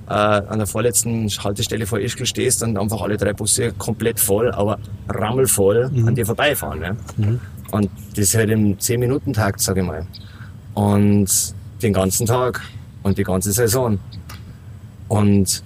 äh, 0.09 0.13
an 0.13 0.59
der 0.59 0.67
vorletzten 0.67 1.29
Haltestelle 1.29 1.87
vor 1.87 2.01
Ischgl 2.01 2.27
stehst 2.27 2.63
und 2.63 2.77
einfach 2.77 3.01
alle 3.01 3.17
drei 3.17 3.33
Busse 3.33 3.73
komplett 3.73 4.19
voll, 4.21 4.51
aber 4.51 4.79
rammelvoll 5.09 5.91
an 6.07 6.15
dir 6.15 6.27
vorbeifahren. 6.27 6.81
Ne? 6.81 6.97
Und 7.71 7.91
das 8.11 8.19
ist 8.19 8.35
halt 8.35 8.51
im 8.51 8.77
10-Minuten-Takt, 8.77 9.61
sag 9.61 9.77
ich 9.79 9.85
mal. 9.85 10.07
Und 10.75 11.55
den 11.83 11.93
ganzen 11.93 12.27
Tag 12.27 12.61
und 13.03 13.19
die 13.19 13.25
ganze 13.25 13.53
Saison. 13.53 13.99
Und 15.09 15.63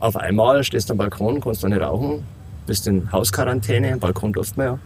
auf 0.00 0.16
einmal 0.16 0.64
stehst 0.64 0.88
du 0.88 0.94
am 0.94 0.98
Balkon, 0.98 1.40
kannst 1.40 1.62
du 1.62 1.68
nicht 1.68 1.80
rauchen, 1.80 2.24
bist 2.66 2.86
in 2.86 3.10
Hausquarantäne, 3.12 3.96
Balkon 3.98 4.32
durft 4.32 4.56
man 4.56 4.66
ja. 4.66 4.78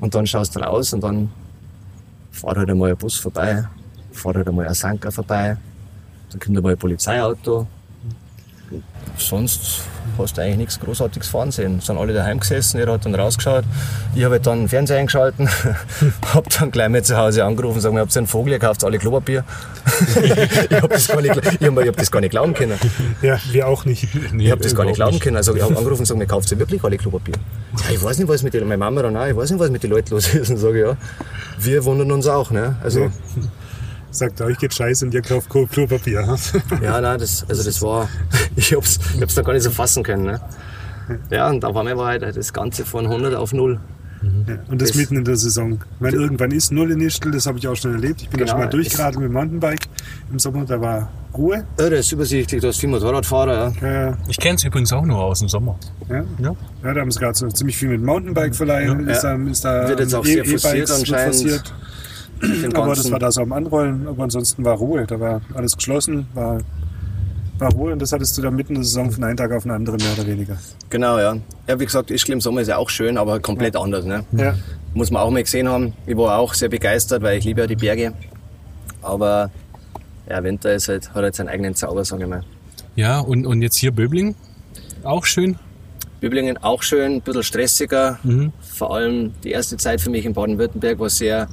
Und 0.00 0.14
dann 0.14 0.26
schaust 0.26 0.56
du 0.56 0.60
raus 0.60 0.92
und 0.92 1.02
dann 1.02 1.30
fährt 2.30 2.56
halt 2.56 2.70
einmal 2.70 2.90
ein 2.90 2.96
Bus 2.96 3.16
vorbei, 3.16 3.64
fährt 4.12 4.36
halt 4.36 4.48
einmal 4.48 4.66
ein 4.66 4.74
Sanker 4.74 5.12
vorbei, 5.12 5.56
dann 6.30 6.40
kommt 6.40 6.56
einmal 6.56 6.72
ein 6.72 6.78
Polizeiauto, 6.78 7.66
sonst 9.16 9.82
hast 10.18 10.36
du 10.36 10.42
eigentlich 10.42 10.56
nichts 10.58 10.80
Großartiges 10.80 11.28
fahren 11.28 11.50
sehen. 11.50 11.80
Sind 11.80 11.98
alle 11.98 12.12
daheim 12.14 12.38
gesessen, 12.40 12.78
jeder 12.78 12.92
hat 12.94 13.04
dann 13.04 13.14
rausgeschaut. 13.14 13.64
Ich 14.14 14.22
habe 14.24 14.34
halt 14.34 14.46
dann 14.46 14.60
den 14.60 14.68
Fernseher 14.68 14.98
eingeschalten, 14.98 15.48
habe 16.34 16.48
dann 16.58 16.70
gleich 16.70 16.88
mal 16.88 17.02
zu 17.02 17.16
Hause 17.16 17.44
angerufen 17.44 17.76
und 17.76 17.82
gesagt, 17.82 17.96
habt 17.98 18.14
ihr 18.16 18.18
einen 18.20 18.26
Vogel 18.26 18.52
gekauft, 18.54 18.84
alle 18.84 18.98
Klopapier? 18.98 19.44
ich 20.70 20.76
habe 20.82 20.88
das, 20.88 21.08
gar 21.08 21.20
nicht- 21.20 21.36
ich 21.36 21.66
hab, 21.66 21.78
ich 21.78 21.88
hab 21.88 21.96
das 21.96 22.10
gar 22.10 22.20
nicht 22.20 22.30
glauben 22.30 22.54
können. 22.54 22.78
Ja, 23.22 23.38
wir 23.50 23.66
auch 23.68 23.84
nicht. 23.84 24.04
ich 24.38 24.50
habe 24.50 24.62
das 24.62 24.74
gar 24.74 24.84
nicht 24.84 24.96
glauben 24.96 25.18
können. 25.18 25.36
Also 25.36 25.54
ich 25.54 25.62
habe 25.62 25.76
angerufen 25.76 26.00
und 26.00 26.04
gesagt, 26.04 26.18
mir 26.18 26.26
kauft 26.26 26.50
ihr 26.52 26.58
wirklich 26.58 26.82
alle 26.84 26.96
Klopapier? 26.96 27.34
Ja, 27.84 27.94
ich 27.94 28.02
weiß 28.02 28.18
nicht, 28.18 28.28
was 28.28 28.42
mit 28.42 28.54
den, 28.54 28.62
meine 28.64 28.78
Mama 28.78 29.02
dann 29.02 29.16
auch, 29.16 29.26
ich 29.26 29.36
weiß 29.36 29.50
nicht, 29.50 29.60
was 29.60 29.70
mit 29.70 29.82
den 29.82 29.90
Leuten 29.90 30.10
los 30.10 30.32
ist. 30.34 30.50
Und 30.50 30.58
sage 30.58 30.80
ja, 30.80 30.96
wir 31.58 31.84
wundern 31.84 32.12
uns 32.12 32.26
auch. 32.26 32.50
Ne? 32.50 32.76
Also, 32.82 33.00
Ja. 33.00 33.10
Sagt 34.14 34.40
euch 34.40 34.56
geht 34.58 34.72
scheiße 34.72 35.04
und 35.06 35.12
ihr 35.14 35.22
kauft 35.22 35.50
Klo- 35.50 35.66
Klopapier. 35.66 36.36
Ja, 36.82 37.00
nein, 37.00 37.18
das, 37.18 37.44
also 37.48 37.64
das 37.64 37.82
war, 37.82 38.08
ich 38.56 38.72
hab's, 38.72 39.00
ich 39.16 39.20
hab's 39.20 39.34
da 39.34 39.42
gar 39.42 39.52
nicht 39.54 39.64
so 39.64 39.70
fassen 39.70 40.02
können. 40.04 40.24
Ne? 40.24 40.40
Ja, 41.30 41.50
und 41.50 41.64
einmal 41.64 41.96
war 41.96 42.06
halt 42.06 42.22
das 42.36 42.52
Ganze 42.52 42.84
von 42.84 43.06
100 43.06 43.34
auf 43.34 43.52
0. 43.52 43.80
Ja, 44.46 44.54
und 44.70 44.80
das, 44.80 44.90
Das- 44.90 44.96
mitten 44.96 45.16
in 45.16 45.24
der 45.24 45.36
Saison. 45.36 45.80
Meine, 45.98 46.16
irgendwann 46.16 46.50
ist 46.52 46.70
Null 46.72 46.92
in 46.92 46.98
Nistel, 46.98 47.32
das 47.32 47.44
habe 47.46 47.58
ich 47.58 47.66
auch 47.68 47.74
schon 47.74 47.92
erlebt. 47.92 48.22
Ich 48.22 48.28
bin 48.30 48.38
da 48.38 48.44
Genau, 48.44 48.56
schon 48.56 48.64
mal 48.64 48.70
durchgeraten 48.70 49.20
mit 49.20 49.28
dem 49.30 49.34
Mountainbike 49.34 49.86
im 50.30 50.38
Sommer, 50.38 50.64
da 50.64 50.80
war 50.80 51.10
Ruhe. 51.36 51.64
Ja, 51.78 51.90
das 51.90 52.00
ist 52.00 52.12
übersichtlich, 52.12 52.62
da 52.62 52.68
ist 52.68 52.78
viel 52.80 52.88
Motorradfahrer. 52.88 53.72
Ja. 53.82 53.92
Ja, 54.10 54.18
Ich 54.28 54.38
kenne 54.38 54.54
es 54.54 54.64
übrigens 54.64 54.92
auch 54.92 55.04
nur 55.04 55.18
aus 55.18 55.40
dem 55.40 55.48
Sommer. 55.48 55.76
ja. 56.08 56.24
Ja. 56.38 56.54
ja 56.84 56.94
da 56.94 57.00
haben 57.00 57.10
sie 57.10 57.18
gerade 57.18 57.34
so 57.36 57.48
ziemlich 57.48 57.76
viel 57.76 57.88
mit 57.88 58.00
Mountainbike 58.02 58.54
verleihen. 58.54 59.06
Ist, 59.08 59.22
da, 59.24 59.34
ist 59.34 59.64
da 59.64 59.88
Wird 59.88 59.98
jetzt 60.00 60.14
auch 60.14 60.24
E- 60.24 60.32
sehr 60.34 60.44
forciert 60.44 60.90
anscheinend. 60.90 61.34
forciert. 61.34 61.74
Aber 62.74 62.94
das 62.94 63.10
war 63.10 63.18
da 63.18 63.30
so 63.30 63.42
am 63.42 63.52
Anrollen, 63.52 64.06
aber 64.06 64.24
ansonsten 64.24 64.64
war 64.64 64.76
Ruhe. 64.76 65.06
Da 65.06 65.18
war 65.20 65.40
alles 65.54 65.76
geschlossen, 65.76 66.26
war, 66.34 66.58
war 67.58 67.72
Ruhe 67.72 67.92
und 67.92 68.00
das 68.00 68.12
hattest 68.12 68.36
du 68.36 68.42
dann 68.42 68.56
mitten 68.56 68.74
in 68.74 68.80
der 68.80 68.84
Saison 68.84 69.10
von 69.10 69.24
einem 69.24 69.36
Tag 69.36 69.52
auf 69.52 69.62
den 69.62 69.72
anderen 69.72 69.98
mehr 69.98 70.12
oder 70.16 70.26
weniger. 70.26 70.56
Genau, 70.90 71.18
ja. 71.18 71.36
Ja, 71.68 71.80
wie 71.80 71.84
gesagt, 71.84 72.10
Ischgl 72.10 72.32
im 72.32 72.40
Sommer 72.40 72.60
ist 72.60 72.68
ja 72.68 72.76
auch 72.76 72.90
schön, 72.90 73.18
aber 73.18 73.40
komplett 73.40 73.76
anders. 73.76 74.04
Ne? 74.04 74.24
Ja. 74.32 74.54
Muss 74.94 75.10
man 75.10 75.22
auch 75.22 75.30
mal 75.30 75.42
gesehen 75.42 75.68
haben. 75.68 75.92
Ich 76.06 76.16
war 76.16 76.38
auch 76.38 76.54
sehr 76.54 76.68
begeistert, 76.68 77.22
weil 77.22 77.38
ich 77.38 77.44
liebe 77.44 77.62
ja 77.62 77.66
die 77.66 77.76
Berge. 77.76 78.12
Aber 79.02 79.50
ja, 80.28 80.42
Winter 80.42 80.72
ist 80.74 80.88
halt, 80.88 81.08
hat 81.10 81.22
halt 81.22 81.34
seinen 81.34 81.48
eigenen 81.48 81.74
Zauber, 81.74 82.04
sage 82.04 82.24
ich 82.24 82.28
mal. 82.28 82.42
Ja, 82.96 83.20
und, 83.20 83.46
und 83.46 83.62
jetzt 83.62 83.76
hier 83.76 83.92
Böbling. 83.92 84.34
Auch 85.02 85.24
schön. 85.24 85.58
Böblingen 86.20 86.56
auch 86.58 86.82
schön, 86.82 87.16
ein 87.16 87.20
bisschen 87.20 87.42
stressiger. 87.42 88.18
Mhm. 88.22 88.52
Vor 88.60 88.94
allem 88.94 89.34
die 89.42 89.50
erste 89.50 89.76
Zeit 89.76 90.00
für 90.00 90.08
mich 90.08 90.24
in 90.24 90.32
Baden-Württemberg 90.32 90.98
war 90.98 91.10
sehr 91.10 91.48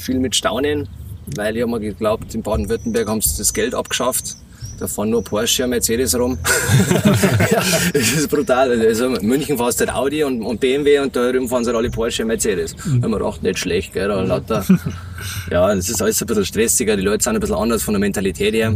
viel 0.00 0.18
mit 0.18 0.34
Staunen, 0.34 0.88
weil 1.36 1.56
ich 1.56 1.62
habe 1.62 1.72
mir 1.72 1.80
geglaubt, 1.80 2.34
in 2.34 2.42
Baden-Württemberg 2.42 3.08
haben 3.08 3.20
sie 3.20 3.38
das 3.38 3.52
Geld 3.52 3.74
abgeschafft. 3.74 4.36
Da 4.78 4.86
fahren 4.86 5.10
nur 5.10 5.22
Porsche 5.22 5.64
und 5.64 5.70
Mercedes 5.70 6.18
rum. 6.18 6.38
das 7.92 8.12
ist 8.12 8.30
brutal. 8.30 8.70
Also 8.80 9.14
in 9.14 9.26
München 9.26 9.58
fährst 9.58 9.78
du 9.78 9.86
halt 9.86 9.94
Audi 9.94 10.24
und, 10.24 10.42
und 10.42 10.58
BMW 10.58 11.00
und 11.00 11.14
da 11.14 11.30
drüben 11.30 11.48
fahren 11.48 11.64
sie 11.64 11.68
halt 11.68 11.76
alle 11.76 11.90
Porsche 11.90 12.22
und 12.22 12.28
Mercedes. 12.28 12.74
Mhm. 12.86 13.00
man 13.00 13.12
gedacht, 13.12 13.42
nicht 13.42 13.58
schlecht, 13.58 13.92
gell, 13.92 14.08
da 14.08 14.22
lauter. 14.22 14.64
ja, 15.50 15.74
das 15.74 15.90
ist 15.90 16.00
alles 16.00 16.22
ein 16.22 16.26
bisschen 16.26 16.46
stressiger. 16.46 16.96
Die 16.96 17.02
Leute 17.02 17.22
sind 17.22 17.34
ein 17.34 17.40
bisschen 17.40 17.56
anders 17.56 17.82
von 17.82 17.92
der 17.92 18.00
Mentalität 18.00 18.54
her. 18.54 18.74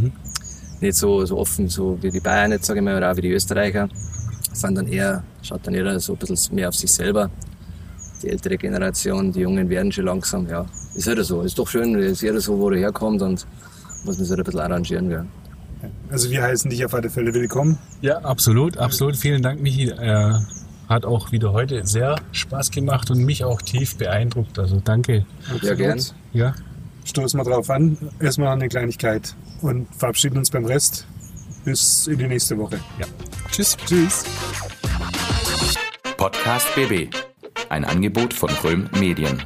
Nicht 0.81 0.97
so, 0.97 1.25
so 1.25 1.39
offen, 1.39 1.71
so 1.71 1.97
wie 2.03 2.11
die 2.11 2.21
Bayern 2.21 2.53
jetzt, 2.53 2.67
sage 2.67 2.81
ich 2.81 2.85
mal, 2.85 2.99
oder 2.99 3.11
auch 3.11 3.17
wie 3.17 3.23
die 3.23 3.33
Österreicher 3.33 3.89
sind 4.55 4.77
dann 4.77 4.87
eher, 4.87 5.25
schaut 5.43 5.67
dann 5.67 5.75
jeder 5.75 5.99
so 6.01 6.13
ein 6.13 6.19
bisschen 6.19 6.55
mehr 6.55 6.69
auf 6.69 6.75
sich 6.75 6.93
selber. 6.93 7.31
Die 8.23 8.31
ältere 8.31 8.57
Generation, 8.57 9.33
die 9.33 9.41
Jungen 9.41 9.69
werden 9.69 9.93
schon 9.93 10.05
langsam, 10.07 10.49
ja. 10.49 10.67
Ist 10.95 11.07
halt 11.09 11.25
so. 11.25 11.43
Ist 11.43 11.59
doch 11.59 11.69
schön, 11.69 11.95
ist 11.97 12.23
jeder 12.23 12.41
so, 12.41 12.59
wo 12.59 12.71
er 12.71 12.79
herkommt 12.79 13.21
und 13.23 13.47
muss 14.05 14.17
man 14.17 14.25
sich 14.25 14.31
halt 14.31 14.41
ein 14.41 14.45
bisschen 14.45 14.61
arrangieren, 14.61 15.11
ja. 15.11 15.27
Also 16.11 16.31
wir 16.31 16.43
heißen 16.43 16.71
dich 16.71 16.85
auf 16.85 16.95
alle 16.95 17.11
Fälle 17.11 17.35
willkommen. 17.35 17.79
Ja, 18.01 18.19
absolut, 18.19 18.79
absolut. 18.79 19.17
Vielen 19.17 19.43
Dank, 19.43 19.61
Michi. 19.61 19.89
Äh, 19.91 20.35
hat 20.89 21.05
auch 21.05 21.33
wieder 21.33 21.53
heute 21.53 21.85
sehr 21.87 22.17
Spaß 22.33 22.71
gemacht 22.71 23.11
und 23.11 23.19
mich 23.25 23.45
auch 23.45 23.61
tief 23.61 23.97
beeindruckt. 23.97 24.59
Also 24.59 24.81
danke. 24.85 25.27
Ja, 25.63 25.75
gern. 25.75 26.01
Ja. 26.33 26.55
Stoßen 27.05 27.39
wir 27.39 27.45
drauf 27.45 27.69
an. 27.71 27.99
Erstmal 28.21 28.49
eine 28.49 28.69
Kleinigkeit 28.69 29.35
und 29.63 29.87
verabschieden 29.95 30.39
uns 30.39 30.51
beim 30.51 30.65
Rest. 30.65 31.07
Bis 31.65 32.07
in 32.07 32.19
die 32.19 32.27
nächste 32.29 32.57
Woche. 32.59 32.79
ja. 32.99 33.07
Tschüss. 33.51 33.77
Tschüss. 33.87 34.25
Podcast 36.17 36.67
BB. 36.75 37.15
Ein 37.69 37.85
Angebot 37.85 38.33
von 38.35 38.51
Röhm 38.63 38.89
Medien. 38.99 39.43